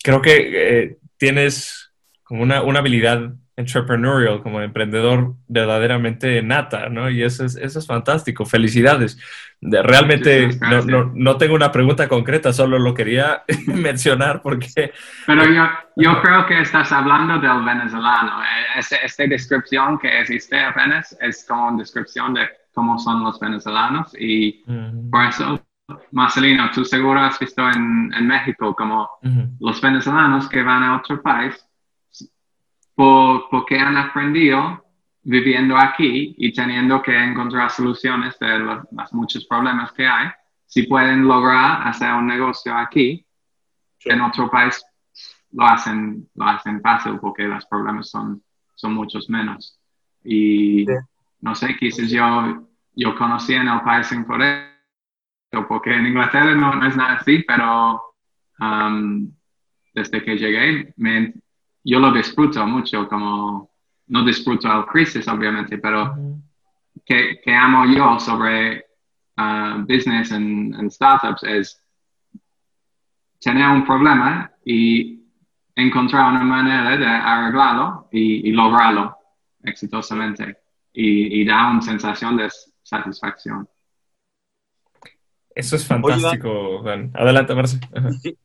Creo 0.03 0.21
que 0.21 0.35
eh, 0.53 0.97
tienes 1.17 1.93
como 2.25 2.43
una, 2.43 2.63
una 2.63 2.81
habilidad 2.81 3.33
entrepreneurial, 3.57 4.43
como 4.43 4.61
emprendedor 4.61 5.35
verdaderamente 5.49 6.43
nata, 6.43 6.91
¿no? 6.91 7.09
Y 7.09 7.23
eso 7.23 7.45
es, 7.45 7.57
eso 7.57 7.79
es 7.79 7.87
fantástico. 7.87 8.45
Felicidades. 8.45 9.19
Realmente 9.63 10.51
no, 10.61 10.83
no, 10.83 11.13
no, 11.15 11.37
tengo 11.39 11.55
una 11.55 11.73
pregunta 11.73 12.07
concreta, 12.07 12.53
solo 12.53 12.79
lo 12.79 12.93
quería 12.93 13.45
mencionar 13.67 14.43
porque... 14.43 14.93
Pero 15.27 15.45
yo, 15.47 15.67
yo 15.97 16.21
creo 16.21 16.47
que 16.47 16.61
estás 16.61 16.93
hablando 16.93 17.39
del 17.39 17.65
venezolano. 17.65 18.43
Esta, 18.77 18.97
esta 18.97 19.27
descripción 19.27 19.99
que 19.99 20.21
existe 20.21 20.61
apenas 20.61 21.17
es 21.21 21.47
como 21.49 21.79
descripción 21.79 22.35
de 22.35 22.47
cómo 22.75 22.99
son 22.99 23.25
los 23.25 23.41
venezolanos 23.41 24.15
y 24.19 24.63
por 25.11 25.25
eso 25.25 25.59
Marcelino, 26.11 26.71
tú 26.73 26.85
seguro 26.85 27.21
has 27.21 27.39
visto 27.39 27.63
en, 27.69 28.13
en 28.13 28.27
México 28.27 28.75
como 28.75 29.09
los 29.61 29.81
venezolanos 29.81 30.49
que 30.49 30.63
van 30.63 30.83
a 30.83 30.97
otro 30.97 31.23
país 31.23 31.55
por, 32.95 33.49
porque 33.51 33.79
han 33.79 33.97
aprendido 33.97 34.85
viviendo 35.23 35.77
aquí 35.77 36.35
y 36.39 36.53
teniendo 36.53 37.03
que 37.03 37.17
encontrar 37.17 37.71
soluciones 37.71 38.39
de 38.39 38.59
los, 38.59 39.13
muchos 39.13 39.45
problemas 39.47 39.93
que 39.93 40.07
hay, 40.07 40.29
si 40.67 40.85
pueden 40.85 41.27
lograr 41.27 41.87
hacer 41.87 42.13
un 42.13 42.27
negocio 42.27 42.77
aquí, 42.77 43.25
en 44.05 44.21
otro 44.21 44.51
país 44.51 44.85
lo 45.53 45.65
hacen, 45.65 46.29
lo 46.35 46.47
hacen 46.47 46.81
fácil 46.81 47.19
porque 47.21 47.45
los 47.45 47.65
problemas 47.67 48.09
son, 48.09 48.43
son 48.75 48.95
muchos 48.95 49.29
menos. 49.29 49.79
Y 50.25 50.87
no 51.41 51.55
sé, 51.55 51.77
quizás 51.77 52.11
yo, 52.11 52.69
yo 52.95 53.17
conocí 53.17 53.55
en 53.55 53.69
el 53.69 53.81
país 53.83 54.11
en 54.13 54.25
Corea, 54.25 54.76
porque 55.65 55.95
en 55.95 56.07
Inglaterra 56.07 56.55
no, 56.55 56.85
es 56.85 56.97
nada 56.97 57.15
así, 57.15 57.45
pero 57.47 58.03
um, 58.59 59.31
desde 59.95 60.23
que 60.23 60.37
llegué 60.37 60.93
me, 60.97 61.35
yo 61.85 62.01
lo 62.01 62.13
disfruto 62.13 62.67
mucho, 62.67 63.09
como 63.09 63.71
no 64.09 64.25
disfruto 64.25 64.69
al 64.69 64.87
crisis, 64.87 65.29
obviamente, 65.29 65.79
pero 65.79 66.17
que, 67.05 67.41
que, 67.43 67.55
amo 67.55 67.87
yo 67.87 68.19
sobre 68.19 68.85
uh, 69.37 69.79
business 69.87 70.33
and, 70.33 70.91
startups 70.91 71.45
es 71.45 71.81
tener 73.41 73.69
un 73.69 73.85
problema 73.85 74.51
y 74.65 75.23
encontrar 75.77 76.33
una 76.33 76.43
manera 76.43 76.97
de 76.97 77.07
arreglarlo 77.07 78.09
y, 78.11 78.51
lograrlo 78.51 79.17
exitosamente 79.63 80.59
y, 80.93 81.41
y 81.41 81.45
da 81.45 81.71
una 81.71 81.83
sensación 81.83 82.37
de 82.37 82.49
satisfacción. 82.83 83.69
Eso 85.57 85.75
es 85.75 85.87
fantástico, 85.87 86.81
Juan. 86.83 87.11
Adelante, 87.15 87.55
Marce. 87.55 87.81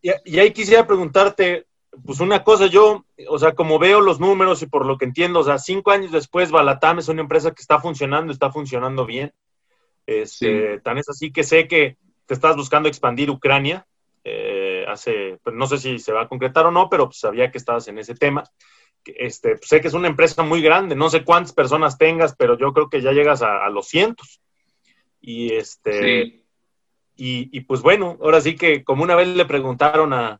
y, 0.01 0.39
ahí 0.39 0.51
quisiera 0.51 0.87
preguntarte, 0.87 1.67
pues 2.05 2.21
una 2.21 2.41
cosa, 2.41 2.67
yo, 2.67 3.05
o 3.27 3.37
sea, 3.37 3.51
como 3.51 3.79
veo 3.79 3.99
los 3.99 4.21
números 4.21 4.61
y 4.61 4.67
por 4.67 4.85
lo 4.85 4.97
que 4.97 5.03
entiendo, 5.03 5.41
o 5.41 5.43
sea, 5.43 5.57
cinco 5.57 5.91
años 5.91 6.13
después, 6.13 6.51
Balatam 6.51 6.99
es 6.99 7.09
una 7.09 7.19
empresa 7.19 7.51
que 7.51 7.61
está 7.61 7.81
funcionando, 7.81 8.31
está 8.31 8.49
funcionando 8.49 9.05
bien. 9.05 9.33
Este, 10.05 10.79
Tan 10.79 10.99
es 10.99 11.09
así 11.09 11.33
que 11.33 11.43
sé 11.43 11.67
que 11.67 11.97
te 12.25 12.33
estás 12.33 12.55
buscando 12.55 12.87
expandir 12.87 13.29
Ucrania. 13.29 13.85
Eh, 14.23 14.85
hace, 14.87 15.37
pues 15.43 15.53
no 15.53 15.67
sé 15.67 15.79
si 15.79 15.99
se 15.99 16.13
va 16.13 16.21
a 16.21 16.27
concretar 16.29 16.65
o 16.65 16.71
no, 16.71 16.89
pero 16.89 17.07
pues 17.07 17.19
sabía 17.19 17.51
que 17.51 17.57
estabas 17.57 17.89
en 17.89 17.97
ese 17.97 18.15
tema. 18.15 18.45
Este, 19.03 19.57
pues, 19.57 19.67
sé 19.67 19.81
que 19.81 19.89
es 19.89 19.93
una 19.93 20.07
empresa 20.07 20.43
muy 20.43 20.61
grande, 20.61 20.95
no 20.95 21.09
sé 21.09 21.25
cuántas 21.25 21.51
personas 21.51 21.97
tengas, 21.97 22.35
pero 22.37 22.57
yo 22.57 22.71
creo 22.71 22.89
que 22.89 23.01
ya 23.01 23.11
llegas 23.11 23.41
a, 23.41 23.67
los 23.69 23.89
cientos. 23.89 24.39
Y 25.19 25.53
este, 25.53 26.40
y, 27.15 27.49
y 27.55 27.61
pues 27.61 27.81
bueno, 27.81 28.17
ahora 28.21 28.41
sí 28.41 28.55
que 28.55 28.83
como 28.83 29.03
una 29.03 29.15
vez 29.15 29.27
le 29.27 29.45
preguntaron 29.45 30.13
a, 30.13 30.39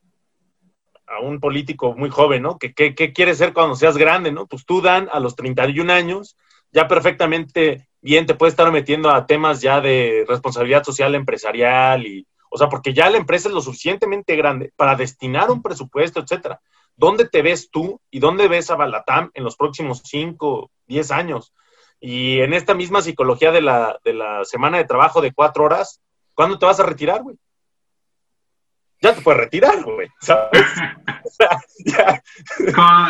a 1.06 1.20
un 1.20 1.40
político 1.40 1.94
muy 1.94 2.10
joven, 2.10 2.42
¿no? 2.42 2.58
¿Qué, 2.58 2.72
qué, 2.74 3.12
quieres 3.12 3.38
ser 3.38 3.52
cuando 3.52 3.74
seas 3.74 3.96
grande, 3.96 4.32
¿no? 4.32 4.46
Pues 4.46 4.64
tú, 4.64 4.80
Dan, 4.80 5.08
a 5.12 5.20
los 5.20 5.36
31 5.36 5.92
años, 5.92 6.36
ya 6.72 6.88
perfectamente 6.88 7.88
bien 8.00 8.26
te 8.26 8.34
puedes 8.34 8.52
estar 8.52 8.70
metiendo 8.72 9.10
a 9.10 9.26
temas 9.26 9.60
ya 9.60 9.80
de 9.80 10.24
responsabilidad 10.26 10.84
social 10.84 11.14
empresarial 11.14 12.06
y, 12.06 12.26
o 12.50 12.56
sea, 12.56 12.68
porque 12.68 12.94
ya 12.94 13.10
la 13.10 13.18
empresa 13.18 13.48
es 13.48 13.54
lo 13.54 13.60
suficientemente 13.60 14.36
grande 14.36 14.72
para 14.76 14.96
destinar 14.96 15.50
un 15.50 15.62
presupuesto, 15.62 16.20
etcétera. 16.20 16.60
¿Dónde 16.96 17.28
te 17.28 17.42
ves 17.42 17.70
tú 17.70 18.00
y 18.10 18.18
dónde 18.18 18.48
ves 18.48 18.70
a 18.70 18.76
Balatam 18.76 19.30
en 19.34 19.44
los 19.44 19.56
próximos 19.56 20.02
5, 20.04 20.70
10 20.86 21.10
años? 21.10 21.52
Y 22.00 22.40
en 22.40 22.52
esta 22.52 22.74
misma 22.74 23.00
psicología 23.00 23.52
de 23.52 23.62
la, 23.62 23.98
de 24.04 24.14
la 24.14 24.44
semana 24.44 24.78
de 24.78 24.84
trabajo 24.84 25.20
de 25.20 25.32
cuatro 25.32 25.64
horas, 25.64 26.00
¿cuándo 26.34 26.58
te 26.58 26.66
vas 26.66 26.80
a 26.80 26.86
retirar, 26.86 27.22
güey? 27.22 27.36
ya 29.02 29.14
te 29.14 29.20
puedes 29.20 29.40
retirar, 29.40 29.82
güey, 29.82 30.08
¿sabes? 30.20 30.74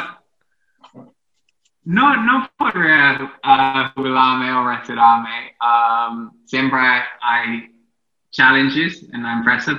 No, 1.85 2.17
no 2.17 2.49
podría 2.57 3.39
uh, 3.43 3.93
jubilarme 3.97 4.53
o 4.53 4.69
retirarme. 4.69 5.57
Um, 5.61 6.31
siempre 6.47 6.79
hay 7.21 7.75
challenges 8.31 9.03
en 9.13 9.25
la 9.25 9.33
empresa 9.33 9.77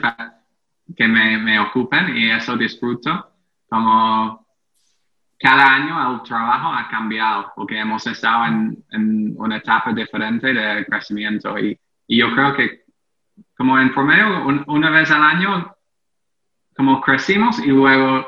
que 0.97 1.07
me, 1.07 1.37
me 1.37 1.59
ocupen 1.59 2.17
y 2.17 2.29
eso 2.29 2.57
disfruto. 2.57 3.31
Como 3.69 4.45
cada 5.39 5.75
año 5.75 6.15
el 6.15 6.23
trabajo 6.23 6.73
ha 6.73 6.89
cambiado 6.89 7.53
porque 7.55 7.79
hemos 7.79 8.05
estado 8.05 8.47
en, 8.47 8.83
en 8.91 9.33
una 9.37 9.55
etapa 9.55 9.93
diferente 9.93 10.53
de 10.53 10.85
crecimiento 10.85 11.57
y, 11.57 11.79
y, 12.07 12.17
yo 12.17 12.33
creo 12.33 12.53
que 12.53 12.82
como 13.63 13.79
en 13.79 13.93
promedio 13.93 14.45
una 14.67 14.89
vez 14.89 15.09
al 15.09 15.23
año 15.23 15.73
como 16.75 16.99
crecimos 16.99 17.59
y 17.59 17.67
luego 17.67 18.27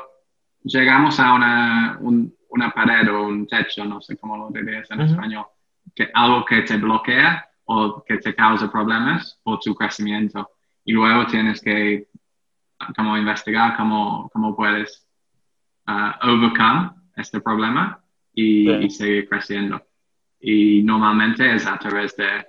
llegamos 0.64 1.20
a 1.20 1.34
una, 1.34 1.98
una 2.00 2.70
pared 2.70 3.12
o 3.12 3.26
un 3.26 3.46
techo, 3.46 3.84
no 3.84 4.00
sé 4.00 4.16
cómo 4.16 4.38
lo 4.38 4.48
dirías 4.48 4.90
en 4.92 5.02
español, 5.02 5.44
que 5.94 6.10
algo 6.14 6.42
que 6.42 6.62
te 6.62 6.78
bloquea 6.78 7.46
o 7.66 8.02
que 8.02 8.16
te 8.16 8.34
causa 8.34 8.72
problemas 8.72 9.38
por 9.42 9.60
tu 9.60 9.74
crecimiento. 9.74 10.52
Y 10.86 10.92
luego 10.92 11.26
tienes 11.26 11.60
que 11.60 12.08
como 12.96 13.18
investigar 13.18 13.76
cómo, 13.76 14.30
cómo 14.32 14.56
puedes 14.56 15.06
uh, 15.86 16.30
overcome 16.30 16.92
este 17.14 17.42
problema 17.42 18.02
y, 18.32 18.88
seguir 18.88 19.28
creciendo. 19.28 19.82
Y 20.40 20.82
normalmente 20.82 21.54
es 21.54 21.66
a 21.66 21.78
través 21.78 22.16
de 22.16 22.46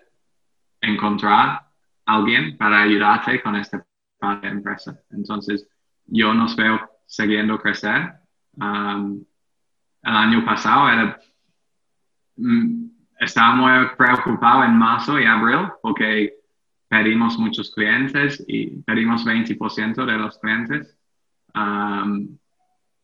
encontrar 0.80 1.66
alguien 2.08 2.58
para 2.58 2.82
ayudarte 2.82 3.41
con 3.41 3.55
este 3.55 3.84
empresa. 4.43 4.99
Entonces, 5.12 5.68
yo 6.05 6.34
nos 6.34 6.55
veo 6.55 6.80
siguiendo 7.05 7.60
crecer. 7.60 8.14
Um, 8.53 9.24
el 10.01 10.16
año 10.16 10.43
pasado 10.43 10.89
era, 10.89 11.20
mm, 12.38 12.86
estaba 13.20 13.55
muy 13.55 13.95
preocupado 13.95 14.64
en 14.64 14.78
marzo 14.78 15.20
y 15.20 15.26
abril 15.26 15.68
porque 15.82 16.34
perdimos 16.88 17.38
muchos 17.38 17.72
clientes 17.74 18.43
y 18.47 18.82
perdimos 18.82 19.26
20% 19.26 20.05
de 20.05 20.18
los 20.18 20.39
clientes. 20.39 20.97
Um, 21.53 22.38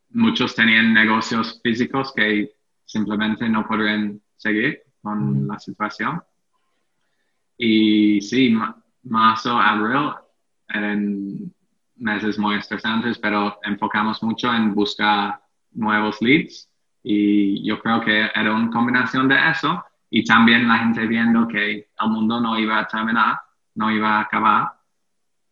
muchos 0.10 0.56
tenían 0.56 0.94
negocios 0.94 1.60
físicos 1.62 2.14
que 2.16 2.52
simplemente 2.86 3.48
no 3.50 3.68
podrían 3.68 4.22
seguir 4.36 4.82
con 5.02 5.48
la 5.48 5.60
situación. 5.60 6.22
Y 7.58 8.22
sí, 8.22 8.56
marzo, 9.04 9.58
abril 9.60 10.12
eran 10.70 11.52
meses 11.98 12.38
muy 12.38 12.56
estresantes, 12.56 13.18
pero 13.20 13.60
enfocamos 13.64 14.22
mucho 14.24 14.54
en 14.54 14.74
buscar 14.74 15.40
nuevos 15.72 16.22
leads 16.22 16.70
y 17.04 17.64
yo 17.66 17.80
creo 17.80 18.02
que 18.02 18.30
era 18.34 18.54
una 18.54 18.70
combinación 18.70 19.28
de 19.28 19.38
eso 19.52 19.84
y 20.10 20.24
también 20.24 20.68
la 20.68 20.80
gente 20.80 21.06
viendo 21.08 21.48
que 21.48 21.90
el 22.00 22.10
mundo 22.10 22.40
no 22.40 22.58
iba 22.58 22.80
a 22.80 22.88
terminar, 22.88 23.40
no 23.76 23.92
iba 23.92 24.18
a 24.18 24.22
acabar 24.22 24.74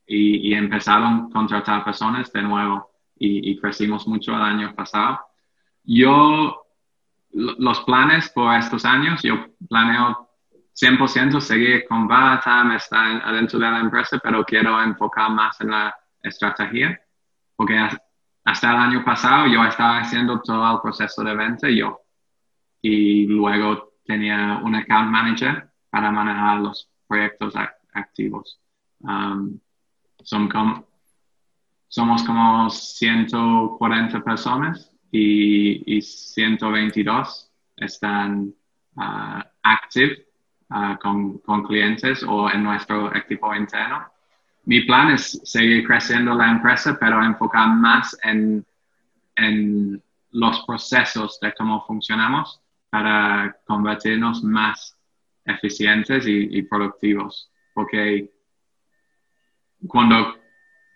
y, 0.06 0.54
empezaron 0.54 1.28
a 1.28 1.30
contratar 1.32 1.84
personas 1.84 2.32
de 2.32 2.42
nuevo 2.42 2.92
y, 3.18 3.58
crecimos 3.60 4.08
mucho 4.08 4.36
el 4.36 4.42
año 4.42 4.74
pasado. 4.76 5.20
Yo, 5.84 6.64
los 7.32 7.80
planes 7.82 8.30
por 8.30 8.54
estos 8.56 8.84
años, 8.84 9.22
yo 9.22 9.48
planeo 9.70 10.31
100% 10.82 11.40
seguir 11.40 11.86
con 11.88 12.08
Batam, 12.08 12.72
estar 12.72 13.22
adentro 13.24 13.60
de 13.60 13.70
la 13.70 13.82
empresa, 13.82 14.18
pero 14.18 14.44
quiero 14.44 14.82
enfocar 14.82 15.30
más 15.30 15.62
en 15.62 15.70
la 15.70 15.96
estrategia, 16.24 17.00
porque 17.56 17.78
hasta 18.44 18.72
el 18.72 18.78
año 18.78 19.06
pasado 19.06 19.46
yo 19.46 19.64
estaba 19.64 20.00
haciendo 20.00 20.42
todo 20.42 20.74
el 20.74 20.82
proceso 20.82 21.24
de 21.24 21.36
venta 21.36 21.70
yo 21.70 22.02
y 22.82 23.28
luego 23.28 23.94
tenía 24.04 24.60
un 24.64 24.74
account 24.74 25.12
manager 25.12 25.70
para 25.92 26.12
manejar 26.12 26.62
los 26.62 26.90
proyectos 27.08 27.54
activos. 27.94 28.60
Um, 29.02 29.60
somos 30.24 32.24
como 32.24 32.70
140 32.72 34.24
personas 34.24 34.92
y, 35.12 35.98
y 35.98 36.02
122 36.02 37.52
están 37.78 38.56
uh, 38.96 39.42
active 39.62 40.31
uh, 40.72 40.98
con, 41.00 41.40
con 41.40 41.64
clientes 41.64 42.24
o 42.24 42.50
en 42.50 42.64
nuestro 42.64 43.14
equipo 43.16 43.54
interno. 43.54 44.06
Mi 44.66 44.82
plan 44.82 45.12
es 45.12 45.42
seguir 45.44 45.86
creciendo 45.86 46.34
la 46.34 46.52
empresa, 46.52 46.98
pero 47.00 47.24
enfocar 47.24 47.70
más 47.70 48.18
en, 48.24 48.66
en 49.36 50.02
los 50.32 50.64
procesos 50.66 51.40
de 51.40 51.54
cómo 51.54 51.86
funcionamos 51.86 52.62
para 52.90 53.56
convertirnos 53.66 54.44
más 54.44 54.98
eficientes 55.46 56.26
y, 56.28 56.62
productivos. 56.64 57.50
Porque 57.74 58.30
cuando, 59.88 60.36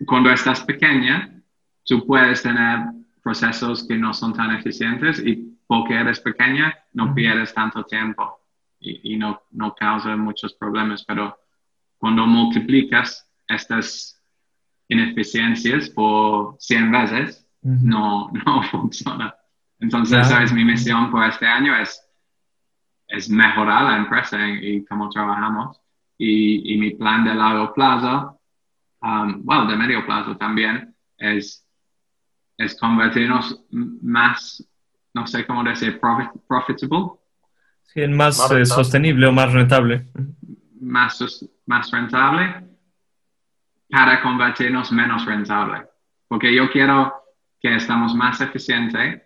cuando 0.06 0.30
estás 0.30 0.62
pequeña, 0.62 1.42
tú 1.84 2.06
puedes 2.06 2.44
tener 2.44 2.80
procesos 3.24 3.88
que 3.88 3.98
no 3.98 4.14
son 4.14 4.34
tan 4.34 4.52
eficientes 4.52 5.20
y 5.20 5.58
porque 5.66 5.96
eres 5.96 6.20
pequeña 6.20 6.78
no 6.94 7.16
pierdes 7.16 7.54
tanto 7.54 7.84
tiempo 7.84 8.45
y, 8.86 9.14
y 9.14 9.18
no, 9.18 9.42
no 9.52 9.74
causa 9.74 10.16
muchos 10.16 10.54
problemas. 10.54 11.04
Pero 11.06 11.38
cuando 11.98 12.26
multiplicas 12.28 13.28
estas 13.48 14.22
ineficiencias 14.88 15.90
por 15.90 16.56
100 16.60 16.92
veces, 16.92 17.48
no, 17.62 18.30
no 18.32 18.64
funciona. 18.72 19.36
Entonces, 19.80 20.20
esa 20.28 20.44
es 20.44 20.54
mi 20.54 20.64
misión 20.64 21.12
por 21.12 21.24
este 21.26 21.46
año, 21.48 21.76
es, 21.76 22.02
es 23.08 23.30
mejorar 23.30 23.84
la 23.84 23.98
empresa 23.98 24.38
y, 24.48 24.86
cómo 24.86 25.10
trabajamos. 25.10 25.80
Y, 26.18 26.74
y, 26.74 26.78
mi 26.78 26.92
plan 26.92 27.26
de 27.26 27.36
largo 27.36 27.74
plazo, 27.74 28.40
um, 29.02 29.44
bueno, 29.44 29.66
de 29.66 29.76
medio 29.76 30.06
plazo 30.06 30.38
también, 30.38 30.96
es, 31.18 31.68
es 32.58 32.80
convertirnos 32.80 33.66
más, 33.70 34.66
no 35.14 35.28
sé 35.28 35.46
cómo 35.46 35.64
decir, 35.64 36.00
profitable. 36.48 37.20
Sí, 37.88 38.08
más, 38.08 38.52
eh, 38.52 38.66
sostenible 38.66 39.28
o 39.28 39.32
más 39.32 39.54
rentable. 39.54 40.06
Más, 40.80 41.20
más 41.66 41.92
rentable 41.92 42.66
para 43.90 44.22
convertirnos 44.22 44.92
menos 44.92 45.26
rentable. 45.26 45.88
Porque 46.28 46.54
yo 46.54 46.70
quiero 46.72 47.14
que 47.62 47.76
estamos 47.76 48.14
más 48.14 48.42
eficientes, 48.42 49.22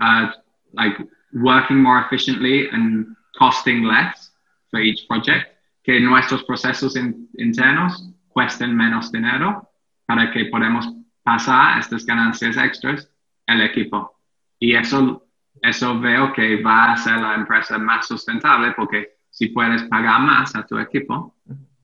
uh, 0.00 0.28
like 0.72 0.96
working 1.32 1.80
more 1.80 2.00
efficiently 2.00 2.68
and 2.70 3.06
costing 3.38 3.84
less 3.84 4.32
for 4.70 4.80
each 4.80 5.06
project, 5.06 5.46
que 5.84 6.00
nuestros 6.00 6.42
procesos 6.44 6.96
internos 6.96 8.10
cuesten 8.28 8.76
menos 8.76 9.10
dinero 9.12 9.68
para 10.06 10.30
que 10.32 10.46
podamos 10.46 10.86
pasar 11.22 11.78
estas 11.78 12.04
ganancias 12.04 12.56
extras 12.56 13.08
al 13.46 13.60
equipo. 13.62 14.18
Y 14.58 14.74
eso, 14.74 15.27
eso 15.62 15.98
veo 16.00 16.32
que 16.32 16.62
va 16.62 16.84
a 16.84 16.92
hacer 16.92 17.16
la 17.16 17.34
empresa 17.34 17.78
más 17.78 18.06
sustentable 18.06 18.72
porque 18.72 19.18
si 19.30 19.48
puedes 19.48 19.82
pagar 19.84 20.20
más 20.20 20.54
a 20.56 20.66
tu 20.66 20.78
equipo, 20.78 21.36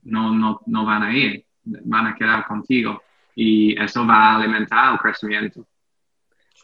no, 0.03 0.33
no, 0.33 0.61
no 0.65 0.85
van 0.85 1.03
a 1.03 1.15
ir, 1.15 1.45
van 1.63 2.07
a 2.07 2.15
quedar 2.15 2.45
contigo 2.45 3.01
y 3.35 3.79
eso 3.81 4.05
va 4.05 4.31
a 4.31 4.35
alimentar 4.37 4.93
el 4.93 4.99
crecimiento. 4.99 5.65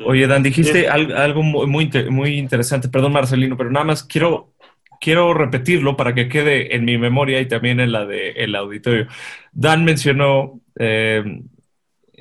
Oye, 0.06 0.26
Dan, 0.26 0.42
dijiste 0.42 0.88
algo 0.90 1.44
muy, 1.44 1.90
muy 2.10 2.38
interesante, 2.38 2.90
perdón 2.90 3.14
Marcelino, 3.14 3.58
pero 3.58 3.70
nada 3.70 3.86
más 3.86 4.04
quiero, 4.04 4.54
quiero 5.00 5.34
repetirlo 5.34 5.96
para 5.96 6.16
que 6.16 6.28
quede 6.28 6.76
en 6.76 6.86
mi 6.86 6.98
memoria 6.98 7.40
y 7.40 7.48
también 7.48 7.80
en 7.80 7.92
la 7.92 8.06
del 8.06 8.56
auditorio. 8.56 9.08
Dan 9.52 9.84
mencionó 9.84 10.60
eh, 10.80 11.42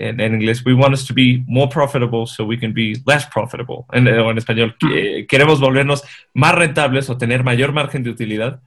en, 0.00 0.34
inglés, 0.34 0.64
we 0.64 0.74
want 0.74 0.94
us 0.94 1.06
to 1.06 1.14
be 1.14 1.44
more 1.46 1.68
profitable 1.68 2.26
so 2.26 2.44
we 2.44 2.58
can 2.58 2.72
be 2.72 2.94
less 3.06 3.26
profitable. 3.26 3.84
En, 3.92 4.08
en 4.08 4.38
español, 4.38 4.76
queremos 5.28 5.60
volvernos 5.60 6.02
más 6.34 6.54
rentables 6.54 7.10
o 7.10 7.18
tener 7.18 7.44
mayor 7.44 7.72
margen 7.72 8.02
de 8.02 8.10
utilidad 8.10 8.60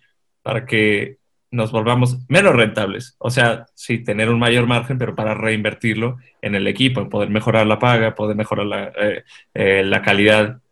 para 0.43 0.65
que 0.65 1.17
nos 1.53 1.71
volvamos 1.71 2.17
menos 2.27 2.55
rentables. 2.55 3.15
O 3.19 3.29
sea, 3.29 3.67
sí, 3.75 3.99
tener 3.99 4.29
un 4.29 4.39
mayor 4.39 4.65
margen, 4.65 4.97
pero 4.97 5.15
para 5.15 5.35
reinvertirlo 5.35 6.17
en 6.41 6.55
el 6.55 6.67
equipo, 6.67 6.99
en 6.99 7.09
poder 7.09 7.29
mejorar 7.29 7.67
la 7.67 7.77
paga, 7.77 8.15
poder 8.15 8.35
mejorar 8.35 8.65
la, 8.65 8.91
eh, 8.99 9.23
eh, 9.53 9.83
la 9.85 10.01
calidad 10.01 10.62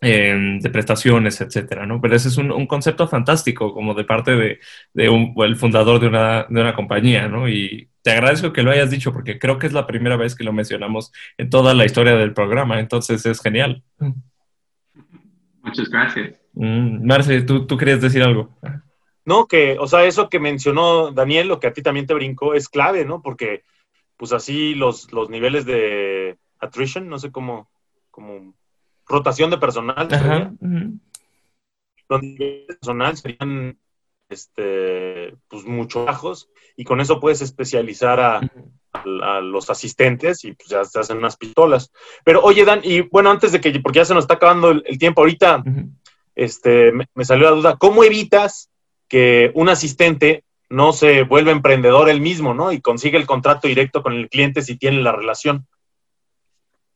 em, 0.00 0.58
de 0.60 0.70
prestaciones, 0.70 1.40
etcétera, 1.40 1.86
¿no? 1.86 2.00
Pero 2.00 2.16
ese 2.16 2.28
es 2.28 2.36
un, 2.38 2.66
concepto 2.66 3.06
fantástico, 3.08 3.74
como 3.74 3.94
de 3.94 4.04
parte 4.04 4.36
de, 4.36 4.60
de 4.94 5.08
un, 5.08 5.34
el 5.38 5.56
fundador 5.56 6.00
de 6.00 6.08
una, 6.08 6.44
de 6.48 6.60
una 6.60 6.74
compañía, 6.74 7.28
¿no? 7.28 7.48
Y 7.48 7.90
te 8.02 8.12
agradezco 8.12 8.52
que 8.52 8.62
lo 8.62 8.70
hayas 8.70 8.90
dicho, 8.90 9.12
porque 9.12 9.38
creo 9.38 9.58
que 9.58 9.66
es 9.66 9.72
la 9.72 9.86
primera 9.86 10.16
vez 10.16 10.34
que 10.34 10.44
lo 10.44 10.52
mencionamos 10.52 11.12
en 11.36 11.50
toda 11.50 11.74
la 11.74 11.84
historia 11.84 12.16
del 12.16 12.32
programa, 12.32 12.80
entonces 12.80 13.24
es 13.26 13.40
genial. 13.40 13.82
Muchas 15.62 15.88
gracias. 15.90 16.34
Mm, 16.54 17.06
Marce, 17.06 17.42
¿tú, 17.42 17.66
¿tú 17.66 17.76
querías 17.76 18.00
decir 18.00 18.22
algo? 18.22 18.58
No, 19.24 19.46
que, 19.46 19.76
o 19.78 19.86
sea, 19.86 20.04
eso 20.04 20.28
que 20.28 20.40
mencionó 20.40 21.12
Daniel, 21.12 21.48
lo 21.48 21.60
que 21.60 21.66
a 21.66 21.72
ti 21.72 21.82
también 21.82 22.06
te 22.06 22.14
brincó, 22.14 22.54
es 22.54 22.68
clave, 22.68 23.04
¿no? 23.04 23.22
Porque, 23.22 23.64
pues 24.16 24.32
así 24.32 24.74
los, 24.74 25.12
los 25.12 25.28
niveles 25.30 25.66
de 25.66 26.38
attrition, 26.58 27.08
no 27.08 27.18
sé 27.18 27.30
cómo, 27.30 27.70
como 28.10 28.54
rotación 29.10 29.50
de 29.50 29.58
personal, 29.58 30.08
los 32.08 32.22
niveles 32.22 32.66
de 32.66 32.74
personal 32.74 33.16
serían, 33.16 33.78
este, 34.28 35.34
pues 35.48 35.64
mucho 35.64 36.04
bajos, 36.04 36.48
y 36.76 36.84
con 36.84 37.00
eso 37.00 37.20
puedes 37.20 37.42
especializar 37.42 38.20
a, 38.20 38.40
los 39.42 39.70
asistentes 39.70 40.44
y 40.44 40.52
pues 40.52 40.68
ya 40.68 40.84
se 40.84 40.98
hacen 40.98 41.18
unas 41.18 41.36
pistolas. 41.36 41.92
Pero 42.24 42.42
oye, 42.42 42.64
Dan, 42.64 42.80
y 42.82 43.02
bueno, 43.02 43.30
antes 43.30 43.52
de 43.52 43.60
que, 43.60 43.78
porque 43.78 43.98
ya 43.98 44.04
se 44.04 44.14
nos 44.14 44.24
está 44.24 44.34
acabando 44.34 44.70
el, 44.70 44.98
tiempo 44.98 45.20
ahorita, 45.20 45.62
este, 46.34 46.90
me, 46.92 47.24
salió 47.24 47.44
la 47.44 47.56
duda, 47.56 47.76
¿cómo 47.76 48.02
evitas 48.02 48.68
que 49.06 49.52
un 49.54 49.68
asistente 49.68 50.42
no 50.68 50.92
se 50.92 51.22
vuelve 51.22 51.52
emprendedor 51.52 52.08
él 52.08 52.20
mismo, 52.20 52.52
¿no? 52.52 52.72
Y 52.72 52.80
consigue 52.80 53.16
el 53.16 53.26
contrato 53.26 53.68
directo 53.68 54.02
con 54.02 54.14
el 54.14 54.28
cliente 54.28 54.62
si 54.62 54.76
tiene 54.76 55.02
la 55.02 55.12
relación. 55.12 55.66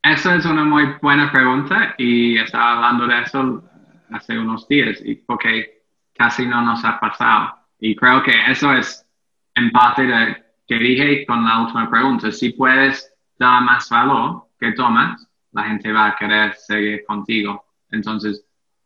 Esa 0.05 0.35
es 0.35 0.45
una 0.45 0.63
muy 0.63 0.85
buena 1.01 1.31
pregunta 1.31 1.95
y 1.97 2.37
estaba 2.37 2.73
hablando 2.73 3.07
de 3.07 3.23
eso 3.23 3.63
hace 4.11 4.37
unos 4.37 4.67
días 4.67 5.01
y 5.03 5.15
porque 5.15 5.81
casi 6.13 6.45
no 6.45 6.61
nos 6.61 6.85
ha 6.85 6.99
pasado. 6.99 7.55
Y 7.79 7.95
creo 7.95 8.21
que 8.21 8.31
eso 8.47 8.71
es 8.71 9.03
en 9.55 9.71
parte 9.71 10.03
de 10.03 10.43
que 10.67 10.75
dije 10.75 11.25
con 11.25 11.43
la 11.43 11.61
última 11.61 11.89
pregunta. 11.89 12.31
Si 12.31 12.51
puedes 12.51 13.11
dar 13.39 13.63
más 13.63 13.89
valor 13.89 14.43
que 14.59 14.73
tomas, 14.73 15.27
la 15.53 15.63
gente 15.63 15.91
va 15.91 16.09
a 16.09 16.15
querer 16.15 16.53
seguir 16.53 17.03
contigo. 17.07 17.65
Entonces, 17.89 18.45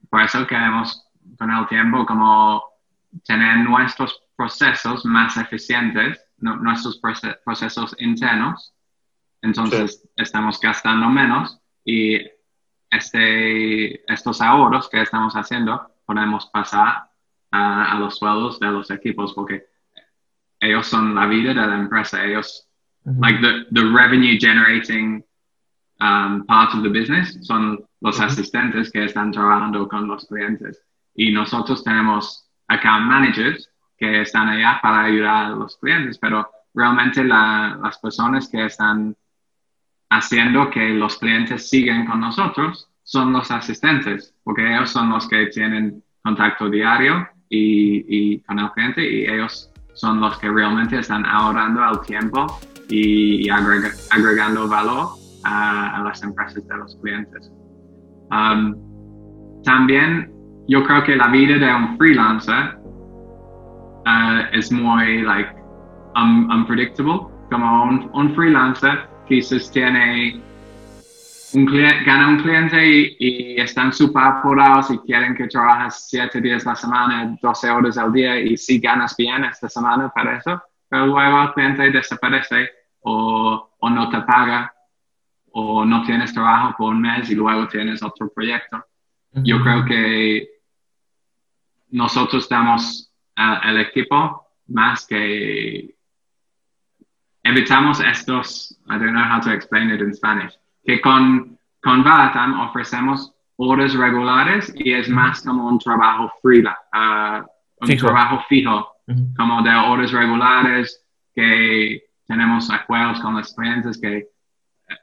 por 0.10 0.22
eso 0.22 0.48
queremos 0.48 1.06
con 1.38 1.52
el 1.52 1.68
tiempo 1.68 2.06
como 2.06 2.64
tener 3.26 3.58
nuestros 3.58 4.24
procesos 4.38 5.04
más 5.04 5.36
eficientes, 5.36 6.18
nuestros 6.38 6.98
procesos 7.44 7.94
internos. 8.00 8.74
Entonces 9.42 10.08
estamos 10.16 10.60
gastando 10.60 11.10
menos 11.10 11.60
y 11.86 12.20
este, 12.90 14.12
estos 14.12 14.42
ahorros 14.42 14.90
que 14.90 15.02
estamos 15.02 15.34
haciendo 15.34 15.92
podemos 16.06 16.48
pasar 16.48 17.10
a, 17.52 17.98
los 18.00 18.18
sueldos 18.18 18.60
de 18.60 18.68
los 18.68 18.92
equipos 18.92 19.34
porque 19.34 19.66
ellos 20.60 20.88
son 20.88 21.16
la 21.16 21.26
vida 21.26 21.50
de 21.50 21.68
la 21.68 21.76
empresa. 21.76 22.24
Ellos, 22.24 22.68
like 23.06 23.40
the, 23.42 23.66
the 23.72 23.86
revenue 23.86 24.38
generating 24.40 25.24
um, 26.02 26.46
part 26.46 26.74
of 26.74 26.84
the 26.84 26.90
business 26.90 27.38
son 27.46 27.80
los 28.02 28.20
asistentes 28.20 28.92
que 28.92 29.06
están 29.06 29.32
trabajando 29.32 29.88
con 29.88 30.08
los 30.08 30.26
clientes. 30.26 30.84
Y 31.16 31.32
nosotros 31.32 31.84
tenemos 31.84 32.50
account 32.68 33.06
managers 33.06 33.70
que 33.98 34.22
están 34.22 34.50
allá 34.50 34.80
para 34.82 35.04
ayudar 35.04 35.46
a 35.46 35.50
los 35.50 35.78
clientes, 35.78 36.18
pero 36.18 36.50
realmente 36.74 37.24
la, 37.24 37.78
las 37.82 37.98
personas 38.00 38.48
que 38.48 38.66
están 38.66 39.16
haciendo 40.10 40.70
que 40.70 40.90
los 40.90 41.18
clientes 41.18 41.70
sigan 41.70 42.06
con 42.06 42.20
nosotros 42.20 42.90
son 43.04 43.34
los 43.34 43.50
asistentes, 43.52 44.36
porque 44.44 44.68
ellos 44.68 44.90
son 44.92 45.10
los 45.10 45.28
que 45.28 45.48
tienen 45.48 46.04
contacto 46.24 46.70
diario 46.70 47.28
y, 47.50 48.40
con 48.42 48.60
el 48.60 48.72
cliente 48.72 49.02
y 49.04 49.26
ellos 49.26 49.72
son 49.94 50.22
los 50.22 50.38
que 50.38 50.50
realmente 50.50 51.00
están 51.00 51.26
ahorrando 51.26 51.82
el 51.90 52.00
tiempo 52.02 52.46
y, 52.90 53.50
agregando 53.50 54.68
valor 54.68 55.10
a, 55.44 56.04
las 56.04 56.22
empresas 56.24 56.68
de 56.68 56.78
los 56.78 56.96
clientes. 56.98 57.52
Um, 58.32 58.76
también 59.64 60.32
yo 60.68 60.84
creo 60.84 61.04
que 61.04 61.16
la 61.16 61.28
vida 61.28 61.58
de 61.58 61.74
un 61.74 61.98
freelancer 61.98 62.78
uh, 64.06 64.56
es 64.56 64.72
muy 64.72 65.24
like 65.24 65.52
unpredictable. 66.16 67.22
Como 67.50 67.84
un, 67.86 68.10
un 68.14 68.36
freelancer 68.36 69.10
quizás 69.30 69.72
tiene 69.72 70.42
un 71.54 71.66
cliente, 71.66 72.04
gana 72.04 72.28
un 72.28 72.42
cliente 72.42 73.16
y, 73.20 73.60
están 73.60 73.94
súper 73.94 74.24
apurados 74.24 74.90
y 74.90 74.98
quieren 75.00 75.36
que 75.36 75.48
trabajes 75.48 76.08
siete 76.10 76.42
días 76.42 76.66
a 76.66 76.72
la 76.72 76.76
semana, 76.76 77.38
12 77.42 77.70
horas 77.70 77.98
al 77.98 78.12
día 78.12 78.40
y 78.40 78.58
si 78.58 78.80
ganas 78.80 79.16
bien 79.16 79.44
esta 79.44 79.70
semana 79.70 80.10
para 80.10 80.38
eso, 80.38 80.62
pero 80.88 81.06
luego 81.08 81.44
el 81.44 81.54
cliente 81.54 81.92
desaparece 81.92 82.70
o, 83.02 83.70
o 83.78 83.90
no 83.90 84.10
te 84.10 84.22
paga 84.22 84.74
o 85.52 85.86
no 85.86 86.04
tienes 86.04 86.34
trabajo 86.34 86.76
por 86.78 86.94
un 86.94 87.02
mes 87.02 87.30
y 87.30 87.36
luego 87.36 87.68
tienes 87.68 88.02
otro 88.02 88.32
proyecto. 88.34 88.84
Yo 89.34 89.62
creo 89.62 89.86
que 89.86 90.48
nosotros 91.90 92.48
damos 92.50 93.12
al 93.36 93.80
equipo 93.80 94.48
más 94.68 95.06
que 95.06 95.99
evitamos 97.44 98.00
estos, 98.02 98.78
I 98.90 98.98
don't 98.98 99.14
know 99.14 99.24
how 99.24 99.40
to 99.42 99.52
explain 99.52 99.90
it 99.90 100.02
in 100.02 100.14
Spanish, 100.14 100.58
que 100.86 101.00
con, 101.02 101.58
con 101.82 102.04
Valatam 102.04 102.60
ofrecemos 102.62 103.34
horas 103.58 103.94
regulares 103.94 104.74
y 104.76 104.94
es 104.94 105.10
más 105.10 105.42
como 105.42 105.68
un 105.68 105.80
trabajo 105.80 106.32
freelance, 106.42 106.80
uh, 106.94 107.46
un 107.82 107.98
trabajo 107.98 108.44
fijo, 108.48 108.88
como 109.36 109.62
de 109.64 109.70
horas 109.70 110.12
regulares, 110.12 111.04
que 111.34 112.04
tenemos 112.28 112.70
acuerdos 112.70 113.20
con 113.22 113.36
los 113.36 113.54
clientes 113.54 114.00
que 114.00 114.28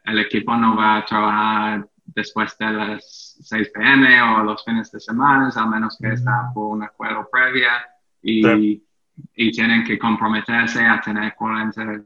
el 0.05 0.19
equipo 0.19 0.57
no 0.57 0.77
va 0.77 0.99
a 0.99 1.05
trabajar 1.05 1.89
después 2.05 2.57
de 2.59 2.71
las 2.73 3.37
6 3.43 3.71
pm 3.75 4.23
o 4.23 4.45
los 4.45 4.65
fines 4.65 4.91
de 4.93 5.01
semana, 5.01 5.51
a 5.55 5.67
menos 5.67 5.99
que 6.01 6.13
está 6.13 6.51
por 6.55 6.77
un 6.77 6.83
acuerdo 6.83 7.29
previa 7.31 7.85
y, 8.23 8.83
y 9.35 9.53
tienen 9.53 9.85
que 9.85 9.99
comprometerse 9.99 10.85
a 10.85 11.01
tener 11.01 11.35
40 11.35 12.05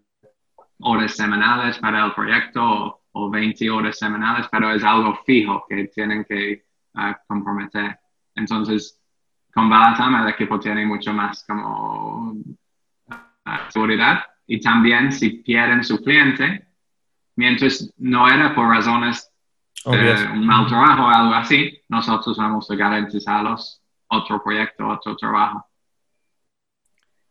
horas 0.83 1.15
semanales 1.15 1.79
para 1.79 2.05
el 2.07 2.13
proyecto 2.13 3.03
o, 3.13 3.31
20 3.31 3.71
horas 3.71 3.99
semanales, 3.99 4.47
pero 4.51 4.71
es 4.71 4.85
algo 4.85 5.19
fijo 5.27 5.65
que 5.69 5.89
tienen 5.89 6.25
que 6.25 6.65
uh, 6.95 7.13
comprometer. 7.27 7.99
Entonces, 8.35 9.01
con 9.53 9.69
Balatam 9.69 10.23
el 10.23 10.29
equipo 10.29 10.61
tiene 10.61 10.87
mucho 10.87 11.13
más 11.13 11.45
como 11.45 12.33
uh, 12.33 13.15
seguridad 13.69 14.23
y 14.47 14.61
también 14.61 15.13
si 15.13 15.31
pierden 15.43 15.83
su 15.83 16.03
cliente, 16.03 16.67
mientras 17.37 17.93
no 17.99 18.29
era 18.29 18.55
por 18.55 18.69
razones 18.69 19.31
de 19.85 20.29
un 20.33 20.47
mal 20.47 20.67
trabajo 20.67 21.05
o 21.05 21.09
algo 21.09 21.35
así, 21.35 21.81
nosotros 21.89 22.37
vamos 22.37 22.71
a 22.71 22.75
garantizarlos 22.75 23.81
otro 24.09 24.43
proyecto, 24.43 24.87
otro 24.87 25.17
trabajo. 25.17 25.70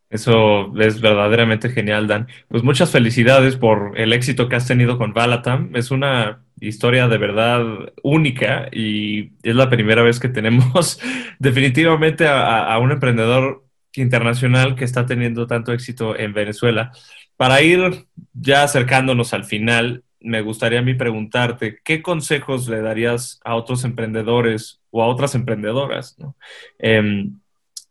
Eso 0.09 0.73
es 0.79 1.01
verdaderamente 1.01 1.69
genial, 1.69 2.07
Dan. 2.07 2.27
Pues 2.47 2.63
muchas 2.63 2.91
felicidades 2.91 3.55
por 3.55 3.93
el 3.95 4.11
éxito 4.11 4.49
que 4.49 4.55
has 4.55 4.67
tenido 4.67 4.97
con 4.97 5.13
Valatam. 5.13 5.75
Es 5.75 5.91
una 5.91 6.41
historia 6.59 7.07
de 7.07 7.17
verdad 7.17 7.63
única 8.03 8.69
y 8.71 9.31
es 9.43 9.55
la 9.55 9.69
primera 9.69 10.01
vez 10.01 10.19
que 10.19 10.29
tenemos 10.29 10.99
definitivamente 11.39 12.27
a, 12.27 12.77
un 12.79 12.91
emprendedor 12.91 13.63
internacional 13.93 14.75
que 14.75 14.85
está 14.85 15.05
teniendo 15.05 15.45
tanto 15.45 15.73
éxito 15.73 16.17
en 16.17 16.33
Venezuela. 16.33 16.91
Para 17.37 17.61
ir 17.61 18.05
ya 18.33 18.63
acercándonos 18.63 19.33
al 19.33 19.45
final, 19.45 20.03
me 20.19 20.41
gustaría 20.41 20.79
a 20.79 20.83
mí 20.83 20.95
preguntarte, 20.95 21.79
¿qué 21.83 22.01
consejos 22.01 22.67
le 22.67 22.81
darías 22.81 23.39
a 23.43 23.55
otros 23.55 23.83
emprendedores 23.83 24.81
o 24.89 25.03
a 25.03 25.07
otras 25.07 25.35
emprendedoras? 25.35 26.17
¿no? 26.19 26.35
Em, 26.79 27.39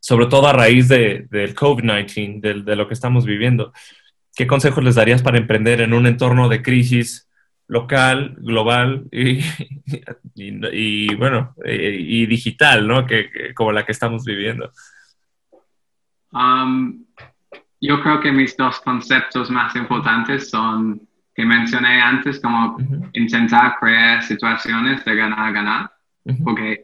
sobre 0.01 0.26
todo 0.26 0.46
a 0.46 0.53
raíz 0.53 0.88
de, 0.88 1.26
del 1.30 1.55
COVID-19, 1.55 2.64
de, 2.64 2.76
lo 2.76 2.86
que 2.86 2.94
estamos 2.94 3.24
viviendo. 3.24 3.72
¿Qué 4.34 4.46
consejos 4.46 4.84
les 4.84 4.94
darías 4.94 5.22
para 5.22 5.38
emprender 5.38 5.80
en 5.80 5.92
un 5.92 6.07
entorno 6.07 6.49
de 6.49 6.62
crisis 6.62 7.28
local, 7.66 8.36
global 8.38 9.07
y, 9.11 9.40
y, 10.34 11.14
bueno, 11.16 11.55
y, 11.64 12.26
digital, 12.26 12.86
¿no? 12.86 13.07
Que, 13.07 13.53
como 13.55 13.72
la 13.72 13.84
que 13.84 13.92
estamos 13.92 14.24
viviendo. 14.24 14.70
Um, 16.32 17.05
yo 17.80 18.03
creo 18.03 18.20
que 18.20 18.32
mis 18.32 18.57
dos 18.57 18.80
conceptos 18.80 19.51
más 19.51 19.74
importantes 19.76 20.51
son 20.51 21.09
que 21.34 21.44
mencioné 21.44 22.01
antes, 22.01 22.40
como 22.40 22.76
intentar 23.12 23.76
crear 23.78 24.24
situaciones 24.24 25.05
de 25.05 25.14
ganar-ganar, 25.14 25.88
porque 26.42 26.82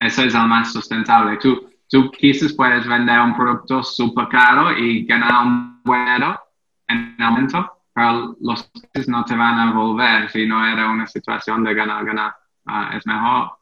eso 0.00 0.22
es 0.24 0.34
lo 0.34 0.48
más 0.48 0.72
sustentable. 0.72 1.36
Tú, 1.36 1.70
tú 1.88 2.10
quizás 2.10 2.52
puedes 2.52 2.86
vender 2.86 3.20
un 3.20 3.36
producto 3.36 3.82
súper 3.82 4.28
caro 4.28 4.76
y 4.76 5.04
ganar 5.04 5.46
un 5.46 5.82
buen 5.82 6.04
dinero 6.04 6.40
en 6.88 7.16
el 7.18 7.24
momento, 7.24 7.82
pero 7.92 8.36
los 8.40 8.64
clientes 8.64 9.08
no 9.08 9.24
te 9.24 9.36
van 9.36 9.58
a 9.58 9.72
volver 9.72 10.30
si 10.30 10.46
no 10.46 10.66
era 10.66 10.90
una 10.90 11.06
situación 11.06 11.64
de 11.64 11.74
ganar-ganar. 11.74 12.34
Ah, 12.66 12.90
es 12.96 13.06
mejor 13.06 13.58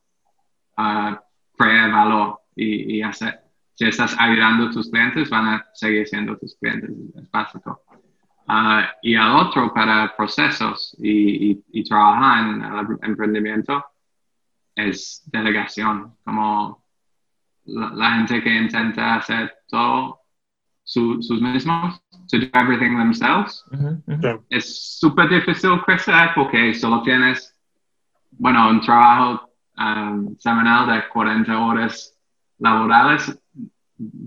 uh, 0.79 1.17
crear 1.57 1.91
valor 1.91 2.41
y, 2.55 2.99
y, 2.99 3.03
hacer. 3.03 3.41
Si 3.75 3.87
estás 3.87 4.15
ayudando 4.19 4.67
a 4.67 4.71
tus 4.71 4.91
clientes, 4.91 5.29
van 5.29 5.47
a 5.49 5.67
seguir 5.75 6.07
siendo 6.07 6.37
tus 6.37 6.57
clientes. 6.57 6.91
Es 7.17 7.31
básico. 7.31 7.83
Uh, 8.49 8.83
y 9.03 9.15
al 9.15 9.37
otro, 9.37 9.73
para 9.73 10.15
procesos 10.17 10.97
y, 11.01 11.51
y, 11.51 11.65
y 11.73 11.85
trabajar 11.85 12.49
en 12.49 12.63
el 12.63 12.99
emprendimiento, 13.03 13.85
es 14.75 15.23
delegación. 15.33 16.17
Como 16.25 16.82
la, 17.65 18.15
gente 18.17 18.43
que 18.43 18.55
intenta 18.55 19.17
hacer 19.17 19.53
todo 19.69 20.21
sus 20.85 21.41
mismos, 21.41 22.01
to 22.29 22.39
do 22.39 22.47
everything 22.55 22.97
themselves, 22.97 23.65
es 24.51 24.99
súper 24.99 25.29
difícil 25.29 25.81
crecer 25.85 26.31
porque 26.35 26.75
solo 26.75 27.03
tienes, 27.03 27.55
bueno, 28.33 28.69
un 28.69 28.81
trabajo 28.81 29.49
um, 29.79 30.37
semanal 30.39 30.89
de 30.89 31.09
40 31.09 31.59
horas 31.59 32.15
laborales 32.59 33.39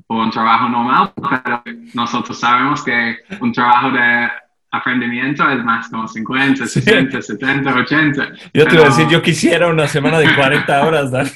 por 0.08 0.18
un 0.18 0.32
trabajo 0.32 0.70
normal, 0.70 1.14
pero 1.16 1.64
nosotros 1.94 2.40
sabemos 2.40 2.84
que 2.84 3.18
un 3.42 3.52
trabajo 3.52 3.92
de 3.92 4.30
aprendimiento 4.72 5.50
es 5.50 5.64
más 5.64 5.90
como 5.90 6.08
50, 6.08 6.66
60, 6.66 7.22
70, 7.22 7.76
80. 7.76 8.30
Yo 8.54 8.66
te 8.66 8.76
iba 8.76 8.86
a 8.86 8.88
decir, 8.88 9.08
yo 9.08 9.22
quisiera 9.22 9.68
una 9.68 9.88
semana 9.88 10.20
de 10.20 10.34
40 10.36 10.86
horas, 10.86 11.12
Dan 11.12 11.28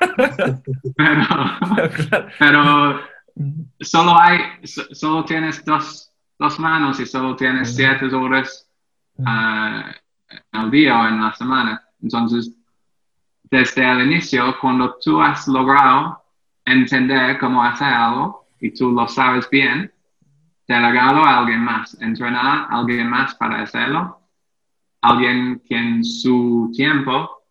pero, 2.38 3.00
solo 3.80 4.18
hay, 4.18 4.40
solo 4.64 5.24
tienes 5.24 5.64
dos, 5.64 6.12
dos 6.38 6.58
manos 6.58 7.00
y 7.00 7.06
solo 7.06 7.36
tienes 7.36 7.74
siete 7.74 8.06
horas 8.14 8.68
uh, 9.16 9.90
al 10.52 10.70
día 10.70 11.00
o 11.00 11.08
en 11.08 11.20
la 11.20 11.32
semana. 11.34 11.82
Entonces, 12.02 12.52
desde 13.50 13.90
el 13.90 14.06
inicio, 14.06 14.56
cuando 14.60 14.96
tú 15.02 15.20
has 15.20 15.46
logrado 15.48 16.22
entender 16.64 17.38
cómo 17.38 17.62
hacer 17.62 17.88
algo 17.88 18.46
y 18.60 18.72
tú 18.72 18.90
lo 18.92 19.06
sabes 19.06 19.48
bien, 19.50 19.92
delegado 20.66 21.22
a 21.22 21.38
alguien 21.38 21.60
más, 21.60 22.00
entrenar 22.00 22.66
a 22.70 22.78
alguien 22.78 23.08
más 23.08 23.34
para 23.34 23.62
hacerlo, 23.62 24.20
alguien 25.02 25.60
quien 25.66 26.02
su 26.02 26.72
tiempo 26.74 27.43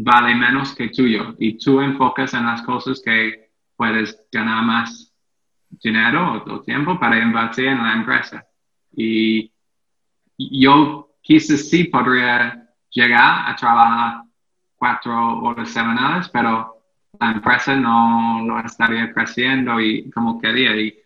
vale 0.00 0.34
menos 0.34 0.74
que 0.74 0.88
tuyo 0.88 1.34
y 1.38 1.58
tú 1.58 1.80
enfocas 1.80 2.32
en 2.34 2.46
las 2.46 2.62
cosas 2.62 3.02
que 3.04 3.50
puedes 3.76 4.16
ganar 4.30 4.62
más 4.64 5.12
dinero 5.68 6.44
o, 6.46 6.60
tiempo 6.60 6.98
para 6.98 7.18
invertir 7.18 7.66
en 7.66 7.82
la 7.82 7.94
empresa. 7.94 8.46
Y 8.92 9.52
yo 10.38 11.10
quizás 11.20 11.68
sí 11.68 11.84
podría 11.84 12.68
llegar 12.90 13.50
a 13.50 13.56
trabajar 13.56 14.22
cuatro 14.76 15.40
horas 15.40 15.68
semanales, 15.68 16.28
pero 16.28 16.76
la 17.18 17.32
empresa 17.32 17.74
no 17.74 18.42
lo 18.46 18.60
estaría 18.60 19.12
creciendo 19.12 19.80
y 19.80 20.08
como 20.10 20.40
quería. 20.40 20.76
Y 20.76 20.96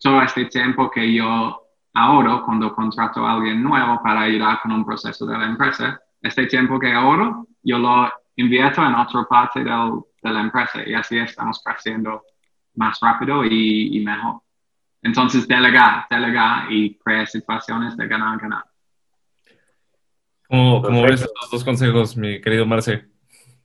todo 0.00 0.20
este 0.22 0.46
tiempo 0.46 0.90
que 0.90 1.14
yo 1.14 1.62
ahorro 1.94 2.44
cuando 2.44 2.74
contrato 2.74 3.24
a 3.24 3.34
alguien 3.34 3.62
nuevo 3.62 4.02
para 4.02 4.22
ayudar 4.22 4.60
con 4.62 4.72
un 4.72 4.84
proceso 4.84 5.24
de 5.26 5.38
la 5.38 5.46
empresa, 5.46 6.00
este 6.26 6.46
tiempo 6.46 6.78
que 6.78 6.92
ahorro, 6.92 7.46
yo 7.62 7.78
lo 7.78 8.10
invierto 8.36 8.84
en 8.84 8.94
otra 8.94 9.24
parte 9.28 9.64
del, 9.64 10.00
de 10.22 10.30
la 10.30 10.40
empresa 10.40 10.86
y 10.86 10.94
así 10.94 11.18
estamos 11.18 11.62
creciendo 11.64 12.22
más 12.74 12.98
rápido 13.00 13.44
y, 13.44 13.96
y 13.96 14.00
mejor. 14.04 14.42
Entonces, 15.02 15.46
delegar, 15.46 16.06
delegar 16.10 16.70
y 16.70 16.96
crear 16.96 17.26
situaciones 17.26 17.96
de 17.96 18.08
ganar, 18.08 18.38
ganar. 18.38 18.64
¿Cómo, 20.48 20.82
cómo 20.82 21.02
ves 21.02 21.22
estos 21.22 21.50
dos 21.50 21.64
consejos, 21.64 22.16
mi 22.16 22.40
querido 22.40 22.66
Marce? 22.66 23.06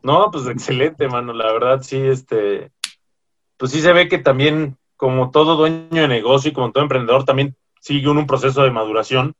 No, 0.03 0.30
pues 0.32 0.47
excelente, 0.47 1.07
mano. 1.07 1.34
La 1.34 1.51
verdad, 1.51 1.82
sí, 1.82 1.97
este, 1.97 2.72
pues 3.57 3.72
sí 3.72 3.82
se 3.82 3.93
ve 3.93 4.07
que 4.07 4.18
también, 4.18 4.78
como 4.95 5.32
todo 5.32 5.55
dueño 5.55 6.01
de 6.01 6.07
negocio 6.07 6.49
y 6.49 6.53
como 6.53 6.72
todo 6.72 6.84
emprendedor, 6.84 7.24
también 7.24 7.55
sigue 7.80 8.09
un 8.09 8.26
proceso 8.26 8.64
de 8.64 8.72
maduración, 8.72 9.36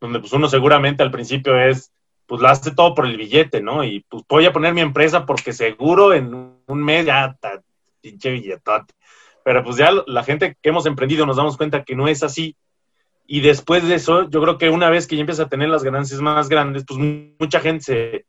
donde 0.00 0.20
pues 0.20 0.32
uno 0.32 0.48
seguramente 0.48 1.02
al 1.02 1.10
principio 1.10 1.58
es, 1.58 1.92
pues 2.26 2.40
la 2.40 2.50
hace 2.50 2.72
todo 2.72 2.94
por 2.94 3.06
el 3.06 3.16
billete, 3.16 3.60
¿no? 3.60 3.84
Y 3.84 4.00
pues 4.08 4.22
voy 4.28 4.46
a 4.46 4.52
poner 4.52 4.74
mi 4.74 4.80
empresa 4.80 5.26
porque 5.26 5.52
seguro 5.52 6.12
en 6.14 6.34
un 6.66 6.82
mes 6.82 7.06
ya, 7.06 7.26
está 7.26 7.62
pinche 8.00 8.30
billetote. 8.30 8.94
Pero 9.44 9.64
pues 9.64 9.76
ya 9.76 9.90
la 10.06 10.22
gente 10.24 10.56
que 10.60 10.68
hemos 10.68 10.86
emprendido 10.86 11.26
nos 11.26 11.36
damos 11.36 11.56
cuenta 11.56 11.84
que 11.84 11.96
no 11.96 12.08
es 12.08 12.22
así. 12.22 12.56
Y 13.26 13.40
después 13.40 13.86
de 13.86 13.94
eso, 13.94 14.28
yo 14.28 14.40
creo 14.42 14.58
que 14.58 14.70
una 14.70 14.90
vez 14.90 15.06
que 15.06 15.16
ya 15.16 15.20
empieza 15.20 15.44
a 15.44 15.48
tener 15.48 15.68
las 15.68 15.84
ganancias 15.84 16.20
más 16.20 16.48
grandes, 16.48 16.84
pues 16.86 16.98
mucha 17.38 17.60
gente 17.60 17.84
se, 17.84 18.26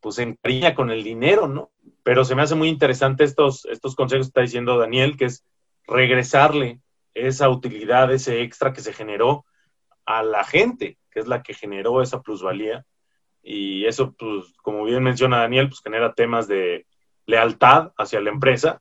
pues, 0.00 0.18
encariña 0.18 0.74
con 0.74 0.90
el 0.90 1.04
dinero, 1.04 1.46
¿no? 1.46 1.70
Pero 2.02 2.24
se 2.24 2.34
me 2.34 2.42
hace 2.42 2.54
muy 2.54 2.68
interesante 2.68 3.24
estos, 3.24 3.64
estos 3.66 3.94
consejos 3.94 4.26
que 4.26 4.30
está 4.30 4.40
diciendo 4.40 4.78
Daniel, 4.78 5.16
que 5.16 5.26
es 5.26 5.44
regresarle 5.86 6.80
esa 7.14 7.48
utilidad, 7.48 8.12
ese 8.12 8.42
extra 8.42 8.72
que 8.72 8.80
se 8.80 8.92
generó 8.92 9.44
a 10.04 10.22
la 10.22 10.44
gente, 10.44 10.98
que 11.12 11.20
es 11.20 11.28
la 11.28 11.42
que 11.42 11.54
generó 11.54 12.02
esa 12.02 12.20
plusvalía. 12.22 12.84
Y 13.42 13.86
eso, 13.86 14.12
pues, 14.12 14.54
como 14.62 14.84
bien 14.84 15.02
menciona 15.02 15.38
Daniel, 15.38 15.68
pues 15.68 15.80
genera 15.82 16.14
temas 16.14 16.48
de 16.48 16.86
lealtad 17.26 17.92
hacia 17.96 18.20
la 18.20 18.30
empresa. 18.30 18.80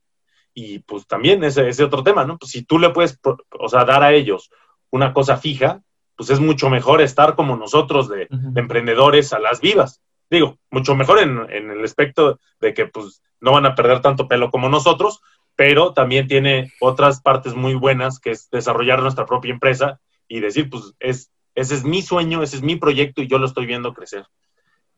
Y 0.53 0.79
pues 0.79 1.07
también 1.07 1.43
ese, 1.43 1.67
ese 1.69 1.83
otro 1.83 2.03
tema, 2.03 2.25
¿no? 2.25 2.37
Pues 2.37 2.51
si 2.51 2.63
tú 2.63 2.77
le 2.79 2.89
puedes, 2.89 3.19
o 3.23 3.69
sea, 3.69 3.85
dar 3.85 4.03
a 4.03 4.13
ellos 4.13 4.51
una 4.89 5.13
cosa 5.13 5.37
fija, 5.37 5.81
pues 6.15 6.29
es 6.29 6.39
mucho 6.39 6.69
mejor 6.69 7.01
estar 7.01 7.35
como 7.35 7.55
nosotros 7.55 8.09
de, 8.09 8.27
emprendedores 8.55 9.33
a 9.33 9.39
las 9.39 9.61
vivas. 9.61 10.01
Digo, 10.29 10.57
mucho 10.69 10.95
mejor 10.95 11.19
en, 11.19 11.49
en, 11.49 11.71
el 11.71 11.83
aspecto 11.83 12.39
de 12.59 12.73
que 12.73 12.85
pues 12.85 13.21
no 13.39 13.51
van 13.51 13.65
a 13.65 13.75
perder 13.75 14.01
tanto 14.01 14.27
pelo 14.27 14.51
como 14.51 14.69
nosotros, 14.69 15.21
pero 15.55 15.93
también 15.93 16.27
tiene 16.27 16.71
otras 16.79 17.21
partes 17.21 17.55
muy 17.55 17.73
buenas, 17.73 18.19
que 18.19 18.31
es 18.31 18.49
desarrollar 18.49 19.01
nuestra 19.01 19.25
propia 19.25 19.51
empresa 19.51 19.99
y 20.27 20.39
decir, 20.39 20.69
pues 20.69 20.93
es, 20.99 21.31
ese 21.55 21.75
es 21.75 21.83
mi 21.83 22.01
sueño, 22.01 22.43
ese 22.43 22.57
es 22.57 22.63
mi 22.63 22.75
proyecto 22.75 23.21
y 23.21 23.27
yo 23.27 23.37
lo 23.37 23.45
estoy 23.45 23.65
viendo 23.65 23.93
crecer. 23.93 24.25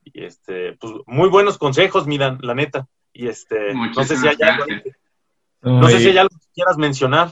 Y 0.04 0.24
este, 0.24 0.74
pues 0.74 0.94
muy 1.06 1.30
buenos 1.30 1.58
consejos, 1.58 2.08
miran, 2.08 2.40
la 2.42 2.54
neta. 2.54 2.88
Y 3.14 3.28
este, 3.28 3.74
no 3.74 4.04
sé 4.04 4.18
si 4.18 4.28
hay 4.28 4.38
algo, 4.42 4.66
no 5.62 5.88
sé 5.88 6.00
si 6.00 6.10
hay 6.10 6.18
algo 6.18 6.36
que 6.38 6.48
quieras 6.54 6.78
mencionar. 6.78 7.30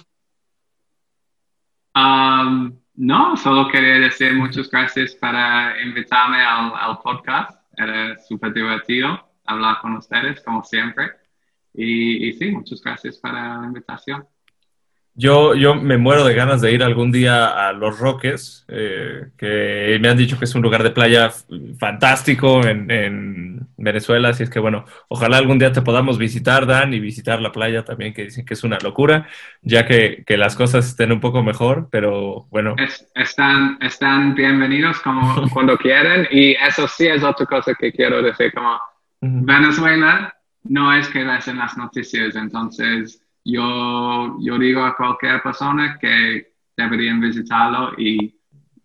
Um, 1.93 2.79
no, 2.95 3.35
solo 3.35 3.67
quería 3.67 3.99
decir 3.99 4.33
muchas 4.33 4.69
gracias 4.69 5.15
para 5.15 5.81
invitarme 5.81 6.41
al, 6.41 6.73
al 6.75 6.99
podcast. 6.99 7.59
Era 7.75 8.17
súper 8.19 8.53
divertido 8.53 9.31
hablar 9.45 9.79
con 9.81 9.95
ustedes, 9.95 10.41
como 10.43 10.63
siempre. 10.63 11.11
Y, 11.73 12.27
y, 12.27 12.33
sí, 12.33 12.51
muchas 12.51 12.81
gracias 12.81 13.17
para 13.17 13.57
la 13.57 13.67
invitación. 13.67 14.25
Yo, 15.13 15.55
yo 15.55 15.75
me 15.75 15.97
muero 15.97 16.23
de 16.23 16.33
ganas 16.33 16.61
de 16.61 16.71
ir 16.71 16.83
algún 16.83 17.11
día 17.11 17.67
a 17.67 17.73
Los 17.73 17.99
Roques, 17.99 18.65
eh, 18.69 19.31
que 19.37 19.99
me 20.01 20.07
han 20.07 20.17
dicho 20.17 20.39
que 20.39 20.45
es 20.45 20.55
un 20.55 20.61
lugar 20.61 20.83
de 20.83 20.91
playa 20.91 21.31
fantástico 21.77 22.65
en, 22.65 22.89
en, 22.89 23.67
Venezuela, 23.83 24.29
así 24.29 24.43
es 24.43 24.49
que 24.51 24.59
bueno, 24.59 24.85
ojalá 25.07 25.37
algún 25.37 25.57
día 25.57 25.71
te 25.71 25.81
podamos 25.81 26.19
visitar, 26.19 26.67
Dan, 26.67 26.93
y 26.93 26.99
visitar 26.99 27.41
la 27.41 27.51
playa 27.51 27.83
también, 27.83 28.13
que 28.13 28.25
dicen 28.25 28.45
que 28.45 28.53
es 28.53 28.63
una 28.63 28.77
locura, 28.77 29.27
ya 29.63 29.87
que, 29.87 30.23
que 30.25 30.37
las 30.37 30.55
cosas 30.55 30.85
estén 30.85 31.11
un 31.11 31.19
poco 31.19 31.41
mejor, 31.41 31.89
pero 31.91 32.45
bueno. 32.51 32.75
Es, 32.77 33.09
están, 33.15 33.79
están 33.81 34.35
bienvenidos 34.35 34.99
como 34.99 35.49
cuando 35.53 35.77
quieren, 35.77 36.27
y 36.29 36.51
eso 36.51 36.87
sí 36.87 37.07
es 37.07 37.23
otra 37.23 37.47
cosa 37.47 37.73
que 37.73 37.91
quiero 37.91 38.21
decir, 38.21 38.53
como 38.53 38.79
Venezuela 39.19 40.31
no 40.63 40.93
es 40.93 41.07
que 41.09 41.23
ves 41.23 41.47
en 41.47 41.57
las 41.57 41.75
noticias, 41.75 42.35
entonces 42.35 43.20
yo, 43.43 44.37
yo 44.39 44.57
digo 44.57 44.83
a 44.83 44.95
cualquier 44.95 45.41
persona 45.41 45.97
que 45.99 46.53
deberían 46.77 47.19
visitarlo 47.19 47.93
y 47.97 48.39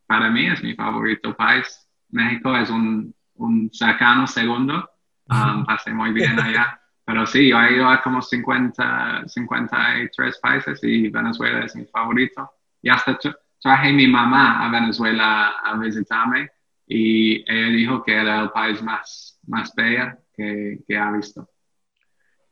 para 0.06 0.30
mí 0.30 0.46
es 0.46 0.62
mi 0.62 0.74
favorito 0.74 1.36
país. 1.36 1.86
México 2.10 2.56
es 2.56 2.70
un, 2.70 3.14
un 3.34 3.70
cercano 3.72 4.26
segundo, 4.26 4.88
um, 5.28 5.64
pasé 5.64 5.92
muy 5.92 6.12
bien 6.12 6.38
allá. 6.38 6.80
Pero 7.04 7.24
sí, 7.26 7.48
yo 7.48 7.60
he 7.60 7.74
ido 7.74 7.88
a 7.88 8.02
como 8.02 8.20
50, 8.20 9.28
53 9.28 10.38
países 10.38 10.80
y 10.82 11.08
Venezuela 11.08 11.64
es 11.64 11.76
mi 11.76 11.84
favorito. 11.84 12.50
Y 12.82 12.88
hasta 12.88 13.18
traje 13.60 13.90
a 13.90 13.92
mi 13.92 14.06
mamá 14.06 14.64
a 14.64 14.70
Venezuela 14.70 15.56
a 15.62 15.76
visitarme 15.76 16.50
y 16.86 17.44
ella 17.50 17.68
dijo 17.68 18.02
que 18.02 18.14
era 18.14 18.42
el 18.42 18.50
país 18.50 18.82
más, 18.82 19.38
más 19.46 19.72
bello 19.74 20.12
que, 20.34 20.80
que 20.86 20.96
ha 20.96 21.10
visto 21.10 21.48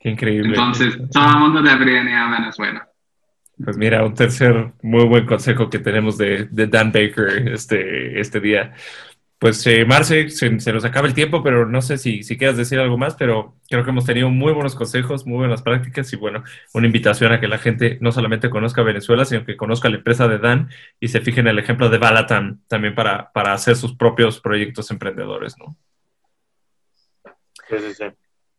increíble. 0.04 0.50
Entonces, 0.50 0.96
todo 1.10 1.28
el 1.28 1.38
mundo 1.38 1.62
debería 1.62 2.02
ir 2.02 2.08
a 2.10 2.30
Venezuela. 2.30 2.88
Pues 3.62 3.76
mira, 3.76 4.04
un 4.04 4.14
tercer 4.14 4.72
muy 4.82 5.04
buen 5.04 5.26
consejo 5.26 5.70
que 5.70 5.78
tenemos 5.78 6.18
de, 6.18 6.46
de 6.50 6.66
Dan 6.66 6.90
Baker 6.90 7.48
este, 7.48 8.20
este 8.20 8.40
día. 8.40 8.74
Pues 9.38 9.64
eh, 9.66 9.84
Marce, 9.84 10.30
se, 10.30 10.50
nos 10.50 10.84
acaba 10.84 11.06
el 11.06 11.14
tiempo, 11.14 11.42
pero 11.42 11.66
no 11.66 11.82
sé 11.82 11.98
si, 11.98 12.22
si 12.22 12.38
quieras 12.38 12.56
decir 12.56 12.80
algo 12.80 12.96
más, 12.96 13.14
pero 13.14 13.56
creo 13.68 13.84
que 13.84 13.90
hemos 13.90 14.06
tenido 14.06 14.30
muy 14.30 14.52
buenos 14.52 14.74
consejos, 14.74 15.26
muy 15.26 15.38
buenas 15.38 15.60
prácticas 15.60 16.10
y 16.12 16.16
bueno, 16.16 16.42
una 16.72 16.86
invitación 16.86 17.32
a 17.32 17.40
que 17.40 17.46
la 17.46 17.58
gente 17.58 17.98
no 18.00 18.10
solamente 18.10 18.48
conozca 18.48 18.82
Venezuela, 18.82 19.24
sino 19.24 19.44
que 19.44 19.56
conozca 19.56 19.90
la 19.90 19.96
empresa 19.96 20.28
de 20.28 20.38
Dan 20.38 20.70
y 20.98 21.08
se 21.08 21.20
fije 21.20 21.40
en 21.40 21.48
el 21.48 21.58
ejemplo 21.58 21.90
de 21.90 21.98
Balatam 21.98 22.60
también 22.68 22.94
para, 22.94 23.30
para 23.32 23.52
hacer 23.52 23.76
sus 23.76 23.94
propios 23.94 24.40
proyectos 24.40 24.90
emprendedores, 24.90 25.56
¿no? 25.58 25.76
Sí, 27.68 27.76
sí, 27.78 27.94
sí. 27.94 28.04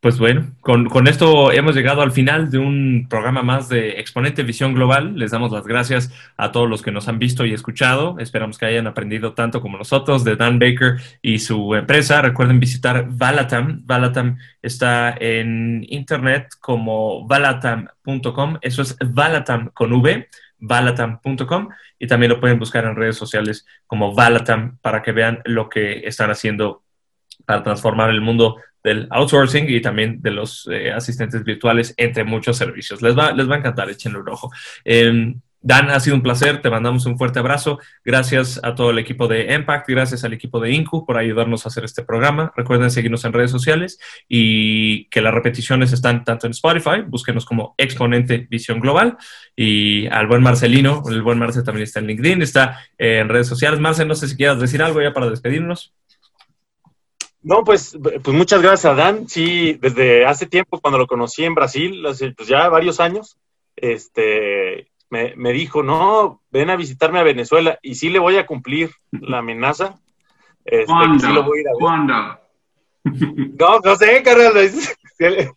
Pues 0.00 0.18
bueno, 0.18 0.54
con, 0.60 1.08
esto 1.08 1.50
hemos 1.52 1.74
llegado 1.74 2.02
al 2.02 2.12
final 2.12 2.50
de 2.50 2.58
un 2.58 3.06
programa 3.08 3.42
más 3.42 3.68
de 3.68 3.98
Exponente 3.98 4.42
Visión 4.42 4.74
Global. 4.74 5.18
Les 5.18 5.30
damos 5.30 5.50
las 5.50 5.66
gracias 5.66 6.12
a 6.36 6.52
todos 6.52 6.68
los 6.68 6.82
que 6.82 6.92
nos 6.92 7.08
han 7.08 7.18
visto 7.18 7.44
y 7.44 7.54
escuchado. 7.54 8.16
Esperamos 8.20 8.58
que 8.58 8.66
hayan 8.66 8.86
aprendido 8.86 9.32
tanto 9.32 9.60
como 9.60 9.78
nosotros 9.78 10.22
de 10.22 10.36
Dan 10.36 10.58
Baker 10.58 11.00
y 11.22 11.38
su 11.38 11.74
empresa. 11.74 12.22
Recuerden 12.22 12.60
visitar 12.60 13.06
Valatam. 13.08 13.82
Valatam 13.84 14.36
está 14.62 15.16
en 15.18 15.84
internet 15.88 16.50
como 16.60 17.26
valatam.com. 17.26 18.58
Eso 18.60 18.82
es 18.82 18.96
Valatam 19.00 19.70
con 19.70 19.92
V, 19.94 20.28
valatam.com. 20.58 21.68
Y 21.98 22.06
también 22.06 22.30
lo 22.30 22.38
pueden 22.38 22.58
buscar 22.58 22.84
en 22.84 22.96
redes 22.96 23.16
sociales 23.16 23.66
como 23.86 24.14
Valatam 24.14 24.76
para 24.82 25.02
que 25.02 25.12
vean 25.12 25.40
lo 25.46 25.68
que 25.68 26.06
están 26.06 26.30
haciendo 26.30 26.84
para 27.46 27.62
transformar 27.62 28.10
el 28.10 28.20
mundo 28.20 28.56
del 28.84 29.08
outsourcing 29.10 29.68
y 29.68 29.80
también 29.80 30.20
de 30.20 30.30
los 30.30 30.68
eh, 30.70 30.92
asistentes 30.92 31.42
virtuales, 31.42 31.94
entre 31.96 32.24
muchos 32.24 32.56
servicios. 32.56 33.00
Les 33.00 33.16
va, 33.16 33.32
les 33.32 33.48
va 33.48 33.56
a 33.56 33.58
encantar, 33.58 33.88
échenle 33.88 34.20
un 34.20 34.28
ojo. 34.28 34.50
Em, 34.84 35.40
Dan, 35.66 35.90
ha 35.90 35.98
sido 35.98 36.14
un 36.14 36.22
placer, 36.22 36.62
te 36.62 36.70
mandamos 36.70 37.06
un 37.06 37.18
fuerte 37.18 37.40
abrazo. 37.40 37.80
Gracias 38.04 38.60
a 38.62 38.76
todo 38.76 38.90
el 38.90 39.00
equipo 39.00 39.26
de 39.26 39.52
Impact, 39.52 39.88
gracias 39.88 40.22
al 40.22 40.32
equipo 40.32 40.60
de 40.60 40.70
Incu 40.70 41.04
por 41.04 41.16
ayudarnos 41.16 41.64
a 41.64 41.70
hacer 41.70 41.82
este 41.82 42.04
programa. 42.04 42.52
Recuerden 42.56 42.88
seguirnos 42.88 43.24
en 43.24 43.32
redes 43.32 43.50
sociales 43.50 43.98
y 44.28 45.06
que 45.06 45.20
las 45.20 45.34
repeticiones 45.34 45.92
están 45.92 46.22
tanto 46.22 46.46
en 46.46 46.52
Spotify, 46.52 47.02
búsquenos 47.04 47.44
como 47.44 47.74
Exponente 47.78 48.46
Visión 48.48 48.78
Global. 48.78 49.16
Y 49.56 50.06
al 50.06 50.28
buen 50.28 50.40
Marcelino, 50.40 51.02
el 51.10 51.22
buen 51.22 51.40
Marce 51.40 51.64
también 51.64 51.82
está 51.82 51.98
en 51.98 52.06
LinkedIn, 52.06 52.42
está 52.42 52.78
en 52.96 53.28
redes 53.28 53.48
sociales. 53.48 53.80
Marce, 53.80 54.04
no 54.04 54.14
sé 54.14 54.28
si 54.28 54.36
quieras 54.36 54.60
decir 54.60 54.80
algo 54.84 55.02
ya 55.02 55.12
para 55.12 55.28
despedirnos. 55.28 55.92
No, 57.46 57.62
pues, 57.62 57.96
pues 58.02 58.36
muchas 58.36 58.60
gracias 58.60 58.92
a 58.92 58.96
Dan. 58.96 59.28
Sí, 59.28 59.74
desde 59.74 60.26
hace 60.26 60.46
tiempo, 60.46 60.80
cuando 60.80 60.98
lo 60.98 61.06
conocí 61.06 61.44
en 61.44 61.54
Brasil, 61.54 62.04
hace 62.04 62.32
pues 62.32 62.48
ya 62.48 62.68
varios 62.68 62.98
años, 62.98 63.38
este, 63.76 64.90
me, 65.10 65.36
me, 65.36 65.52
dijo, 65.52 65.84
no, 65.84 66.42
ven 66.50 66.70
a 66.70 66.76
visitarme 66.76 67.20
a 67.20 67.22
Venezuela 67.22 67.78
y 67.82 67.94
sí 67.94 68.10
le 68.10 68.18
voy 68.18 68.36
a 68.36 68.46
cumplir 68.46 68.90
la 69.12 69.38
amenaza. 69.38 69.94
Este, 70.64 70.86
¿Cuándo? 70.86 71.24
Sí 71.24 71.32
lo 71.32 71.44
voy 71.44 71.58
a 71.58 71.60
ir 71.60 71.68
a 71.68 71.70
ver. 71.70 71.78
¿Cuándo? 71.78 72.14
No, 73.60 73.78
no 73.78 73.94
sé, 73.94 74.24
carnal. 74.24 74.52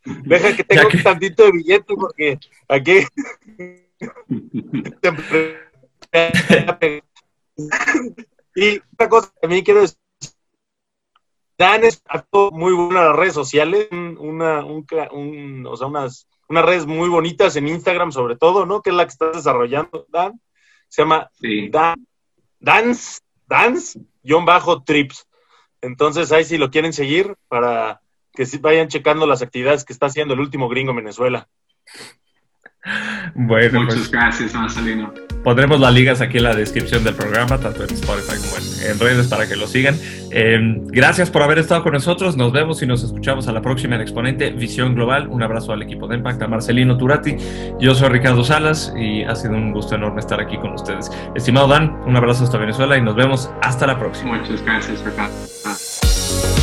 Deja 0.05 0.55
que 0.55 0.63
tenga 0.63 0.87
un 0.93 1.01
tantito 1.01 1.45
de 1.45 1.53
billete 1.53 1.95
porque 1.95 2.37
aquí... 2.67 2.99
y 8.55 8.81
una 8.97 9.09
cosa 9.09 9.29
que 9.33 9.39
también 9.41 9.65
quiero 9.65 9.81
decir 9.81 9.97
Dan 11.59 11.83
es 11.83 12.01
muy 12.53 12.71
bueno 12.71 13.01
en 13.01 13.07
las 13.07 13.15
redes 13.17 13.33
sociales, 13.33 13.89
una, 13.91 14.63
un, 14.63 15.67
o 15.67 15.75
sea, 15.75 15.87
unas, 15.87 16.25
unas 16.47 16.63
redes 16.63 16.85
muy 16.85 17.09
bonitas 17.09 17.57
en 17.57 17.67
Instagram 17.67 18.13
sobre 18.13 18.37
todo, 18.37 18.65
¿no? 18.65 18.81
Que 18.81 18.91
es 18.91 18.95
la 18.95 19.03
que 19.03 19.11
estás 19.11 19.35
desarrollando, 19.35 20.05
Dan. 20.07 20.39
Se 20.87 21.01
llama 21.01 21.29
Dan, 21.69 22.07
Dance, 22.61 23.19
Dance, 23.45 23.99
guion 24.23 24.45
bajo 24.45 24.83
Trips. 24.83 25.27
Entonces 25.81 26.31
ahí 26.31 26.45
si 26.45 26.57
lo 26.57 26.71
quieren 26.71 26.93
seguir 26.93 27.35
para 27.49 27.99
que 28.31 28.45
vayan 28.61 28.87
checando 28.87 29.27
las 29.27 29.41
actividades 29.41 29.83
que 29.83 29.91
está 29.91 30.05
haciendo 30.05 30.35
el 30.35 30.39
último 30.39 30.69
gringo 30.69 30.91
en 30.91 30.97
Venezuela. 30.97 31.49
Bueno, 33.35 33.81
Muchas 33.81 33.95
pues, 33.95 34.11
gracias, 34.11 34.53
Marcelino. 34.53 35.13
Pondremos 35.43 35.79
las 35.79 35.93
ligas 35.93 36.21
aquí 36.21 36.37
en 36.37 36.43
la 36.43 36.55
descripción 36.55 37.03
del 37.03 37.13
programa, 37.13 37.57
tanto 37.59 37.83
en 37.83 37.93
Spotify 37.93 38.37
como 38.41 38.89
en, 38.89 38.99
redes 38.99 39.27
para 39.27 39.47
que 39.47 39.55
lo 39.55 39.67
sigan. 39.67 39.95
Em, 40.31 40.85
gracias 40.87 41.29
por 41.29 41.41
haber 41.41 41.59
estado 41.59 41.83
con 41.83 41.93
nosotros. 41.93 42.35
Nos 42.37 42.51
vemos 42.51 42.81
y 42.81 42.85
nos 42.85 43.03
escuchamos 43.03 43.47
a 43.47 43.51
la 43.51 43.61
próxima 43.61 43.95
en 43.95 44.01
Exponente 44.01 44.49
Visión 44.51 44.95
Global. 44.95 45.27
Un 45.27 45.43
abrazo 45.43 45.73
al 45.73 45.81
equipo 45.81 46.07
de 46.07 46.17
Impact, 46.17 46.41
a 46.41 46.47
Marcelino 46.47 46.97
Turati. 46.97 47.35
Yo 47.79 47.95
soy 47.95 48.09
Ricardo 48.09 48.43
Salas 48.43 48.93
y 48.97 49.23
ha 49.23 49.35
sido 49.35 49.53
un 49.53 49.71
gusto 49.71 49.95
enorme 49.95 50.19
estar 50.19 50.39
aquí 50.39 50.57
con 50.57 50.73
ustedes. 50.73 51.09
Estimado 51.35 51.67
Dan, 51.67 52.01
un 52.05 52.15
abrazo 52.15 52.43
hasta 52.43 52.57
Venezuela 52.57 52.97
y 52.97 53.01
nos 53.01 53.15
vemos 53.15 53.49
hasta 53.61 53.87
la 53.87 53.97
próxima. 53.97 54.37
Muchas 54.37 54.61
gracias, 54.63 55.03
Ricardo. 55.03 56.58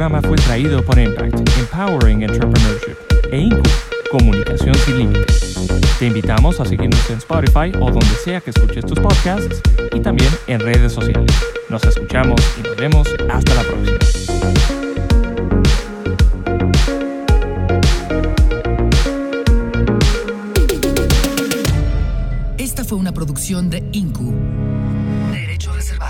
Programa 0.00 0.26
fue 0.26 0.38
traído 0.38 0.82
por 0.82 0.98
Impact, 0.98 1.58
Empowering 1.58 2.22
Entrepreneurship, 2.22 2.96
e 3.32 3.36
Incu, 3.36 3.60
Comunicación 4.10 4.74
sin 4.76 4.96
Límites. 4.96 5.68
Te 5.98 6.06
invitamos 6.06 6.58
a 6.58 6.64
seguirnos 6.64 7.10
en 7.10 7.18
Spotify 7.18 7.70
o 7.78 7.90
donde 7.90 8.14
sea 8.24 8.40
que 8.40 8.48
escuches 8.48 8.86
tus 8.86 8.98
podcasts 8.98 9.60
y 9.92 10.00
también 10.00 10.30
en 10.46 10.60
redes 10.60 10.94
sociales. 10.94 11.30
Nos 11.68 11.84
escuchamos 11.84 12.40
y 12.58 12.66
nos 12.66 12.76
vemos 12.78 13.08
hasta 13.30 13.54
la 13.54 13.62
próxima. 13.62 13.98
Esta 22.56 22.86
fue 22.86 22.96
una 22.96 23.12
producción 23.12 23.68
de 23.68 23.84
Incu. 23.92 24.32
Derechos 25.30 25.76
reservados. 25.76 26.09